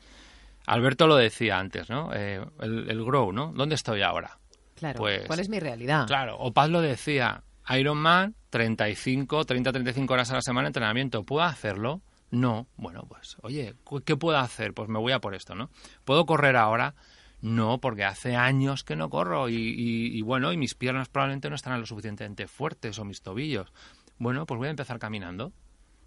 Alberto 0.66 1.06
lo 1.06 1.16
decía 1.16 1.58
antes, 1.58 1.90
¿no? 1.90 2.10
Eh, 2.14 2.40
el, 2.60 2.90
el 2.90 3.04
grow, 3.04 3.30
¿no? 3.32 3.52
¿Dónde 3.54 3.74
estoy 3.74 4.00
ahora? 4.00 4.38
Claro. 4.74 4.98
Pues- 5.00 5.26
¿Cuál 5.26 5.40
es 5.40 5.48
mi 5.50 5.60
realidad? 5.60 6.06
Claro, 6.06 6.36
o 6.38 6.52
Paz 6.52 6.70
lo 6.70 6.80
decía, 6.80 7.42
Ironman, 7.68 8.34
35, 8.48 9.44
30, 9.44 9.72
35 9.72 10.14
horas 10.14 10.30
a 10.30 10.34
la 10.36 10.40
semana 10.42 10.64
de 10.64 10.68
entrenamiento, 10.68 11.24
¿puedo 11.24 11.44
hacerlo? 11.44 12.00
No, 12.30 12.66
bueno, 12.76 13.04
pues, 13.08 13.36
oye, 13.42 13.74
¿qué 14.04 14.16
puedo 14.16 14.38
hacer? 14.38 14.74
Pues 14.74 14.88
me 14.88 14.98
voy 14.98 15.12
a 15.12 15.20
por 15.20 15.34
esto, 15.34 15.54
¿no? 15.54 15.70
¿Puedo 16.04 16.26
correr 16.26 16.56
ahora? 16.56 16.94
No, 17.40 17.78
porque 17.78 18.04
hace 18.04 18.36
años 18.36 18.84
que 18.84 18.96
no 18.96 19.08
corro 19.08 19.48
y, 19.48 20.20
bueno, 20.22 20.52
y 20.52 20.56
mis 20.56 20.74
piernas 20.74 21.08
probablemente 21.08 21.48
no 21.48 21.56
estarán 21.56 21.80
lo 21.80 21.86
suficientemente 21.86 22.48
fuertes 22.48 22.98
o 22.98 23.04
mis 23.04 23.22
tobillos. 23.22 23.72
Bueno, 24.18 24.44
pues 24.44 24.58
voy 24.58 24.66
a 24.66 24.70
empezar 24.70 24.98
caminando 24.98 25.52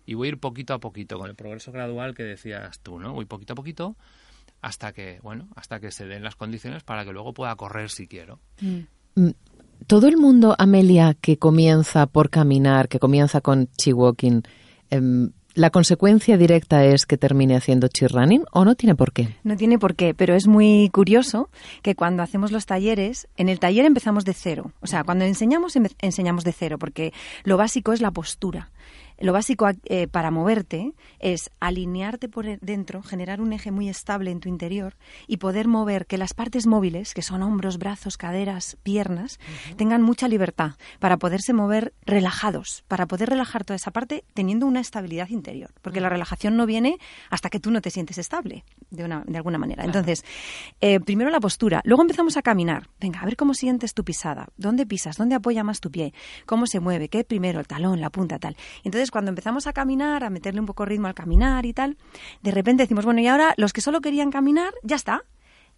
y 0.05 0.13
voy 0.15 0.27
a 0.27 0.31
ir 0.31 0.39
poquito 0.39 0.73
a 0.73 0.79
poquito 0.79 1.17
con 1.17 1.29
el 1.29 1.35
progreso 1.35 1.71
gradual 1.71 2.13
que 2.13 2.23
decías 2.23 2.79
tú, 2.81 2.99
¿no? 2.99 3.13
Voy 3.13 3.25
poquito 3.25 3.53
a 3.53 3.55
poquito 3.55 3.95
hasta 4.61 4.91
que, 4.91 5.19
bueno, 5.23 5.47
hasta 5.55 5.79
que 5.79 5.91
se 5.91 6.05
den 6.05 6.23
las 6.23 6.35
condiciones 6.35 6.83
para 6.83 7.05
que 7.05 7.13
luego 7.13 7.33
pueda 7.33 7.55
correr 7.55 7.89
si 7.89 8.07
quiero. 8.07 8.39
Mm, 8.59 9.29
Todo 9.87 10.07
el 10.07 10.17
mundo, 10.17 10.55
Amelia, 10.59 11.15
que 11.15 11.37
comienza 11.37 12.05
por 12.05 12.29
caminar, 12.29 12.87
que 12.87 12.99
comienza 12.99 13.41
con 13.41 13.67
chi 13.77 13.91
walking, 13.93 14.41
em, 14.91 15.31
¿la 15.53 15.69
consecuencia 15.69 16.37
directa 16.37 16.83
es 16.85 17.05
que 17.05 17.17
termine 17.17 17.55
haciendo 17.55 17.87
chi 17.87 18.07
running 18.07 18.43
o 18.51 18.65
no 18.65 18.75
tiene 18.75 18.95
por 18.95 19.11
qué? 19.11 19.35
No 19.43 19.55
tiene 19.57 19.77
por 19.79 19.95
qué, 19.95 20.13
pero 20.13 20.33
es 20.35 20.47
muy 20.47 20.89
curioso 20.91 21.49
que 21.81 21.95
cuando 21.95 22.23
hacemos 22.23 22.51
los 22.51 22.65
talleres, 22.65 23.27
en 23.37 23.49
el 23.49 23.59
taller 23.59 23.85
empezamos 23.85 24.25
de 24.25 24.33
cero. 24.33 24.71
O 24.81 24.87
sea, 24.87 25.03
cuando 25.03 25.25
enseñamos, 25.25 25.75
empe- 25.75 25.95
enseñamos 25.99 26.43
de 26.43 26.51
cero, 26.53 26.77
porque 26.79 27.13
lo 27.43 27.57
básico 27.57 27.93
es 27.93 28.01
la 28.01 28.11
postura. 28.11 28.69
Lo 29.21 29.33
básico 29.33 29.67
eh, 29.85 30.07
para 30.07 30.31
moverte 30.31 30.93
es 31.19 31.49
alinearte 31.59 32.27
por 32.27 32.47
e- 32.47 32.59
dentro, 32.61 33.01
generar 33.01 33.41
un 33.41 33.53
eje 33.53 33.71
muy 33.71 33.89
estable 33.89 34.31
en 34.31 34.39
tu 34.39 34.49
interior 34.49 34.95
y 35.27 35.37
poder 35.37 35.67
mover 35.67 36.05
que 36.05 36.17
las 36.17 36.33
partes 36.33 36.67
móviles, 36.67 37.13
que 37.13 37.21
son 37.21 37.43
hombros, 37.43 37.77
brazos, 37.77 38.17
caderas, 38.17 38.77
piernas, 38.83 39.39
tengan 39.77 40.01
mucha 40.01 40.27
libertad 40.27 40.71
para 40.99 41.17
poderse 41.17 41.53
mover 41.53 41.93
relajados, 42.05 42.83
para 42.87 43.05
poder 43.05 43.29
relajar 43.29 43.63
toda 43.63 43.75
esa 43.75 43.91
parte 43.91 44.23
teniendo 44.33 44.65
una 44.65 44.79
estabilidad 44.79 45.29
interior. 45.29 45.71
Porque 45.81 46.01
la 46.01 46.09
relajación 46.09 46.57
no 46.57 46.65
viene 46.65 46.97
hasta 47.29 47.49
que 47.49 47.59
tú 47.59 47.71
no 47.71 47.81
te 47.81 47.89
sientes 47.91 48.17
estable, 48.17 48.63
de, 48.89 49.03
una, 49.03 49.23
de 49.25 49.37
alguna 49.37 49.57
manera. 49.57 49.83
Entonces, 49.83 50.23
eh, 50.81 50.99
primero 50.99 51.29
la 51.29 51.39
postura, 51.39 51.81
luego 51.83 52.01
empezamos 52.01 52.37
a 52.37 52.41
caminar. 52.41 52.89
Venga, 52.99 53.19
a 53.19 53.25
ver 53.25 53.35
cómo 53.35 53.53
sientes 53.53 53.93
tu 53.93 54.03
pisada, 54.03 54.47
dónde 54.57 54.85
pisas, 54.85 55.17
dónde 55.17 55.35
apoya 55.35 55.63
más 55.63 55.79
tu 55.79 55.91
pie, 55.91 56.13
cómo 56.45 56.65
se 56.65 56.79
mueve, 56.79 57.09
qué 57.09 57.23
primero, 57.23 57.59
el 57.59 57.67
talón, 57.67 58.01
la 58.01 58.09
punta, 58.09 58.39
tal. 58.39 58.55
Entonces, 58.83 59.10
cuando 59.11 59.29
empezamos 59.29 59.67
a 59.67 59.73
caminar, 59.73 60.23
a 60.23 60.29
meterle 60.29 60.59
un 60.59 60.65
poco 60.65 60.85
ritmo 60.85 61.07
al 61.07 61.13
caminar 61.13 61.65
y 61.65 61.73
tal, 61.73 61.97
de 62.41 62.51
repente 62.51 62.83
decimos, 62.83 63.05
bueno, 63.05 63.21
y 63.21 63.27
ahora 63.27 63.53
los 63.57 63.73
que 63.73 63.81
solo 63.81 64.01
querían 64.01 64.31
caminar, 64.31 64.73
ya 64.83 64.95
está. 64.95 65.23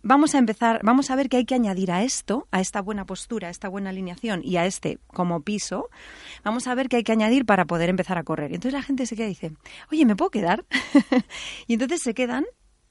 Vamos 0.05 0.35
a 0.35 0.37
empezar, 0.37 0.81
vamos 0.83 1.09
a 1.11 1.15
ver 1.15 1.29
qué 1.29 1.37
hay 1.37 1.45
que 1.45 1.55
añadir 1.55 1.89
a 1.89 2.03
esto, 2.03 2.47
a 2.51 2.59
esta 2.59 2.81
buena 2.81 3.05
postura, 3.05 3.47
a 3.47 3.51
esta 3.51 3.69
buena 3.69 3.89
alineación 3.89 4.41
y 4.43 4.57
a 4.57 4.65
este 4.65 4.99
como 5.07 5.41
piso. 5.41 5.89
Vamos 6.43 6.67
a 6.67 6.75
ver 6.75 6.89
qué 6.89 6.97
hay 6.97 7.03
que 7.03 7.13
añadir 7.13 7.45
para 7.45 7.63
poder 7.63 7.89
empezar 7.89 8.17
a 8.17 8.23
correr. 8.23 8.53
Entonces 8.53 8.73
la 8.73 8.81
gente 8.81 9.05
se 9.05 9.15
queda 9.15 9.27
y 9.27 9.29
dice, 9.29 9.53
oye, 9.91 10.05
¿me 10.05 10.17
puedo 10.17 10.29
quedar? 10.29 10.65
y 11.67 11.73
entonces 11.73 12.01
se 12.01 12.13
quedan 12.13 12.43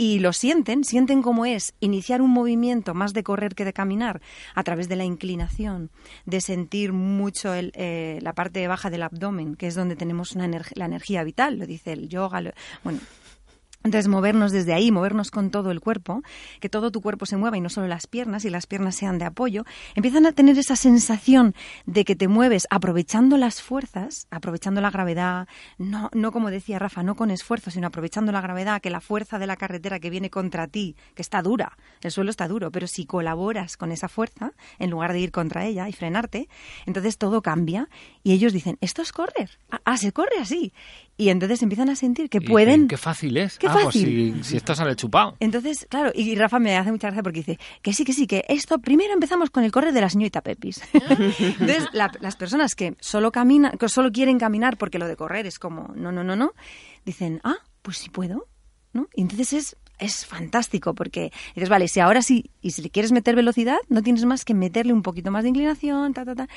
y 0.03 0.19
lo 0.19 0.33
sienten, 0.33 0.83
sienten 0.83 1.23
cómo 1.23 1.47
es 1.47 1.75
iniciar 1.79 2.23
un 2.23 2.31
movimiento 2.31 2.93
más 2.93 3.13
de 3.13 3.23
correr 3.23 3.55
que 3.55 3.65
de 3.65 3.73
caminar 3.73 4.21
a 4.57 4.65
través 4.65 4.89
de 4.89 4.97
la 4.97 5.05
inclinación, 5.05 5.91
de 6.27 6.41
sentir 6.41 6.93
mucho 6.93 7.55
el, 7.55 7.71
eh, 7.77 8.19
la 8.21 8.33
parte 8.33 8.67
baja 8.67 8.91
del 8.91 9.05
abdomen, 9.05 9.55
que 9.55 9.69
es 9.69 9.77
donde 9.77 9.95
tenemos 9.95 10.33
una 10.33 10.49
la 10.75 10.87
energía 10.87 11.23
vital, 11.23 11.57
lo 11.57 11.67
dice 11.67 11.93
el 11.93 12.09
yoga, 12.09 12.41
lo- 12.41 12.51
bueno, 12.83 12.99
entonces, 13.85 14.09
movernos 14.09 14.53
desde 14.53 14.75
ahí, 14.75 14.91
movernos 14.91 15.31
con 15.31 15.51
todo 15.51 15.71
el 15.71 15.81
cuerpo, 15.81 16.23
que 16.61 16.69
todo 16.69 16.91
tu 16.91 17.01
cuerpo 17.01 17.27
se 17.27 17.37
mueva 17.37 17.57
y 17.57 17.61
no 17.61 17.69
solo 17.69 17.89
las 17.89 18.07
piernas, 18.07 18.45
y 18.45 18.51
las 18.51 18.67
piernas 18.67 18.95
sean 18.95 19.19
de 19.19 19.25
apoyo, 19.25 19.65
empiezan 19.95 20.27
a 20.27 20.33
tener 20.33 20.57
esa 20.59 20.77
sensación 20.77 21.55
de 21.87 22.05
que 22.05 22.15
te 22.15 22.29
mueves 22.29 22.67
aprovechando 22.71 23.37
las 23.37 23.61
fuerzas, 23.61 24.27
aprovechando 24.31 24.81
la 24.81 24.91
gravedad, 24.91 25.49
no, 25.79 26.11
no 26.13 26.33
como 26.33 26.51
decía 26.51 26.79
Rafa, 26.79 27.03
no 27.03 27.17
con 27.17 27.31
esfuerzo, 27.31 27.71
sino 27.71 27.89
aprovechando 27.89 28.31
la 28.31 28.41
gravedad, 28.41 28.81
que 28.81 28.91
la 28.91 29.01
fuerza 29.01 29.39
de 29.39 29.47
la 29.47 29.57
carretera 29.57 29.99
que 29.99 30.11
viene 30.11 30.31
contra 30.31 30.69
ti, 30.69 30.97
que 31.15 31.23
está 31.23 31.43
dura, 31.43 31.77
el 32.01 32.11
suelo 32.11 32.31
está 32.31 32.49
duro, 32.49 32.71
pero 32.71 32.87
si 32.87 33.05
colaboras 33.05 33.77
con 33.77 33.93
esa 33.93 34.09
fuerza, 34.09 34.53
en 34.79 34.91
lugar 34.91 35.13
de 35.13 35.21
ir 35.21 35.33
contra 35.33 35.65
ella 35.65 35.89
y 35.89 35.93
frenarte, 35.93 36.49
entonces 36.87 37.19
todo 37.19 37.43
cambia 37.43 37.89
y 38.23 38.33
ellos 38.33 38.53
dicen, 38.53 38.79
esto 38.81 39.03
es 39.03 39.13
correr, 39.13 39.51
ah, 39.71 39.81
ah, 39.85 39.97
se 39.97 40.13
corre 40.13 40.39
así. 40.41 40.73
Y 41.19 41.29
entonces 41.29 41.63
empiezan 41.63 41.91
a 41.91 41.95
sentir 41.95 42.29
que 42.31 42.39
Y 42.39 42.41
pueden... 42.41 42.89
Qué 42.89 42.97
fácil 42.97 43.37
es. 43.37 43.59
Qué 43.59 43.67
ah, 43.69 43.73
pues 43.75 43.85
fácil. 43.87 44.35
si, 44.39 44.45
si 44.45 44.57
esto 44.57 44.75
sale 44.75 44.97
chupado. 44.97 45.37
Entonces, 45.41 45.87
claro, 45.91 46.11
y 46.15 46.35
Rafa 46.35 46.59
me 46.59 46.77
hace 46.77 46.91
mucha 46.91 47.09
gracia 47.09 47.23
porque 47.23 47.41
dice 47.41 47.59
que 47.83 47.93
sí, 47.93 48.05
que 48.05 48.13
sí, 48.13 48.27
que 48.27 48.45
esto 48.49 48.79
primero 48.79 49.13
empezamos 49.13 49.51
con 49.51 49.63
el 49.63 49.71
correr 49.71 49.93
de 49.93 50.01
la 50.01 50.09
señorita 50.09 50.41
Pepis. 50.41 50.81
Entonces, 50.93 51.85
la- 51.93 52.11
las 52.21 52.37
personas 52.37 52.75
que 52.75 52.95
solo 53.01 53.31
caminan, 53.31 53.77
que 53.79 53.89
solo 53.89 54.11
quieren 54.11 54.39
caminar 54.39 54.77
porque 54.79 54.99
lo 54.99 55.07
de 55.07 55.17
correr 55.17 55.47
es 55.47 55.59
como, 55.59 55.93
no, 55.95 56.13
no, 56.13 56.25
no, 56.25 56.35
no, 56.35 56.53
dicen, 57.05 57.41
ah, 57.45 57.57
pues 57.83 57.99
sí 57.99 58.09
puedo, 58.09 58.49
¿no? 58.93 59.09
Y 59.15 59.21
entonces 59.23 59.53
es 59.53 59.77
es 59.99 60.27
fantástico 60.27 60.95
porque 60.95 61.31
dices, 61.55 61.69
vale, 61.69 61.87
si 61.87 62.01
ahora 62.01 62.23
sí, 62.23 62.51
y 62.61 62.73
si 62.73 62.83
le 62.83 62.91
quieres 62.91 63.13
meter 63.13 63.37
velocidad, 63.37 63.77
no 63.89 64.03
tienes 64.03 64.25
más 64.25 64.45
que 64.45 64.53
meterle 64.53 64.93
un 64.93 65.03
poquito 65.03 65.31
más 65.31 65.45
de 65.45 65.51
inclinación, 65.51 66.13
ta, 66.13 66.25
ta, 66.25 66.35
ta. 66.35 66.49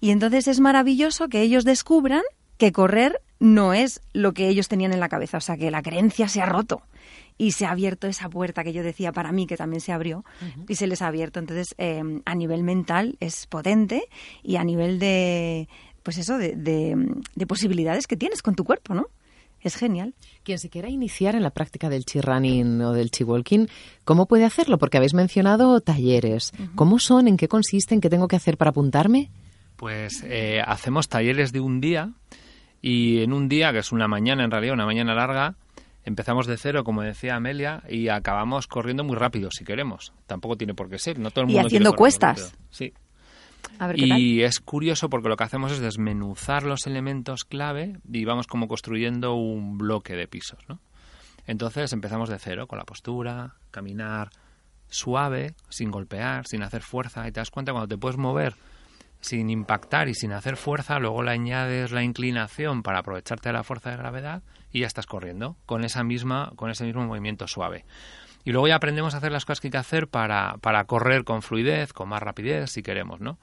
Y 0.00 0.10
entonces 0.10 0.46
es 0.46 0.60
maravilloso 0.60 1.28
que 1.28 1.40
ellos 1.40 1.64
descubran 1.64 2.20
que 2.58 2.70
correr 2.70 3.22
no 3.42 3.74
es 3.74 4.00
lo 4.12 4.32
que 4.32 4.48
ellos 4.48 4.68
tenían 4.68 4.92
en 4.92 5.00
la 5.00 5.08
cabeza, 5.08 5.38
o 5.38 5.40
sea, 5.40 5.56
que 5.56 5.72
la 5.72 5.82
creencia 5.82 6.28
se 6.28 6.40
ha 6.40 6.46
roto 6.46 6.82
y 7.36 7.52
se 7.52 7.66
ha 7.66 7.72
abierto 7.72 8.06
esa 8.06 8.28
puerta 8.28 8.62
que 8.62 8.72
yo 8.72 8.84
decía 8.84 9.10
para 9.10 9.32
mí 9.32 9.48
que 9.48 9.56
también 9.56 9.80
se 9.80 9.90
abrió 9.90 10.24
y 10.68 10.76
se 10.76 10.86
les 10.86 11.02
ha 11.02 11.08
abierto. 11.08 11.40
Entonces, 11.40 11.74
eh, 11.76 12.02
a 12.24 12.34
nivel 12.36 12.62
mental 12.62 13.16
es 13.18 13.48
potente 13.48 14.04
y 14.44 14.56
a 14.56 14.64
nivel 14.64 15.00
de, 15.00 15.68
pues 16.04 16.18
eso, 16.18 16.38
de, 16.38 16.54
de, 16.54 16.94
de 17.34 17.46
posibilidades 17.48 18.06
que 18.06 18.16
tienes 18.16 18.42
con 18.42 18.54
tu 18.54 18.62
cuerpo, 18.62 18.94
¿no? 18.94 19.06
Es 19.60 19.74
genial. 19.74 20.14
Quien 20.44 20.60
se 20.60 20.68
quiera 20.68 20.88
iniciar 20.88 21.34
en 21.34 21.42
la 21.42 21.50
práctica 21.50 21.88
del 21.88 22.04
chi 22.04 22.20
running 22.20 22.80
o 22.82 22.92
del 22.92 23.10
chi 23.10 23.24
walking, 23.24 23.66
¿cómo 24.04 24.26
puede 24.26 24.44
hacerlo? 24.44 24.78
Porque 24.78 24.98
habéis 24.98 25.14
mencionado 25.14 25.80
talleres. 25.80 26.52
¿Cómo 26.76 27.00
son? 27.00 27.26
¿En 27.26 27.36
qué 27.36 27.48
consisten? 27.48 28.00
¿Qué 28.00 28.10
tengo 28.10 28.28
que 28.28 28.36
hacer 28.36 28.56
para 28.56 28.70
apuntarme? 28.70 29.30
Pues 29.76 30.24
eh, 30.28 30.60
hacemos 30.64 31.08
talleres 31.08 31.50
de 31.50 31.58
un 31.58 31.80
día 31.80 32.12
y 32.82 33.22
en 33.22 33.32
un 33.32 33.48
día, 33.48 33.72
que 33.72 33.78
es 33.78 33.92
una 33.92 34.08
mañana 34.08 34.44
en 34.44 34.50
realidad, 34.50 34.74
una 34.74 34.84
mañana 34.84 35.14
larga, 35.14 35.54
empezamos 36.04 36.48
de 36.48 36.56
cero, 36.56 36.82
como 36.82 37.02
decía 37.02 37.36
Amelia, 37.36 37.84
y 37.88 38.08
acabamos 38.08 38.66
corriendo 38.66 39.04
muy 39.04 39.14
rápido 39.16 39.50
si 39.52 39.64
queremos. 39.64 40.12
Tampoco 40.26 40.56
tiene 40.56 40.74
por 40.74 40.90
qué 40.90 40.98
ser. 40.98 41.20
No 41.20 41.30
todo 41.30 41.44
el 41.44 41.50
Y 41.50 41.54
mundo 41.54 41.68
haciendo 41.68 41.92
cuestas. 41.94 42.56
Sí. 42.70 42.92
A 43.78 43.86
ver 43.86 43.96
qué 43.96 44.08
tal. 44.08 44.18
Y 44.18 44.42
es 44.42 44.58
curioso 44.58 45.08
porque 45.08 45.28
lo 45.28 45.36
que 45.36 45.44
hacemos 45.44 45.70
es 45.70 45.78
desmenuzar 45.78 46.64
los 46.64 46.88
elementos 46.88 47.44
clave 47.44 48.00
y 48.12 48.24
vamos 48.24 48.48
como 48.48 48.66
construyendo 48.66 49.34
un 49.34 49.78
bloque 49.78 50.16
de 50.16 50.26
pisos, 50.26 50.58
¿no? 50.68 50.80
Entonces 51.46 51.92
empezamos 51.92 52.28
de 52.28 52.38
cero 52.40 52.66
con 52.66 52.78
la 52.78 52.84
postura, 52.84 53.54
caminar 53.70 54.30
suave, 54.88 55.54
sin 55.68 55.92
golpear, 55.92 56.46
sin 56.48 56.62
hacer 56.62 56.82
fuerza 56.82 57.26
y 57.28 57.32
te 57.32 57.38
das 57.40 57.50
cuenta 57.50 57.72
cuando 57.72 57.88
te 57.88 57.96
puedes 57.96 58.18
mover 58.18 58.54
sin 59.22 59.48
impactar 59.48 60.10
y 60.10 60.14
sin 60.14 60.32
hacer 60.32 60.58
fuerza, 60.58 60.98
luego 60.98 61.22
le 61.22 61.30
añades 61.30 61.90
la 61.92 62.02
inclinación 62.02 62.82
para 62.82 62.98
aprovecharte 62.98 63.48
de 63.48 63.54
la 63.54 63.64
fuerza 63.64 63.90
de 63.90 63.96
gravedad 63.96 64.42
y 64.70 64.80
ya 64.80 64.86
estás 64.86 65.06
corriendo 65.06 65.56
con 65.64 65.84
esa 65.84 66.04
misma 66.04 66.52
con 66.56 66.70
ese 66.70 66.84
mismo 66.84 67.06
movimiento 67.06 67.46
suave. 67.48 67.86
Y 68.44 68.50
luego 68.52 68.68
ya 68.68 68.74
aprendemos 68.76 69.14
a 69.14 69.18
hacer 69.18 69.32
las 69.32 69.44
cosas 69.46 69.60
que 69.60 69.68
hay 69.68 69.72
que 69.72 69.78
hacer 69.78 70.08
para, 70.08 70.56
para 70.60 70.84
correr 70.84 71.24
con 71.24 71.40
fluidez, 71.42 71.92
con 71.94 72.08
más 72.10 72.20
rapidez, 72.22 72.70
si 72.72 72.82
queremos, 72.82 73.20
¿no? 73.20 73.38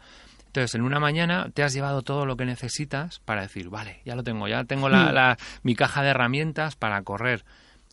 Entonces, 0.47 0.75
en 0.75 0.81
una 0.81 0.99
mañana 0.99 1.49
te 1.53 1.63
has 1.63 1.73
llevado 1.73 2.01
todo 2.01 2.25
lo 2.25 2.35
que 2.35 2.43
necesitas 2.43 3.19
para 3.19 3.43
decir, 3.43 3.69
vale, 3.69 4.01
ya 4.03 4.15
lo 4.15 4.23
tengo, 4.23 4.47
ya 4.47 4.63
tengo 4.65 4.89
la, 4.89 5.11
la- 5.13 5.37
mi 5.63 5.75
caja 5.75 6.01
de 6.03 6.09
herramientas 6.09 6.75
para 6.75 7.01
correr, 7.03 7.45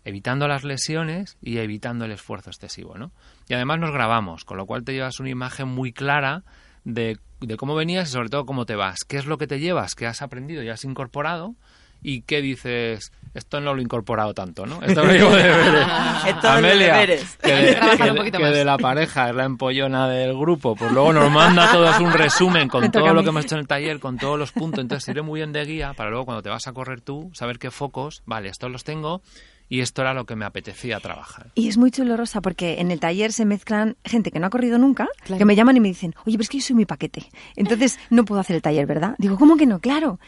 evitando 0.05 0.49
las 0.49 0.65
lesiones 0.65 1.37
y 1.41 1.59
evitando 1.59 2.07
el 2.07 2.13
esfuerzo 2.13 2.51
excesivo, 2.51 2.97
¿no? 2.97 3.13
Y 3.49 3.55
además 3.55 3.79
nos 3.79 3.93
grabamos, 3.93 4.45
con 4.45 4.57
lo 4.57 4.67
cual 4.67 4.83
te 4.85 4.93
llevas 4.95 5.21
una 5.21 5.29
imagen 5.31 5.69
muy 5.69 5.93
clara 5.93 6.43
de, 6.85 7.19
de 7.41 7.57
cómo 7.57 7.75
venías 7.75 8.09
y 8.09 8.13
sobre 8.13 8.29
todo 8.29 8.47
cómo 8.47 8.67
te 8.67 8.77
vas, 8.77 9.05
qué 9.07 9.17
es 9.19 9.27
lo 9.27 9.39
que 9.39 9.47
te 9.47 9.61
llevas, 9.61 9.95
qué 9.95 10.07
has 10.07 10.23
aprendido 10.23 10.63
y 10.63 10.69
has 10.69 10.85
incorporado 10.85 11.55
y 12.03 12.23
qué 12.23 12.41
dices, 12.43 13.11
esto 13.35 13.61
no 13.61 13.75
lo 13.75 13.81
he 13.81 13.83
incorporado 13.83 14.33
tanto, 14.33 14.65
¿no? 14.67 14.81
Esto 14.83 15.05
lo 15.05 15.13
llevo 15.13 15.35
de 15.35 15.43
deberes. 15.43 15.87
Esto 16.27 16.41
de 16.47 16.53
Amelia, 16.59 16.95
deberes. 16.95 17.37
que, 17.43 17.49
que 17.49 17.55
de, 17.57 17.75
trabajar 17.75 17.99
que 18.15 18.23
de- 18.23 18.31
que 18.33 18.39
más. 18.39 18.53
de 18.53 18.65
la 18.65 18.79
pareja 18.79 19.29
es 19.31 19.35
la 19.35 19.45
empollona 19.45 20.09
del 20.09 20.37
grupo, 20.37 20.77
pues 20.77 20.93
luego 20.93 21.13
nos 21.13 21.31
manda 21.33 21.71
a 21.71 21.73
todos 21.73 21.99
un 21.99 22.13
resumen 22.13 22.69
con 22.69 22.91
todo 22.91 23.13
lo 23.13 23.23
que 23.23 23.31
hemos 23.31 23.45
hecho 23.45 23.57
en 23.57 23.61
el 23.63 23.67
taller, 23.67 23.99
con 23.99 24.19
todos 24.19 24.39
los 24.39 24.53
puntos, 24.53 24.81
entonces 24.81 25.05
sirve 25.05 25.23
muy 25.23 25.41
bien 25.41 25.53
de 25.53 25.65
guía 25.65 25.95
para 25.95 26.11
luego 26.11 26.27
cuando 26.27 26.43
te 26.43 26.51
vas 26.51 26.67
a 26.69 26.73
correr 26.73 27.01
tú, 27.01 27.31
saber 27.35 27.59
qué 27.59 27.71
focos, 27.71 28.23
vale, 28.27 28.51
estos 28.51 28.71
los 28.71 28.85
tengo 28.85 29.23
y 29.69 29.81
esto 29.81 30.03
era 30.03 30.15
lo 30.15 30.27
que 30.27 30.37
me 30.37 30.45
apetecía 30.45 31.01
trabajar. 31.01 31.51
Y 31.55 31.69
es 31.69 31.77
muy 31.79 31.91
chulo, 31.91 32.17
Rosa, 32.17 32.41
porque 32.41 32.81
en 32.81 32.91
el 32.91 33.01
taller 33.01 33.33
se 33.33 33.45
mezclan 33.45 33.97
gente 34.05 34.31
que 34.31 34.39
no 34.39 34.47
ha 34.47 34.51
corrido 34.51 34.79
nunca, 34.79 35.09
Claro. 35.25 35.39
que 35.39 35.45
me 35.45 35.57
llaman 35.57 35.77
y 35.77 35.81
me 35.81 35.89
dicen, 35.89 36.15
oye, 36.25 36.37
pero 36.37 36.43
es 36.43 36.49
que 36.49 36.59
yo 36.59 36.65
soy 36.67 36.77
mi 36.77 36.87
paquete. 36.87 37.25
Entonces 37.57 37.99
no 38.11 38.25
puedo 38.25 38.41
hacer 38.41 38.57
el 38.57 38.63
taller, 38.63 38.87
¿verdad? 38.87 39.15
Digo, 39.19 39.37
¿cómo 39.37 39.57
que 39.57 39.67
no? 39.67 39.81
Claro. 39.81 40.19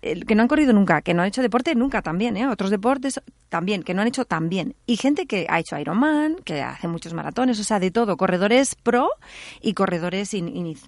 Que 0.00 0.34
no 0.36 0.42
han 0.42 0.48
corrido 0.48 0.72
nunca, 0.72 1.02
que 1.02 1.12
no 1.12 1.22
han 1.22 1.28
hecho 1.28 1.42
deporte 1.42 1.74
nunca 1.74 2.02
también, 2.02 2.36
¿eh? 2.36 2.46
Otros 2.46 2.70
deportes 2.70 3.20
también, 3.48 3.82
que 3.82 3.94
no 3.94 4.02
han 4.02 4.06
hecho 4.08 4.24
también. 4.24 4.76
Y 4.86 4.96
gente 4.96 5.26
que 5.26 5.46
ha 5.48 5.58
hecho 5.58 5.76
Ironman, 5.76 6.36
que 6.44 6.62
hace 6.62 6.86
muchos 6.86 7.14
maratones, 7.14 7.58
o 7.58 7.64
sea, 7.64 7.80
de 7.80 7.90
todo. 7.90 8.16
Corredores 8.16 8.76
pro 8.76 9.10
y 9.60 9.74
corredores 9.74 10.30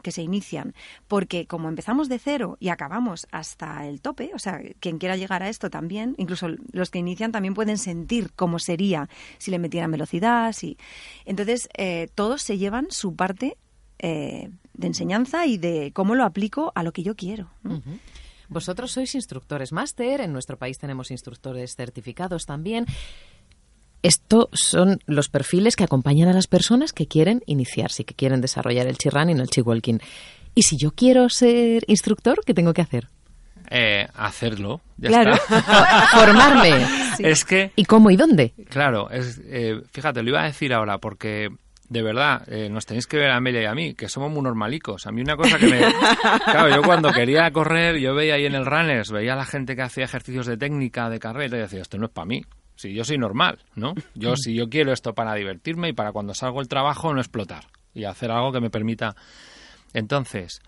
que 0.02 0.12
se 0.12 0.22
inician. 0.22 0.74
Porque 1.08 1.46
como 1.46 1.68
empezamos 1.68 2.08
de 2.08 2.20
cero 2.20 2.56
y 2.60 2.68
acabamos 2.68 3.26
hasta 3.32 3.84
el 3.88 4.00
tope, 4.00 4.30
o 4.32 4.38
sea, 4.38 4.60
quien 4.78 4.98
quiera 4.98 5.16
llegar 5.16 5.42
a 5.42 5.48
esto 5.48 5.70
también, 5.70 6.14
incluso 6.16 6.46
los 6.70 6.90
que 6.90 7.00
inician 7.00 7.32
también 7.32 7.54
pueden 7.54 7.78
sentir 7.78 8.30
cómo 8.36 8.60
sería 8.60 9.08
si 9.38 9.50
le 9.50 9.58
metieran 9.58 9.90
velocidad, 9.90 10.52
si... 10.52 10.78
Entonces, 11.24 11.68
eh, 11.76 12.08
todos 12.14 12.42
se 12.42 12.58
llevan 12.58 12.86
su 12.90 13.16
parte 13.16 13.56
eh, 13.98 14.50
de 14.74 14.86
enseñanza 14.86 15.46
y 15.46 15.58
de 15.58 15.90
cómo 15.92 16.14
lo 16.14 16.24
aplico 16.24 16.72
a 16.74 16.82
lo 16.82 16.92
que 16.92 17.02
yo 17.02 17.16
quiero. 17.16 17.50
Vosotros 18.50 18.90
sois 18.90 19.14
instructores 19.14 19.70
máster, 19.70 20.20
en 20.20 20.32
nuestro 20.32 20.58
país 20.58 20.76
tenemos 20.76 21.10
instructores 21.10 21.76
certificados 21.76 22.46
también. 22.46 22.84
Estos 24.02 24.48
son 24.52 24.98
los 25.06 25.28
perfiles 25.28 25.76
que 25.76 25.84
acompañan 25.84 26.28
a 26.28 26.32
las 26.32 26.48
personas 26.48 26.92
que 26.92 27.06
quieren 27.06 27.42
iniciarse, 27.46 28.04
que 28.04 28.14
quieren 28.14 28.40
desarrollar 28.40 28.88
el 28.88 28.98
chi 28.98 29.08
running 29.08 29.38
o 29.38 29.42
el 29.42 29.50
chi 29.50 29.60
walking. 29.60 29.98
Y 30.54 30.62
si 30.62 30.76
yo 30.76 30.90
quiero 30.90 31.28
ser 31.28 31.84
instructor, 31.86 32.40
¿qué 32.44 32.52
tengo 32.52 32.74
que 32.74 32.82
hacer? 32.82 33.08
Eh, 33.70 34.08
hacerlo, 34.16 34.80
ya 34.96 35.10
claro, 35.10 35.34
está. 35.34 35.62
formarme. 36.12 36.86
Es 37.20 37.44
que 37.44 37.70
¿Y 37.76 37.84
cómo 37.84 38.10
y 38.10 38.16
dónde? 38.16 38.52
Claro, 38.68 39.08
es, 39.10 39.40
eh, 39.44 39.80
fíjate, 39.92 40.24
lo 40.24 40.30
iba 40.30 40.42
a 40.42 40.46
decir 40.46 40.74
ahora 40.74 40.98
porque 40.98 41.50
de 41.90 42.02
verdad 42.04 42.44
eh, 42.46 42.70
nos 42.70 42.86
tenéis 42.86 43.08
que 43.08 43.16
ver 43.16 43.30
a 43.30 43.36
Amelia 43.36 43.62
y 43.62 43.64
a 43.66 43.74
mí, 43.74 43.94
que 43.94 44.08
somos 44.08 44.30
muy 44.30 44.42
normalicos. 44.42 45.08
A 45.08 45.10
mí 45.10 45.22
una 45.22 45.36
cosa 45.36 45.58
que 45.58 45.66
me... 45.66 45.80
Claro, 46.44 46.74
yo 46.74 46.82
cuando 46.82 47.10
quería 47.10 47.50
correr, 47.50 47.98
yo 47.98 48.14
veía 48.14 48.34
ahí 48.34 48.46
en 48.46 48.54
el 48.54 48.64
Runners, 48.64 49.10
veía 49.10 49.32
a 49.32 49.36
la 49.36 49.44
gente 49.44 49.74
que 49.74 49.82
hacía 49.82 50.04
ejercicios 50.04 50.46
de 50.46 50.56
técnica, 50.56 51.10
de 51.10 51.18
carrera, 51.18 51.58
y 51.58 51.60
decía, 51.60 51.82
esto 51.82 51.98
no 51.98 52.06
es 52.06 52.12
para 52.12 52.26
mí. 52.26 52.42
Si 52.76 52.94
yo 52.94 53.02
soy 53.02 53.18
normal, 53.18 53.58
¿no? 53.74 53.94
Yo 54.14 54.36
si 54.36 54.54
yo 54.54 54.68
quiero 54.68 54.92
esto 54.92 55.14
para 55.14 55.34
divertirme 55.34 55.88
y 55.88 55.92
para 55.92 56.12
cuando 56.12 56.32
salgo 56.32 56.60
del 56.60 56.68
trabajo 56.68 57.12
no 57.12 57.20
explotar 57.20 57.64
y 57.92 58.04
hacer 58.04 58.30
algo 58.30 58.52
que 58.52 58.60
me 58.60 58.70
permita... 58.70 59.16
Entonces, 59.92 60.60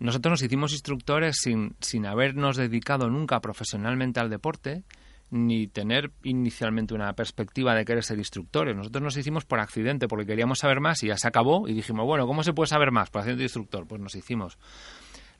nosotros 0.00 0.32
nos 0.32 0.42
hicimos 0.42 0.72
instructores 0.72 1.36
sin, 1.40 1.76
sin 1.80 2.06
habernos 2.06 2.56
dedicado 2.56 3.08
nunca 3.08 3.38
profesionalmente 3.38 4.18
al 4.18 4.30
deporte, 4.30 4.82
ni 5.30 5.66
tener 5.66 6.12
inicialmente 6.22 6.94
una 6.94 7.12
perspectiva 7.14 7.74
de 7.74 7.84
querer 7.84 8.04
ser 8.04 8.18
instructores. 8.18 8.76
Nosotros 8.76 9.02
nos 9.02 9.16
hicimos 9.16 9.44
por 9.44 9.60
accidente, 9.60 10.08
porque 10.08 10.26
queríamos 10.26 10.60
saber 10.60 10.80
más 10.80 11.02
y 11.02 11.08
ya 11.08 11.16
se 11.16 11.26
acabó 11.26 11.68
y 11.68 11.74
dijimos, 11.74 12.06
bueno, 12.06 12.26
¿cómo 12.26 12.42
se 12.42 12.52
puede 12.52 12.68
saber 12.68 12.92
más 12.92 13.10
por 13.10 13.22
haciendo 13.22 13.42
instructor? 13.42 13.86
Pues 13.86 14.00
nos 14.00 14.14
hicimos. 14.14 14.58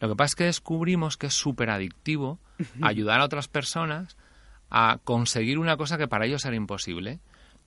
Lo 0.01 0.09
que 0.09 0.16
pasa 0.16 0.26
es 0.26 0.34
que 0.34 0.45
descubrimos 0.45 1.16
que 1.16 1.28
es 1.28 1.34
súper 1.34 1.70
adictivo 1.70 2.39
ayudar 2.82 3.20
a 3.20 3.24
otras 3.24 3.49
personas 3.49 4.16
a 4.68 4.99
conseguir 5.05 5.59
una 5.59 5.76
cosa 5.76 5.97
que 5.97 6.09
para 6.09 6.26
ellos 6.26 6.45
era 6.45 6.57
imposible 6.57 7.20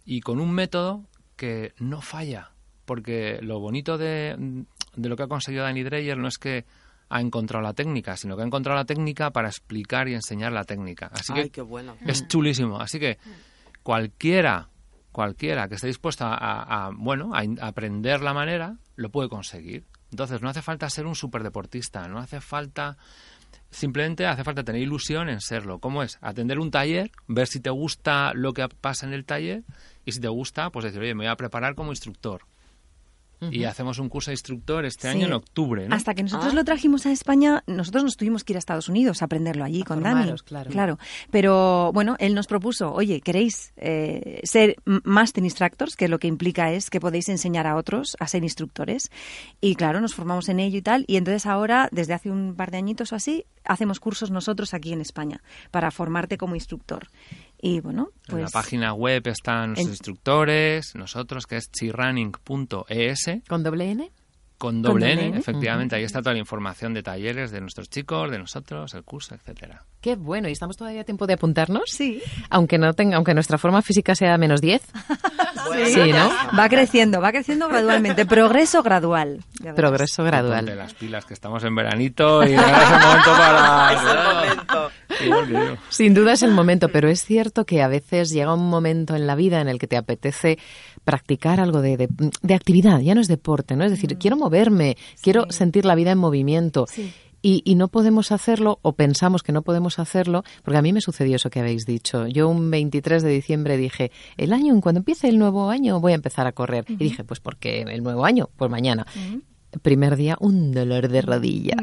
y 0.06 0.22
con 0.22 0.40
un 0.40 0.52
método 0.52 1.06
que 1.36 1.74
no 1.80 2.02
falla. 2.02 2.52
Porque 2.86 3.40
lo 3.42 3.60
bonito 3.60 3.98
de, 3.98 4.66
de 4.96 5.10
lo 5.10 5.16
que 5.16 5.24
ha 5.24 5.28
conseguido 5.28 5.64
Danny 5.64 5.84
Dreyer 5.84 6.18
no 6.18 6.28
es 6.28 6.38
que 6.38 6.66
ha 7.10 7.22
encontrado 7.22 7.64
la 7.64 7.74
técnica, 7.74 8.16
sino 8.18 8.36
que 8.36 8.44
ha 8.44 8.46
encontrado 8.46 8.78
la 8.78 8.86
técnica 8.86 9.32
para 9.32 9.48
explicar 9.50 10.08
y 10.08 10.14
enseñar 10.14 10.52
la 10.52 10.64
técnica. 10.64 11.08
Así 11.12 11.34
Ay, 11.36 11.44
que 11.46 11.50
qué 11.50 11.62
bueno. 11.62 11.98
es 12.06 12.28
chulísimo. 12.28 12.80
Así 12.80 13.00
que 13.00 13.18
cualquiera, 13.84 14.70
cualquiera 15.12 15.68
que 15.68 15.76
esté 15.76 15.88
dispuesto 15.88 16.26
a, 16.26 16.36
a- 16.36 16.88
a, 16.88 16.92
bueno, 16.94 17.32
a 17.34 17.44
aprender 17.68 18.22
la 18.22 18.34
manera, 18.34 18.78
lo 18.96 19.10
puede 19.10 19.30
conseguir. 19.30 19.86
Entonces 20.12 20.42
no 20.42 20.50
hace 20.50 20.62
falta 20.62 20.90
ser 20.90 21.06
un 21.06 21.16
superdeportista, 21.16 22.08
no 22.08 22.20
hace 22.20 22.42
falta 22.42 22.98
simplemente 23.72 24.26
hace 24.26 24.44
falta 24.44 24.64
tener 24.64 24.82
ilusión 24.82 25.30
en 25.30 25.42
serlo. 25.42 25.78
¿Cómo 25.80 26.02
es? 26.02 26.18
Atender 26.22 26.58
un 26.60 26.72
taller, 26.72 27.12
ver 27.28 27.48
si 27.48 27.60
te 27.60 27.70
gusta 27.70 28.34
lo 28.34 28.52
que 28.54 28.68
pasa 28.68 29.06
en 29.06 29.14
el 29.14 29.26
taller 29.26 29.64
y 30.06 30.12
si 30.12 30.20
te 30.20 30.28
gusta, 30.28 30.72
pues 30.72 30.86
decir, 30.86 31.00
oye, 31.02 31.14
me 31.14 31.26
voy 31.26 31.32
a 31.32 31.36
preparar 31.36 31.76
como 31.76 31.92
instructor. 31.92 32.42
Y 33.52 33.64
hacemos 33.64 34.00
un 34.00 34.10
curso 34.10 34.32
de 34.32 34.34
instructor 34.34 34.86
este 34.86 35.04
Sí. 35.04 35.18
año 35.18 35.28
en 35.28 35.34
octubre, 35.34 35.88
¿no? 35.88 35.96
Hasta 35.96 36.14
que 36.14 36.24
nosotros 36.24 36.52
Ah. 36.52 36.56
lo 36.56 36.64
trajimos 36.66 37.06
a 37.06 37.12
España, 37.12 37.64
nosotros 37.68 38.04
nos 38.04 38.18
tuvimos 38.18 38.44
que 38.44 38.54
ir 38.54 38.58
a 38.58 38.60
Estados 38.60 38.90
Unidos 38.90 39.22
a 39.22 39.26
aprenderlo 39.26 39.64
allí 39.64 39.82
A 39.82 39.86
con 39.86 40.02
formaros, 40.02 40.44
Dani. 40.50 40.70
claro. 40.70 41.00
Pero 41.32 41.92
bueno, 41.94 42.16
él 42.20 42.36
nos 42.36 42.48
propuso, 42.48 42.92
oye, 42.94 43.22
¿queréis 43.22 43.74
eh, 43.78 44.42
ser 44.44 44.76
Master 44.86 45.44
Instructors? 45.44 45.96
Que 45.96 46.08
lo 46.08 46.20
que 46.20 46.28
implica 46.28 46.72
es 46.72 46.90
que 46.90 47.00
podéis 47.00 47.30
enseñar 47.30 47.68
a 47.68 47.76
otros 47.76 48.18
a 48.20 48.28
ser 48.28 48.44
instructores. 48.44 49.10
Y 49.62 49.76
claro, 49.76 50.02
nos 50.02 50.16
formamos 50.16 50.50
en 50.50 50.60
ello 50.60 50.78
y 50.78 50.82
tal. 50.82 51.06
Y 51.08 51.18
entonces 51.18 51.46
ahora, 51.46 51.88
desde 51.92 52.14
hace 52.14 52.30
un 52.32 52.56
par 52.56 52.72
de 52.72 52.78
añitos 52.78 53.14
o 53.14 53.16
así, 53.16 53.46
hacemos 53.64 54.00
cursos 54.00 54.32
nosotros 54.32 54.74
aquí 54.74 54.92
en 54.94 55.02
España 55.02 55.42
para 55.72 55.92
formarte 55.92 56.38
como 56.38 56.56
instructor. 56.56 57.08
Y 57.62 57.82
bueno, 57.82 58.10
En 58.28 58.36
la 58.36 58.42
pues... 58.44 58.52
página 58.54 58.94
web 58.94 59.28
están 59.28 59.72
los 59.72 59.80
en- 59.80 59.90
instructores, 59.90 60.96
nosotros, 60.96 61.46
que 61.46 61.58
es 61.58 61.70
chirunning.es. 61.72 63.26
¿Con 63.48 63.64
doble 63.64 63.92
N? 63.92 64.12
Con 64.60 64.82
doble, 64.82 65.08
doble 65.08 65.14
N, 65.14 65.26
N. 65.30 65.40
efectivamente. 65.40 65.96
Ahí 65.96 66.04
está 66.04 66.20
toda 66.20 66.34
la 66.34 66.40
información 66.40 66.94
de 66.94 67.02
talleres 67.02 67.50
de 67.50 67.62
nuestros 67.62 67.90
chicos, 67.90 68.30
de 68.30 68.38
nosotros, 68.38 68.94
el 68.94 69.04
curso, 69.06 69.34
etcétera. 69.34 69.86
Qué 70.02 70.18
bueno, 70.18 70.50
¿y 70.50 70.52
estamos 70.52 70.76
todavía 70.76 71.02
a 71.02 71.04
tiempo 71.06 71.28
de 71.28 71.34
apuntarnos? 71.34 71.84
Sí. 71.88 72.22
Aunque 72.50 72.78
no 72.78 72.94
tenga, 72.94 73.16
aunque 73.16 73.34
nuestra 73.34 73.58
forma 73.58 73.82
física 73.82 74.16
sea 74.16 74.38
menos 74.38 74.60
10. 74.62 74.82
Sí, 75.86 76.12
¿no? 76.12 76.30
Va 76.58 76.68
creciendo, 76.68 77.22
va 77.22 77.32
creciendo 77.32 77.70
gradualmente. 77.70 78.26
Progreso 78.26 78.84
gradual. 78.84 79.44
Progreso 79.76 80.24
gradual. 80.24 80.66
las 80.66 80.94
pilas 80.94 81.26
que 81.26 81.34
estamos 81.34 81.64
en 81.64 81.76
veranito 81.76 82.44
y 82.44 82.54
ahora 82.56 82.84
es 82.84 82.92
el 82.92 83.00
momento 83.00 83.32
para... 83.32 84.90
Es 85.10 85.22
el 85.22 85.30
momento. 85.30 85.82
Sin 85.90 86.14
duda 86.14 86.34
es 86.34 86.44
el 86.44 86.52
momento, 86.52 86.90
pero 86.90 87.10
es 87.10 87.24
cierto 87.24 87.66
que 87.66 87.82
a 87.82 87.88
veces 87.88 88.30
llega 88.30 88.54
un 88.54 88.70
momento 88.70 89.16
en 89.16 89.26
la 89.26 89.36
vida 89.36 89.60
en 89.60 89.68
el 89.68 89.80
que 89.80 89.88
te 89.88 89.98
apetece 89.98 90.60
practicar 91.10 91.60
algo 91.60 91.82
de, 91.82 91.98
de- 91.98 92.10
de 92.42 92.54
actividad, 92.54 93.00
ya 93.00 93.16
no 93.16 93.22
es 93.22 93.28
deporte, 93.28 93.76
¿no? 93.76 93.84
Es 93.84 93.90
decir, 93.92 94.18
quiero 94.20 94.38
moverme, 94.38 94.96
quiero 95.24 95.46
sentir 95.50 95.84
la 95.86 95.96
vida 95.96 96.12
en 96.12 96.20
movimiento. 96.20 96.86
Sí. 96.88 97.12
Y, 97.42 97.62
y 97.66 97.76
no 97.76 97.88
podemos 97.88 98.32
hacerlo, 98.34 98.80
o 98.82 98.92
pensamos 98.94 99.44
que 99.44 99.54
no 99.54 99.62
podemos 99.62 99.98
hacerlo, 99.98 100.44
porque 100.64 100.78
a 100.78 100.82
mí 100.82 100.92
me 100.92 101.00
sucedió 101.02 101.38
eso 101.38 101.50
que 101.50 101.62
habéis 101.62 101.86
dicho. 101.86 102.28
Yo 102.28 102.50
un 102.50 102.70
23 102.70 103.24
de 103.24 103.30
diciembre 103.30 103.78
dije, 103.78 104.12
el 104.38 104.52
año, 104.54 104.80
cuando 104.82 105.00
empiece 105.00 105.30
el 105.30 105.40
nuevo 105.40 105.70
año, 105.70 106.00
voy 106.02 106.12
a 106.12 106.16
empezar 106.16 106.46
a 106.48 106.52
correr. 106.52 106.84
Y 106.90 106.96
dije, 106.98 107.24
pues 107.24 107.40
porque 107.40 107.82
el 107.84 108.04
nuevo 108.04 108.26
año, 108.26 108.50
pues 108.58 108.70
mañana. 108.70 109.08
Primer 109.82 110.16
día, 110.16 110.36
un 110.40 110.72
dolor 110.72 111.10
de 111.10 111.22
rodilla. 111.22 111.76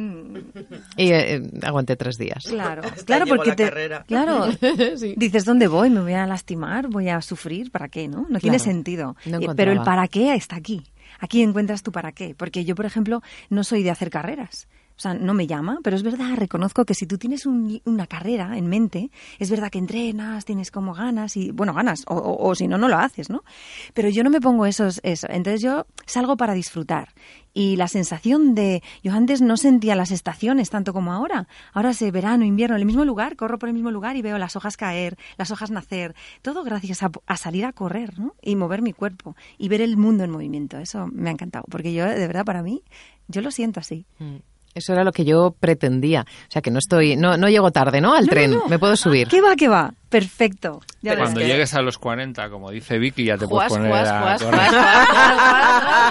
Y 0.97 1.11
eh, 1.13 1.35
eh, 1.37 1.51
aguanté 1.63 1.97
tres 1.97 2.19
días. 2.19 2.45
Claro, 2.49 2.83
Hasta 2.85 3.05
claro, 3.05 3.27
porque 3.27 3.51
la 3.51 3.57
te, 3.57 3.65
carrera. 3.65 4.05
claro, 4.07 4.47
dices 5.17 5.45
dónde 5.45 5.69
voy, 5.69 5.91
me 5.91 6.01
voy 6.01 6.15
a 6.15 6.27
lastimar, 6.27 6.89
voy 6.89 7.09
a 7.09 7.21
sufrir, 7.21 7.71
¿para 7.71 7.89
qué? 7.89 8.09
No, 8.09 8.27
no 8.29 8.41
tiene 8.41 8.59
sentido. 8.59 9.17
no 9.27 9.39
Eh, 9.41 9.47
Pero 9.57 9.73
el 9.73 9.83
para 9.83 10.09
qué 10.09 10.35
está 10.35 10.57
aquí. 10.57 10.83
Aquí 11.21 11.43
encuentras 11.43 11.83
tu 11.83 11.93
para 11.93 12.13
qué, 12.13 12.35
porque 12.35 12.65
yo, 12.65 12.75
por 12.75 12.87
ejemplo, 12.87 13.23
no 13.49 13.63
soy 13.65 13.83
de 13.83 13.91
hacer 13.91 14.11
carreras. 14.11 14.69
O 14.97 14.99
sea, 14.99 15.13
no 15.13 15.35
me 15.35 15.47
llama, 15.47 15.79
pero 15.83 15.95
es 15.95 16.03
verdad, 16.03 16.37
reconozco 16.37 16.87
que 16.87 16.95
si 16.95 17.07
tú 17.07 17.19
tienes 17.19 17.45
un- 17.45 17.83
una 17.85 18.07
carrera 18.07 18.57
en 18.57 18.67
mente, 18.67 19.11
es 19.39 19.51
verdad 19.51 19.71
que 19.71 19.79
entrenas, 19.79 20.47
tienes 20.47 20.71
como 20.71 20.95
ganas 20.95 21.37
y, 21.37 21.51
bueno, 21.51 21.75
ganas, 21.75 22.05
o, 22.09 22.55
si 22.55 22.67
no, 22.67 22.79
no 22.79 22.89
lo 22.89 22.97
haces, 22.97 23.29
¿no? 23.29 23.45
Pero 23.93 24.09
yo 24.09 24.25
no 24.25 24.31
me 24.31 24.41
pongo 24.41 24.65
esos, 24.65 25.01
eso. 25.03 25.27
Entonces 25.29 25.61
yo 25.61 25.87
salgo 26.07 26.39
para 26.39 26.55
disfrutar. 26.55 27.11
Y 27.53 27.77
la 27.77 27.89
sensación 27.89 28.55
de, 28.55 28.83
yo 29.03 29.13
antes 29.13 29.41
no 29.43 29.57
sentía 29.59 29.97
las 29.97 30.11
estaciones 30.11 30.71
tanto 30.71 30.93
como 30.95 31.13
ahora. 31.13 31.47
Ahora 31.75 31.93
sé 31.95 32.11
verano, 32.11 32.45
invierno, 32.45 32.77
en 32.77 32.81
el 32.81 32.87
mismo 32.87 33.05
lugar, 33.05 33.37
corro 33.37 33.59
por 33.59 33.69
el 33.69 33.75
mismo 33.75 33.91
lugar 33.91 34.17
y 34.17 34.23
veo 34.23 34.39
las 34.39 34.57
hojas 34.57 34.77
caer, 34.79 35.17
las 35.37 35.51
hojas 35.51 35.71
nacer. 35.71 36.15
Todo 36.43 36.65
gracias 36.65 37.03
a, 37.03 37.11
a 37.27 37.37
salir 37.37 37.65
a 37.67 37.73
correr, 37.73 38.19
¿no? 38.19 38.35
Y 38.43 38.57
mover 38.57 38.81
mi 38.83 38.93
cuerpo 38.95 39.37
y 39.59 39.69
ver 39.69 39.81
el 39.83 39.97
mundo 39.99 40.25
en 40.25 40.31
movimiento. 40.31 40.79
Eso 40.79 41.07
me 41.07 41.29
ha 41.29 41.33
encantado, 41.33 41.65
porque 41.71 41.93
yo, 41.95 42.05
de 42.07 42.27
verdad, 42.27 42.45
para 42.47 42.63
mí, 42.63 42.83
yo 43.29 43.41
lo 43.43 43.51
siento 43.51 43.81
así. 43.81 44.07
Mm. 44.19 44.37
Eso 44.77 44.93
era 44.93 45.05
lo 45.05 45.13
que 45.13 45.25
yo 45.25 45.55
pretendía. 45.59 46.27
O 46.49 46.51
sea, 46.51 46.61
que 46.61 46.71
no 46.71 46.79
estoy, 46.79 47.17
no, 47.17 47.39
no 47.39 47.49
llego 47.49 47.71
tarde, 47.71 48.03
¿no? 48.03 48.15
Al 48.15 48.27
No, 48.27 48.31
tren, 48.31 48.51
no, 48.51 48.59
no. 48.59 48.69
me 48.69 48.79
puedo 48.79 48.95
subir. 48.95 49.27
¿Qué 49.27 49.41
va, 49.41 49.57
qué 49.57 49.69
va? 49.69 49.95
Perfecto. 50.11 50.81
Ya 51.01 51.13
Pero 51.13 51.17
ves. 51.17 51.23
Cuando 51.25 51.41
que- 51.41 51.47
llegues 51.47 51.73
a 51.75 51.81
los 51.83 51.97
40, 51.99 52.51
como 52.51 52.71
dice 52.71 52.99
Vicky, 52.99 53.25
ya 53.25 53.39
te 53.39 53.47
Juas, 53.47 53.69
puedes 53.73 53.91
poner 53.91 54.07
juas, 54.07 54.43
a. 54.43 54.47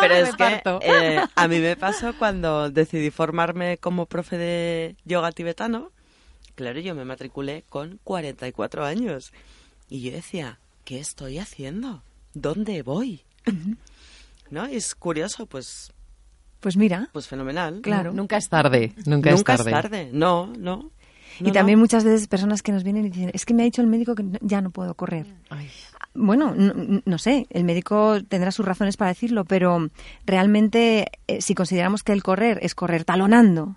Pero 0.00 0.14
es 0.14 0.36
que 0.36 0.62
eh, 0.82 1.20
a 1.34 1.48
mí 1.48 1.58
me 1.60 1.76
pasó 1.76 2.14
cuando 2.18 2.70
decidí 2.70 3.10
formarme 3.10 3.78
como 3.78 4.06
profe 4.06 4.38
de 4.38 4.96
yoga 5.04 5.32
tibetano. 5.32 5.90
Claro, 6.54 6.80
yo 6.80 6.94
me 6.94 7.04
matriculé 7.04 7.64
con 7.68 8.00
44 8.04 8.84
años. 8.84 9.32
Y 9.88 10.02
yo 10.02 10.12
decía, 10.12 10.58
¿qué 10.84 10.98
estoy 10.98 11.38
haciendo? 11.38 12.02
¿Dónde 12.34 12.82
voy? 12.82 13.22
¿No? 14.50 14.68
Y 14.68 14.76
es 14.76 14.94
curioso, 14.94 15.46
pues, 15.46 15.92
Pues 16.60 16.76
mira, 16.76 17.08
pues 17.12 17.28
fenomenal. 17.28 17.80
Claro. 17.82 18.12
Nunca 18.12 18.36
es 18.36 18.48
tarde, 18.48 18.92
nunca, 19.06 19.30
Nunca 19.30 19.54
es 19.54 19.64
tarde. 19.64 20.10
No, 20.12 20.52
no. 20.58 20.90
y 21.40 21.52
también 21.52 21.78
no. 21.78 21.82
muchas 21.82 22.02
veces 22.04 22.26
personas 22.26 22.62
que 22.62 22.72
nos 22.72 22.82
vienen 22.82 23.06
y 23.06 23.10
dicen, 23.10 23.30
es 23.32 23.44
que 23.46 23.54
me 23.54 23.62
ha 23.62 23.64
dicho 23.64 23.80
el 23.80 23.86
médico 23.86 24.14
que 24.16 24.24
no- 24.24 24.38
ya 24.40 24.60
no 24.60 24.70
puedo 24.70 24.94
correr. 24.94 25.26
Ay. 25.50 25.68
Bueno, 26.14 26.52
no, 26.56 27.00
no 27.04 27.18
sé, 27.18 27.46
el 27.50 27.62
médico 27.62 28.18
tendrá 28.28 28.50
sus 28.50 28.66
razones 28.66 28.96
para 28.96 29.10
decirlo, 29.10 29.44
pero 29.44 29.88
realmente 30.26 31.06
eh, 31.28 31.40
si 31.40 31.54
consideramos 31.54 32.02
que 32.02 32.12
el 32.12 32.22
correr 32.24 32.58
es 32.62 32.74
correr 32.74 33.04
talonando, 33.04 33.76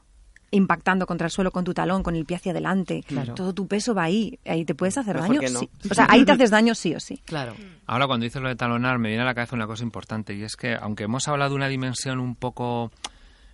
impactando 0.52 1.06
contra 1.08 1.26
el 1.28 1.32
suelo 1.32 1.52
con 1.52 1.64
tu 1.64 1.74
talón, 1.74 2.04
con 2.04 2.16
el 2.16 2.26
pie 2.26 2.38
hacia 2.38 2.52
adelante, 2.52 3.04
Claro. 3.08 3.34
todo 3.36 3.54
tu 3.54 3.68
peso 3.68 3.96
va 3.96 4.04
ahí, 4.04 4.38
ahí 4.46 4.66
te 4.66 4.76
puedes 4.76 4.98
hacer 4.98 5.16
Mejor 5.16 5.38
daño. 5.38 5.50
no. 5.54 5.60
sí. 5.60 5.70
O 5.90 5.94
sea, 5.94 6.08
ahí 6.10 6.26
te 6.26 6.34
haces 6.34 6.50
daño 6.52 6.76
sí 6.76 6.94
o 6.94 7.00
sí. 7.00 7.22
Claro. 7.26 7.54
Ahora, 7.88 8.06
cuando 8.08 8.26
dices 8.26 8.42
lo 8.42 8.50
de 8.50 8.56
talonar, 8.56 9.00
me 9.00 9.08
viene 9.10 9.24
a 9.24 9.26
la 9.26 9.34
cabeza 9.34 9.56
una 9.56 9.68
cosa 9.68 9.84
importante 9.84 10.34
y 10.34 10.44
es 10.44 10.56
que, 10.56 10.76
aunque 10.76 11.06
hemos 11.06 11.28
hablado 11.28 11.52
de 11.52 11.56
una 11.56 11.68
dimensión 11.70 12.20
un 12.20 12.36
poco, 12.36 12.92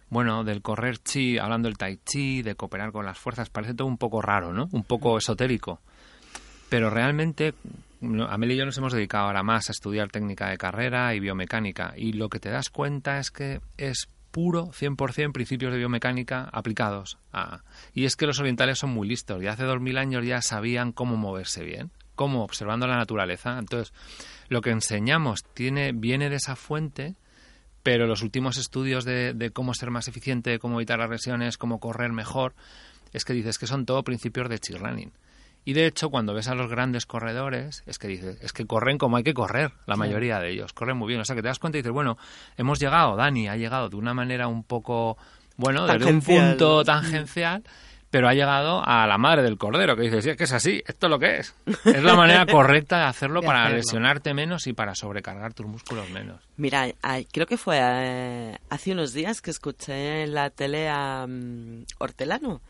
bueno, 0.09 0.43
del 0.43 0.61
correr 0.61 0.97
chi, 0.97 1.37
hablando 1.37 1.67
del 1.67 1.77
tai 1.77 1.99
chi, 2.03 2.41
de 2.41 2.55
cooperar 2.55 2.91
con 2.91 3.05
las 3.05 3.17
fuerzas, 3.17 3.49
parece 3.49 3.73
todo 3.75 3.87
un 3.87 3.97
poco 3.97 4.21
raro, 4.21 4.51
¿no? 4.53 4.67
Un 4.71 4.83
poco 4.83 5.17
esotérico. 5.17 5.79
Pero 6.69 6.89
realmente, 6.89 7.53
Amelia 8.01 8.55
y 8.55 8.57
yo 8.57 8.65
nos 8.65 8.77
hemos 8.77 8.91
dedicado 8.93 9.27
ahora 9.27 9.43
más 9.43 9.69
a 9.69 9.71
estudiar 9.71 10.09
técnica 10.09 10.49
de 10.49 10.57
carrera 10.57 11.13
y 11.15 11.19
biomecánica 11.19 11.93
y 11.95 12.13
lo 12.13 12.27
que 12.29 12.39
te 12.39 12.49
das 12.49 12.69
cuenta 12.69 13.19
es 13.19 13.31
que 13.31 13.61
es 13.77 14.09
puro 14.31 14.71
100% 14.71 15.31
principios 15.33 15.71
de 15.71 15.77
biomecánica 15.79 16.49
aplicados. 16.51 17.17
a- 17.33 17.61
y 17.93 18.05
es 18.05 18.15
que 18.15 18.25
los 18.27 18.39
orientales 18.39 18.79
son 18.79 18.89
muy 18.91 19.07
listos 19.07 19.41
y 19.43 19.47
hace 19.47 19.63
dos 19.63 19.79
mil 19.79 19.97
años 19.97 20.25
ya 20.25 20.41
sabían 20.41 20.91
cómo 20.91 21.15
moverse 21.17 21.63
bien, 21.63 21.91
cómo 22.15 22.43
observando 22.43 22.87
la 22.87 22.97
naturaleza. 22.97 23.57
Entonces, 23.59 23.93
lo 24.49 24.61
que 24.61 24.71
enseñamos 24.71 25.43
tiene 25.53 25.91
viene 25.93 26.29
de 26.29 26.35
esa 26.37 26.55
fuente, 26.55 27.15
pero 27.83 28.07
los 28.07 28.21
últimos 28.23 28.57
estudios 28.57 29.05
de, 29.05 29.33
de 29.33 29.51
cómo 29.51 29.73
ser 29.73 29.91
más 29.91 30.07
eficiente, 30.07 30.59
cómo 30.59 30.75
evitar 30.79 30.99
lesiones, 31.09 31.57
cómo 31.57 31.79
correr 31.79 32.11
mejor, 32.11 32.53
es 33.13 33.23
que 33.23 33.33
dices 33.33 33.57
que 33.57 33.67
son 33.67 33.85
todo 33.85 34.03
principios 34.03 34.49
de 34.49 34.59
chi 34.59 34.73
running. 34.73 35.11
Y 35.67 35.73
de 35.73 35.85
hecho, 35.85 36.09
cuando 36.09 36.33
ves 36.33 36.47
a 36.47 36.55
los 36.55 36.69
grandes 36.69 37.05
corredores, 37.05 37.83
es 37.87 37.99
que 37.99 38.07
dices, 38.07 38.37
es 38.41 38.53
que 38.53 38.65
corren 38.65 38.97
como 38.97 39.17
hay 39.17 39.23
que 39.23 39.33
correr, 39.33 39.73
la 39.85 39.97
mayoría 39.97 40.39
de 40.39 40.49
ellos, 40.49 40.71
corren 40.71 40.95
muy 40.95 41.09
bien. 41.09 41.19
O 41.19 41.25
sea, 41.25 41.35
que 41.35 41.41
te 41.41 41.49
das 41.49 41.59
cuenta 41.59 41.77
y 41.77 41.81
dices, 41.81 41.91
bueno, 41.91 42.17
hemos 42.55 42.79
llegado, 42.79 43.17
Dani 43.17 43.49
ha 43.49 43.57
llegado 43.57 43.89
de 43.89 43.97
una 43.97 44.13
manera 44.13 44.47
un 44.47 44.63
poco, 44.63 45.17
bueno, 45.57 45.85
desde 45.85 46.05
un 46.05 46.21
punto 46.21 46.85
tangencial, 46.85 47.63
pero 48.09 48.29
ha 48.29 48.33
llegado 48.33 48.81
a 48.81 49.05
la 49.07 49.17
madre 49.17 49.43
del 49.43 49.57
cordero, 49.57 49.97
que 49.97 50.03
dices, 50.03 50.23
sí, 50.23 50.29
es 50.29 50.37
que 50.37 50.45
es 50.45 50.53
así, 50.53 50.81
esto 50.87 51.07
es 51.07 51.11
lo 51.11 51.19
que 51.19 51.39
es. 51.39 51.53
Es 51.83 52.01
la 52.01 52.15
manera 52.15 52.45
correcta 52.49 52.99
de 52.99 53.03
hacerlo 53.03 53.41
De 53.41 53.47
para 53.47 53.63
hacerlo. 53.63 53.79
lesionarte 53.79 54.33
menos 54.33 54.67
y 54.67 54.71
para 54.71 54.95
sobrecargar 54.95 55.53
tus 55.53 55.65
músculos 55.65 56.09
menos. 56.11 56.41
Mira, 56.55 56.87
creo 57.33 57.45
que 57.45 57.57
fue 57.57 57.77
eh, 57.81 58.57
hace 58.69 58.93
unos 58.93 59.11
días 59.11 59.41
que 59.41 59.51
escuché 59.51 60.23
en 60.23 60.33
la 60.33 60.49
tele 60.49 60.87
a 60.87 61.27
mm, 61.27 61.83
Hortelano, 61.97 62.61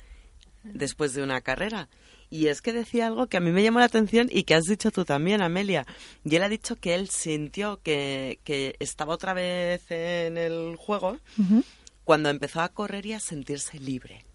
después 0.63 1.13
de 1.13 1.21
una 1.21 1.41
carrera. 1.41 1.89
Y 2.29 2.47
es 2.47 2.61
que 2.61 2.73
decía 2.73 3.07
algo 3.07 3.27
que 3.27 3.37
a 3.37 3.39
mí 3.39 3.51
me 3.51 3.63
llamó 3.63 3.79
la 3.79 3.85
atención 3.85 4.27
y 4.31 4.43
que 4.43 4.55
has 4.55 4.65
dicho 4.65 4.91
tú 4.91 5.05
también, 5.05 5.41
Amelia. 5.41 5.85
Y 6.25 6.35
él 6.35 6.43
ha 6.43 6.49
dicho 6.49 6.75
que 6.75 6.93
él 6.95 7.09
sintió 7.09 7.79
que, 7.81 8.39
que 8.43 8.75
estaba 8.79 9.13
otra 9.13 9.33
vez 9.33 9.89
en 9.89 10.37
el 10.37 10.75
juego 10.75 11.17
cuando 12.03 12.29
empezó 12.29 12.61
a 12.61 12.69
correr 12.69 13.05
y 13.05 13.13
a 13.13 13.19
sentirse 13.19 13.79
libre, 13.79 14.25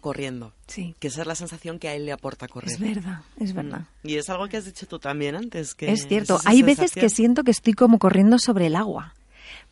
corriendo. 0.00 0.54
Sí, 0.66 0.94
Que 0.98 1.08
esa 1.08 1.22
es 1.22 1.26
la 1.26 1.34
sensación 1.34 1.78
que 1.78 1.88
a 1.88 1.94
él 1.94 2.04
le 2.06 2.12
aporta 2.12 2.48
correr. 2.48 2.70
es 2.70 2.80
verdad, 2.80 3.22
es 3.38 3.52
verdad. 3.52 3.86
Y 4.02 4.16
es 4.16 4.28
algo 4.28 4.48
que 4.48 4.56
has 4.56 4.64
dicho 4.64 4.86
tú 4.86 4.98
también 4.98 5.36
antes. 5.36 5.74
Que 5.74 5.92
Es 5.92 6.06
cierto. 6.08 6.40
Hay 6.44 6.62
veces 6.62 6.92
que 6.92 7.08
siento 7.08 7.44
que 7.44 7.52
estoy 7.52 7.74
como 7.74 7.98
corriendo 7.98 8.38
sobre 8.38 8.66
el 8.66 8.76
agua. 8.76 9.14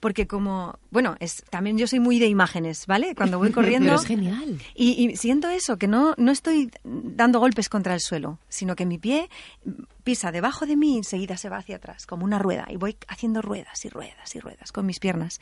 Porque 0.00 0.26
como, 0.26 0.78
bueno, 0.90 1.16
es 1.20 1.44
también 1.50 1.78
yo 1.78 1.86
soy 1.86 2.00
muy 2.00 2.18
de 2.18 2.26
imágenes, 2.26 2.86
¿vale? 2.86 3.14
Cuando 3.14 3.38
voy 3.38 3.50
corriendo 3.52 3.88
Pero 3.90 4.00
es 4.00 4.06
genial. 4.06 4.58
y, 4.74 5.08
y 5.10 5.16
siento 5.16 5.48
eso, 5.48 5.76
que 5.76 5.86
no, 5.88 6.14
no 6.18 6.32
estoy 6.32 6.70
dando 6.84 7.40
golpes 7.40 7.68
contra 7.68 7.94
el 7.94 8.00
suelo, 8.00 8.38
sino 8.48 8.76
que 8.76 8.86
mi 8.86 8.98
pie 8.98 9.28
pisa 10.02 10.30
debajo 10.32 10.66
de 10.66 10.76
mí 10.76 10.94
y 10.94 10.98
enseguida 10.98 11.36
se 11.36 11.48
va 11.48 11.56
hacia 11.58 11.76
atrás, 11.76 12.06
como 12.06 12.24
una 12.24 12.38
rueda. 12.38 12.66
Y 12.68 12.76
voy 12.76 12.96
haciendo 13.08 13.40
ruedas 13.42 13.84
y 13.84 13.88
ruedas 13.88 14.34
y 14.34 14.40
ruedas 14.40 14.70
con 14.72 14.84
mis 14.86 14.98
piernas. 15.00 15.40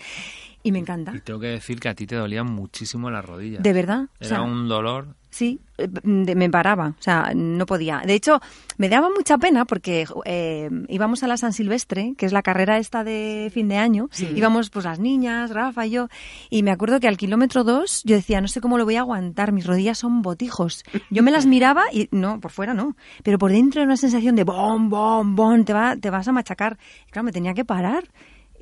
Y 0.63 0.71
me 0.73 0.79
encanta. 0.79 1.13
Y 1.15 1.21
tengo 1.21 1.41
que 1.41 1.49
decir 1.49 1.81
que 1.81 1.89
a 1.89 1.95
ti 1.95 2.07
te 2.07 2.15
dolían 2.15 2.47
muchísimo 2.47 3.11
las 3.11 3.25
rodillas. 3.25 3.63
De 3.63 3.73
verdad. 3.73 4.03
o 4.05 4.09
Era 4.21 4.29
sea, 4.29 4.43
un 4.43 4.69
dolor. 4.69 5.17
Sí, 5.33 5.61
eh, 5.79 5.89
me 6.05 6.51
paraba, 6.51 6.89
o 6.89 7.03
sea, 7.03 7.33
no 7.35 7.65
podía. 7.65 8.03
De 8.05 8.13
hecho, 8.13 8.39
me 8.77 8.91
daba 8.91 9.09
mucha 9.09 9.39
pena 9.39 9.65
porque 9.65 10.07
eh, 10.27 10.69
íbamos 10.91 11.23
a 11.23 11.27
la 11.27 11.39
San 11.39 11.55
Silvestre, 11.55 12.13
que 12.19 12.27
es 12.27 12.33
la 12.33 12.43
carrera 12.43 12.77
esta 12.77 13.03
de 13.03 13.51
fin 13.51 13.67
de 13.69 13.79
año, 13.79 14.11
íbamos 14.37 14.69
pues 14.69 14.85
las 14.85 14.99
niñas, 14.99 15.49
Rafa 15.51 15.87
y 15.87 15.93
yo, 15.93 16.09
y 16.51 16.63
me 16.63 16.71
acuerdo 16.71 17.01
que 17.01 17.09
al 17.09 17.17
kilómetro 17.17 17.65
dos 17.65 18.03
yo 18.05 18.15
decía, 18.15 18.43
no 18.43 18.49
sé 18.49 18.61
cómo 18.61 18.77
lo 18.77 18.85
voy 18.85 18.97
a 18.97 19.01
aguantar, 19.01 19.53
mis 19.53 19.67
rodillas 19.67 19.97
son 19.97 20.21
botijos. 20.21 20.85
Yo 21.09 21.23
me 21.23 21.31
las 21.31 21.47
miraba 21.47 21.85
y 21.91 22.09
no, 22.11 22.39
por 22.39 22.51
fuera 22.51 22.75
no, 22.75 22.95
pero 23.23 23.39
por 23.39 23.53
dentro 23.53 23.81
era 23.81 23.87
una 23.89 23.97
sensación 23.97 24.37
de 24.37 24.45
bom, 24.45 24.91
bom, 24.91 25.35
bom, 25.35 25.65
te, 25.65 25.73
va, 25.73 25.97
te 25.97 26.11
vas 26.11 26.29
a 26.29 26.33
machacar. 26.33 26.77
Y 27.09 27.11
claro, 27.11 27.25
me 27.25 27.33
tenía 27.33 27.55
que 27.55 27.65
parar. 27.65 28.05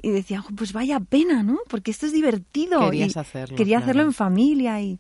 Y 0.03 0.09
decía, 0.13 0.41
"Jo, 0.41 0.49
pues 0.57 0.73
vaya 0.73 0.99
pena, 0.99 1.43
¿no? 1.43 1.59
Porque 1.69 1.91
esto 1.91 2.07
es 2.07 2.13
divertido. 2.15 2.89
Querías 2.89 3.17
Y 3.17 3.19
hacerlo, 3.19 3.55
Quería 3.55 3.77
claro. 3.77 3.85
hacerlo 3.85 4.03
en 4.05 4.13
familia 4.15 4.81
y, 4.81 4.99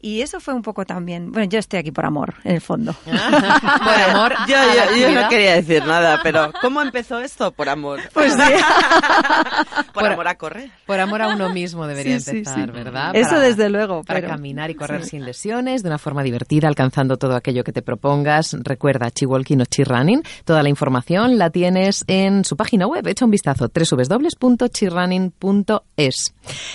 Y 0.00 0.22
eso 0.22 0.38
fue 0.38 0.54
un 0.54 0.62
poco 0.62 0.84
también. 0.84 1.32
Bueno, 1.32 1.48
yo 1.50 1.58
estoy 1.58 1.80
aquí 1.80 1.90
por 1.90 2.06
amor, 2.06 2.34
en 2.44 2.54
el 2.54 2.60
fondo. 2.60 2.94
por 3.04 3.14
amor. 3.14 4.32
Yo, 4.48 4.56
no 5.12 5.28
quería 5.28 5.54
decir 5.56 5.84
nada, 5.84 6.20
pero 6.22 6.52
¿cómo 6.60 6.80
empezó 6.82 7.18
esto? 7.18 7.50
Por 7.50 7.68
amor. 7.68 7.98
Pues 8.12 8.32
sí. 8.32 8.38
Por, 9.92 10.04
Por- 10.04 10.12
amor 10.12 10.28
a 10.28 10.36
correr. 10.36 10.70
Por 10.86 11.00
amor 11.00 11.22
a 11.22 11.28
uno 11.34 11.48
mismo 11.50 11.84
debería 11.88 12.20
Sí, 12.20 12.30
empezar, 12.30 12.66
sí. 12.66 12.70
¿verdad? 12.70 13.10
Eso 13.16 13.40
desde 13.40 13.68
luego, 13.68 14.04
Para 14.04 14.20
pero- 14.20 14.30
caminar 14.32 14.70
y 14.70 14.76
correr 14.76 15.04
sin 15.04 15.24
lesiones, 15.24 15.82
de 15.82 15.88
una 15.88 15.98
forma 15.98 16.22
divertida, 16.22 16.68
alcanzando 16.68 17.16
todo 17.16 17.34
aquello 17.34 17.64
que 17.64 17.72
te 17.72 17.82
propongas. 17.82 18.56
Recuerda, 18.62 19.10
Chiwalking 19.10 19.62
o 19.62 19.64
Chirrunning. 19.64 20.22
Toda 20.44 20.62
la 20.62 20.68
información 20.68 21.38
la 21.38 21.50
tienes 21.50 22.04
en 22.06 22.44
su 22.44 22.56
página 22.56 22.86
web. 22.86 23.04
Echa 23.08 23.24
un 23.24 23.32
vistazo, 23.32 23.68
www.chirrunning.es. 23.74 26.34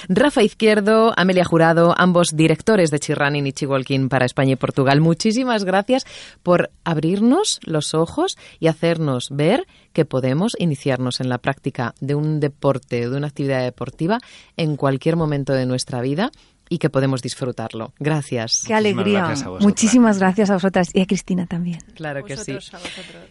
Rafa 0.10 0.44
Izquierdo, 0.44 1.14
Amelia 1.16 1.46
Jurado, 1.46 1.96
ambos 1.98 2.32
directores 2.36 2.92
de 2.92 3.00
Chirrunning 3.00 3.13
y 3.14 3.54
Chiwalking 3.54 4.10
para 4.10 4.26
España 4.26 4.54
y 4.54 4.56
Portugal. 4.56 5.02
Muchísimas 5.02 5.64
gracias 5.64 6.06
por 6.42 6.72
abrirnos 6.84 7.60
los 7.64 7.94
ojos 7.94 8.38
y 8.60 8.68
hacernos 8.68 9.30
ver 9.32 9.66
que 9.94 10.06
podemos 10.06 10.56
iniciarnos 10.60 11.20
en 11.22 11.30
la 11.30 11.38
práctica 11.38 11.94
de 12.02 12.16
un 12.16 12.40
deporte, 12.40 13.10
de 13.10 13.16
una 13.16 13.28
actividad 13.28 13.64
deportiva 13.64 14.20
en 14.58 14.76
cualquier 14.76 15.16
momento 15.16 15.54
de 15.54 15.66
nuestra 15.66 16.02
vida 16.02 16.32
y 16.70 16.80
que 16.80 16.90
podemos 16.90 17.22
disfrutarlo. 17.22 17.94
Gracias. 18.00 18.64
Qué 18.66 18.74
Muchísimas 18.74 18.80
alegría. 18.80 19.20
gracias 19.20 19.46
a 19.46 19.50
vosotras. 19.50 19.64
Muchísimas 19.68 20.20
gracias 20.20 20.50
a 20.50 20.54
vosotras 20.54 20.90
y 20.94 21.02
a 21.02 21.06
Cristina 21.06 21.46
también. 21.46 21.80
Claro 21.94 22.26
que 22.26 22.38
sí. 22.38 22.54
Vosotros. 22.54 22.82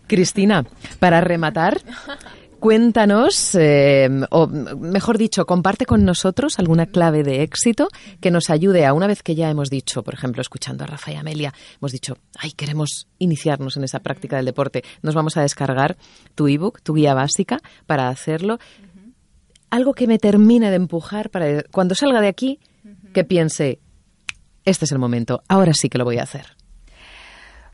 Cristina, 0.07 0.65
para 0.99 1.21
rematar, 1.21 1.81
cuéntanos, 2.63 3.57
eh, 3.57 4.09
o 4.31 4.47
mejor 4.47 5.19
dicho, 5.19 5.45
comparte 5.47 5.85
con 5.85 6.05
nosotros 6.05 6.61
alguna 6.61 6.87
clave 6.87 7.25
de 7.25 7.43
éxito 7.43 7.89
que 8.21 8.31
nos 8.31 8.51
ayude 8.51 8.87
a 8.87 8.93
una 8.93 9.09
vez 9.09 9.25
que 9.25 9.35
ya 9.35 9.51
hemos 9.51 9.69
dicho, 9.69 10.05
por 10.05 10.15
ejemplo, 10.15 10.41
escuchando 10.41 10.85
a 10.85 10.87
Rafa 10.87 11.11
y 11.11 11.17
Amelia, 11.17 11.53
hemos 11.81 11.91
dicho, 11.91 12.19
ay, 12.39 12.53
queremos 12.53 13.09
iniciarnos 13.19 13.77
en 13.77 13.83
esa 13.83 13.99
práctica 13.99 14.37
del 14.37 14.45
deporte, 14.45 14.85
nos 15.03 15.17
vamos 15.17 15.37
a 15.37 15.43
descargar 15.43 15.97
tu 16.37 16.47
ebook, 16.47 16.81
tu 16.83 16.95
guía 16.95 17.15
básica 17.15 17.59
para 17.87 18.09
hacerlo. 18.09 18.61
Algo 19.69 19.93
que 19.93 20.07
me 20.07 20.21
termine 20.21 20.71
de 20.71 20.77
empujar 20.77 21.31
para 21.31 21.65
cuando 21.65 21.97
salga 21.97 22.21
de 22.21 22.29
aquí, 22.29 22.61
que 23.13 23.25
piense, 23.25 23.81
este 24.65 24.85
es 24.85 24.93
el 24.93 25.01
momento, 25.01 25.43
ahora 25.49 25.73
sí 25.75 25.89
que 25.89 25.99
lo 25.99 26.05
voy 26.05 26.19
a 26.19 26.23
hacer. 26.23 26.47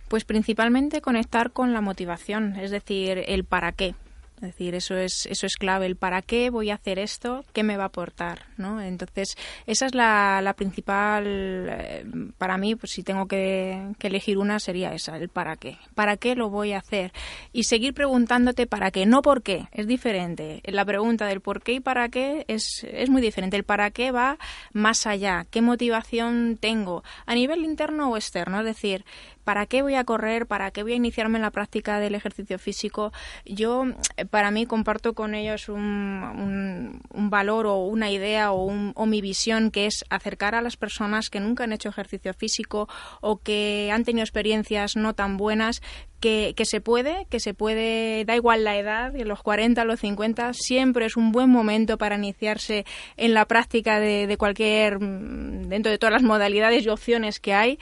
Pues 0.09 0.25
principalmente 0.25 1.03
conectar 1.03 1.53
con 1.53 1.75
la 1.75 1.83
motivación, 1.83 2.57
es 2.57 2.71
decir, 2.71 3.23
el 3.27 3.45
para 3.45 3.73
qué. 3.73 3.95
Es 4.39 4.43
decir, 4.43 4.77
eso 4.77 4.97
es, 4.97 5.27
eso 5.27 5.47
es 5.47 5.57
clave, 5.57 5.87
el 5.87 5.97
para 5.97 6.23
qué 6.23 6.51
voy 6.51 6.71
a 6.71 6.75
hacer 6.75 7.01
esto, 7.01 7.45
qué 7.53 7.65
me 7.65 7.77
va 7.77 7.85
a 7.85 7.87
aportar, 7.89 8.47
¿no? 8.57 8.81
Entonces, 8.81 9.37
esa 9.67 9.87
es 9.87 9.97
la, 9.97 10.41
la 10.43 10.55
principal, 10.55 11.27
eh, 11.27 12.07
para 12.39 12.57
mí, 12.57 12.77
pues 12.77 12.93
si 12.93 13.03
tengo 13.03 13.27
que, 13.27 13.95
que 13.99 14.07
elegir 14.07 14.39
una, 14.39 14.61
sería 14.61 14.95
esa, 14.95 15.17
el 15.17 15.29
para 15.29 15.57
qué. 15.57 15.79
¿Para 15.97 16.17
qué 16.17 16.37
lo 16.37 16.51
voy 16.51 16.73
a 16.73 16.79
hacer? 16.79 17.13
Y 17.53 17.65
seguir 17.65 17.95
preguntándote 17.95 18.69
para 18.69 18.93
qué, 18.93 19.07
no 19.07 19.23
por 19.23 19.43
qué, 19.43 19.67
es 19.73 19.89
diferente. 19.89 20.63
La 20.67 20.85
pregunta 20.85 21.27
del 21.27 21.41
por 21.41 21.61
qué 21.61 21.73
y 21.73 21.81
para 21.81 22.09
qué 22.09 22.45
es, 22.47 22.85
es 22.85 23.11
muy 23.11 23.21
diferente. 23.21 23.57
El 23.57 23.65
para 23.65 23.91
qué 23.91 24.13
va 24.13 24.39
más 24.73 25.05
allá, 25.09 25.47
qué 25.51 25.63
motivación 25.63 26.59
tengo, 26.61 27.03
a 27.27 27.35
nivel 27.35 27.65
interno 27.65 28.11
o 28.11 28.17
externo, 28.17 28.61
es 28.61 28.67
decir, 28.67 29.05
¿para 29.49 29.65
qué 29.65 29.81
voy 29.81 29.95
a 29.95 30.05
correr? 30.05 30.45
¿Para 30.47 30.71
qué 30.73 30.83
voy 30.83 30.93
a 30.93 30.97
iniciarme 30.97 31.39
en 31.39 31.43
la 31.43 31.51
práctica 31.51 32.01
del 32.01 32.15
ejercicio 32.15 32.59
físico? 32.59 33.15
Yo, 33.47 33.87
eh, 34.19 34.27
para 34.27 34.51
mí, 34.51 34.67
comparto 34.67 35.15
con 35.15 35.35
ellos 35.35 35.71
un, 35.71 37.01
valor 37.31 37.65
o 37.65 37.77
una 37.87 38.11
idea 38.11 38.53
o, 38.53 38.63
un- 38.67 38.93
o 38.95 39.07
mi 39.07 39.23
visión 39.23 39.71
que 39.71 39.87
es 39.87 40.05
acercar 40.11 40.55
a 40.55 40.61
las 40.61 40.77
personas 40.77 41.31
que 41.31 41.41
nunca 41.41 41.65
han 41.65 41.73
hecho 41.73 41.89
ejercicio 41.89 42.35
físico 42.35 42.91
o 43.23 43.39
que 43.39 43.91
han 43.91 44.05
tenido 44.05 44.23
experiencias 44.23 44.97
no 44.97 45.15
tan 45.15 45.39
buenas 45.39 45.81
que, 46.21 46.53
que 46.57 46.65
se 46.67 46.81
puede, 46.81 47.27
que 47.31 47.39
se 47.41 47.55
puede, 47.55 48.25
da 48.27 48.35
igual 48.37 48.65
la 48.65 48.77
edad, 48.77 49.15
los 49.15 49.41
40 49.43 49.83
a 49.83 49.85
los 49.85 50.01
50, 50.01 50.53
siempre 50.53 51.07
es 51.07 51.17
un 51.17 51.33
buen 51.33 51.49
momento 51.49 51.97
para 51.97 52.17
iniciarse 52.17 52.85
en 53.17 53.35
la 53.35 53.47
práctica 53.47 53.99
de, 54.01 54.27
de 54.27 54.37
cualquier, 54.37 54.99
mm, 55.01 55.69
dentro 55.69 55.91
de 55.93 55.99
todas 55.99 56.13
las 56.13 56.23
modalidades 56.23 56.85
y 56.85 56.89
opciones 56.89 57.39
que 57.41 57.55
hay. 57.55 57.79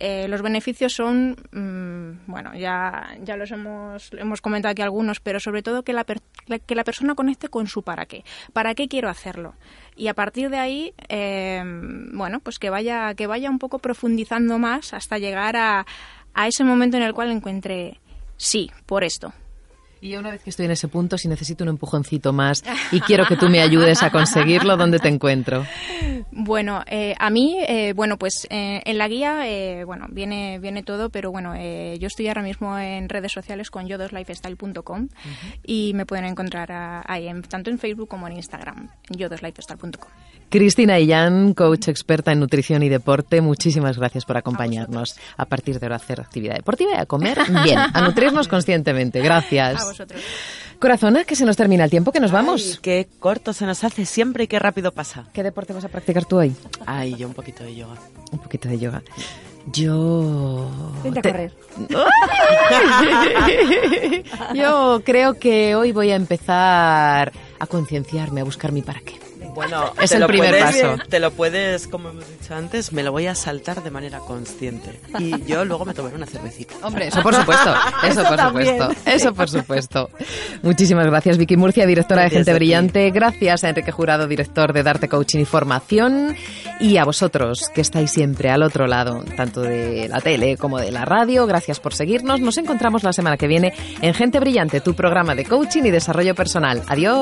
Eh, 0.00 0.26
los 0.28 0.42
beneficios 0.42 0.92
son, 0.92 1.36
mm, 1.52 2.30
bueno, 2.30 2.54
ya, 2.54 3.16
ya 3.22 3.36
los 3.36 3.50
hemos, 3.52 4.10
hemos 4.12 4.40
comentado 4.40 4.72
aquí 4.72 4.82
algunos, 4.82 5.20
pero 5.20 5.38
sobre 5.40 5.62
todo 5.62 5.82
que 5.82 5.92
la, 5.92 6.04
per- 6.04 6.20
que 6.66 6.74
la 6.74 6.84
persona 6.84 7.14
conecte 7.14 7.48
con 7.48 7.66
su 7.66 7.82
para 7.82 8.06
qué. 8.06 8.24
¿Para 8.52 8.74
qué 8.74 8.88
quiero 8.88 9.08
hacerlo? 9.08 9.54
Y 9.96 10.08
a 10.08 10.14
partir 10.14 10.50
de 10.50 10.58
ahí, 10.58 10.94
eh, 11.08 11.62
bueno, 12.12 12.40
pues 12.40 12.58
que 12.58 12.70
vaya, 12.70 13.14
que 13.14 13.26
vaya 13.26 13.50
un 13.50 13.58
poco 13.58 13.78
profundizando 13.78 14.58
más 14.58 14.92
hasta 14.94 15.18
llegar 15.18 15.56
a, 15.56 15.86
a 16.34 16.48
ese 16.48 16.64
momento 16.64 16.96
en 16.96 17.04
el 17.04 17.14
cual 17.14 17.30
encuentre, 17.30 18.00
sí, 18.36 18.70
por 18.86 19.04
esto. 19.04 19.32
Y 20.04 20.10
yo 20.10 20.20
una 20.20 20.32
vez 20.32 20.42
que 20.42 20.50
estoy 20.50 20.66
en 20.66 20.72
ese 20.72 20.86
punto, 20.88 21.16
si 21.16 21.28
necesito 21.28 21.64
un 21.64 21.70
empujoncito 21.70 22.34
más 22.34 22.62
y 22.92 23.00
quiero 23.00 23.24
que 23.24 23.36
tú 23.38 23.48
me 23.48 23.62
ayudes 23.62 24.02
a 24.02 24.10
conseguirlo, 24.10 24.76
¿dónde 24.76 24.98
te 24.98 25.08
encuentro? 25.08 25.64
Bueno, 26.30 26.82
eh, 26.86 27.14
a 27.18 27.30
mí, 27.30 27.56
eh, 27.66 27.94
bueno, 27.96 28.18
pues 28.18 28.46
eh, 28.50 28.82
en 28.84 28.98
la 28.98 29.08
guía, 29.08 29.44
bueno, 29.86 30.04
viene, 30.10 30.58
viene 30.58 30.82
todo, 30.82 31.08
pero 31.08 31.30
bueno, 31.30 31.54
yo 31.54 32.06
estoy 32.06 32.28
ahora 32.28 32.42
mismo 32.42 32.78
en 32.78 33.08
redes 33.08 33.32
sociales 33.32 33.70
con 33.70 33.86
yodoslifestyle.com 33.88 35.08
y 35.64 35.92
me 35.94 36.04
pueden 36.04 36.26
encontrar 36.26 36.70
a- 36.70 37.02
ahí, 37.06 37.26
en- 37.26 37.40
tanto 37.40 37.70
en 37.70 37.78
Facebook 37.78 38.08
como 38.08 38.26
en 38.26 38.34
Instagram, 38.34 38.90
en 39.08 39.16
yodoslifestyle.com. 39.18 40.10
Cristina 40.50 40.98
Illán, 41.00 41.54
coach 41.54 41.88
experta 41.88 42.30
en 42.30 42.40
nutrición 42.40 42.82
y 42.82 42.90
deporte, 42.90 43.40
muchísimas 43.40 43.96
gracias 43.98 44.26
por 44.26 44.36
acompañarnos. 44.36 45.16
A 45.38 45.46
partir 45.46 45.80
de 45.80 45.86
ahora 45.86 45.96
a 45.96 45.98
hacer 45.98 46.20
actividad 46.20 46.56
deportiva 46.56 46.90
y 46.92 46.98
a 46.98 47.06
comer 47.06 47.38
bien, 47.64 47.78
a 47.78 48.00
nutrirnos 48.02 48.46
conscientemente. 48.48 49.20
Gracias. 49.22 49.93
Vosotros. 49.94 50.20
Corazona, 50.78 51.24
que 51.24 51.36
se 51.36 51.44
nos 51.44 51.56
termina 51.56 51.84
el 51.84 51.90
tiempo, 51.90 52.10
que 52.12 52.20
nos 52.20 52.30
vamos. 52.32 52.72
Ay, 52.74 52.78
qué 52.82 53.08
corto 53.20 53.52
se 53.52 53.64
nos 53.66 53.84
hace 53.84 54.04
siempre 54.06 54.44
y 54.44 54.46
qué 54.48 54.58
rápido 54.58 54.92
pasa. 54.92 55.26
¿Qué 55.32 55.42
deporte 55.42 55.72
vas 55.72 55.84
a 55.84 55.88
practicar 55.88 56.24
tú 56.24 56.38
hoy? 56.38 56.54
Ay, 56.86 57.14
yo 57.16 57.28
un 57.28 57.34
poquito 57.34 57.62
de 57.64 57.74
yoga. 57.74 57.94
Un 58.32 58.38
poquito 58.40 58.68
de 58.68 58.78
yoga. 58.78 59.02
Yo... 59.72 60.68
Vente 61.02 61.20
a 61.20 61.22
te- 61.22 61.30
correr. 61.30 61.52
Yo 64.54 65.00
creo 65.04 65.34
que 65.38 65.74
hoy 65.74 65.92
voy 65.92 66.10
a 66.10 66.16
empezar 66.16 67.32
a 67.58 67.66
concienciarme, 67.66 68.42
a 68.42 68.44
buscar 68.44 68.72
mi 68.72 68.82
para 68.82 69.00
qué. 69.00 69.14
Bueno, 69.54 69.92
Es 70.00 70.12
el 70.12 70.26
primer 70.26 70.50
puedes- 70.50 70.82
paso. 70.82 70.96
Te 71.08 71.20
lo 71.20 71.30
puedes, 71.30 71.86
como 71.86 72.10
hemos 72.10 72.24
dicho 72.28 72.54
antes, 72.54 72.92
me 72.92 73.02
lo 73.02 73.12
voy 73.12 73.26
a 73.26 73.34
saltar 73.34 73.82
de 73.82 73.90
manera 73.90 74.18
consciente. 74.18 75.00
Y 75.18 75.44
yo 75.44 75.64
luego 75.64 75.84
me 75.84 75.94
tomaré 75.94 76.16
una 76.16 76.26
cervecita. 76.26 76.74
Hombre, 76.82 77.08
eso 77.08 77.22
por 77.22 77.34
supuesto, 77.34 77.74
eso, 78.02 78.20
Eso 78.20 78.28
por 78.28 78.36
también. 78.36 78.78
supuesto, 78.78 79.10
eso 79.10 79.34
por 79.34 79.48
supuesto. 79.48 80.10
Muchísimas 80.62 81.06
gracias 81.06 81.38
Vicky 81.38 81.56
Murcia, 81.56 81.86
directora 81.86 82.22
de 82.24 82.30
Gente. 82.30 82.52
Brillante. 82.54 83.10
Gracias 83.10 83.64
a 83.64 83.68
Enrique 83.68 83.92
Jurado, 83.92 84.26
director 84.26 84.72
de 84.72 84.82
Darte 84.82 85.08
Coaching 85.08 85.40
y 85.40 85.44
Formación. 85.44 86.36
Y 86.80 86.96
a 86.96 87.04
vosotros, 87.04 87.68
que 87.74 87.80
estáis 87.80 88.10
siempre 88.10 88.50
al 88.50 88.62
otro 88.62 88.86
lado, 88.86 89.24
tanto 89.36 89.62
de 89.62 90.08
la 90.08 90.20
tele 90.20 90.56
como 90.56 90.78
de 90.80 90.90
la 90.90 91.04
radio. 91.04 91.46
Gracias 91.46 91.78
por 91.80 91.94
seguirnos. 91.94 92.40
Nos 92.40 92.58
encontramos 92.58 93.02
la 93.04 93.12
semana 93.12 93.36
que 93.36 93.46
viene 93.46 93.72
en 94.02 94.12
Gente 94.14 94.40
Brillante, 94.40 94.80
tu 94.80 94.94
programa 94.94 95.34
de 95.34 95.44
coaching 95.44 95.82
y 95.84 95.90
desarrollo 95.90 96.34
personal. 96.34 96.82
Adiós. 96.88 97.14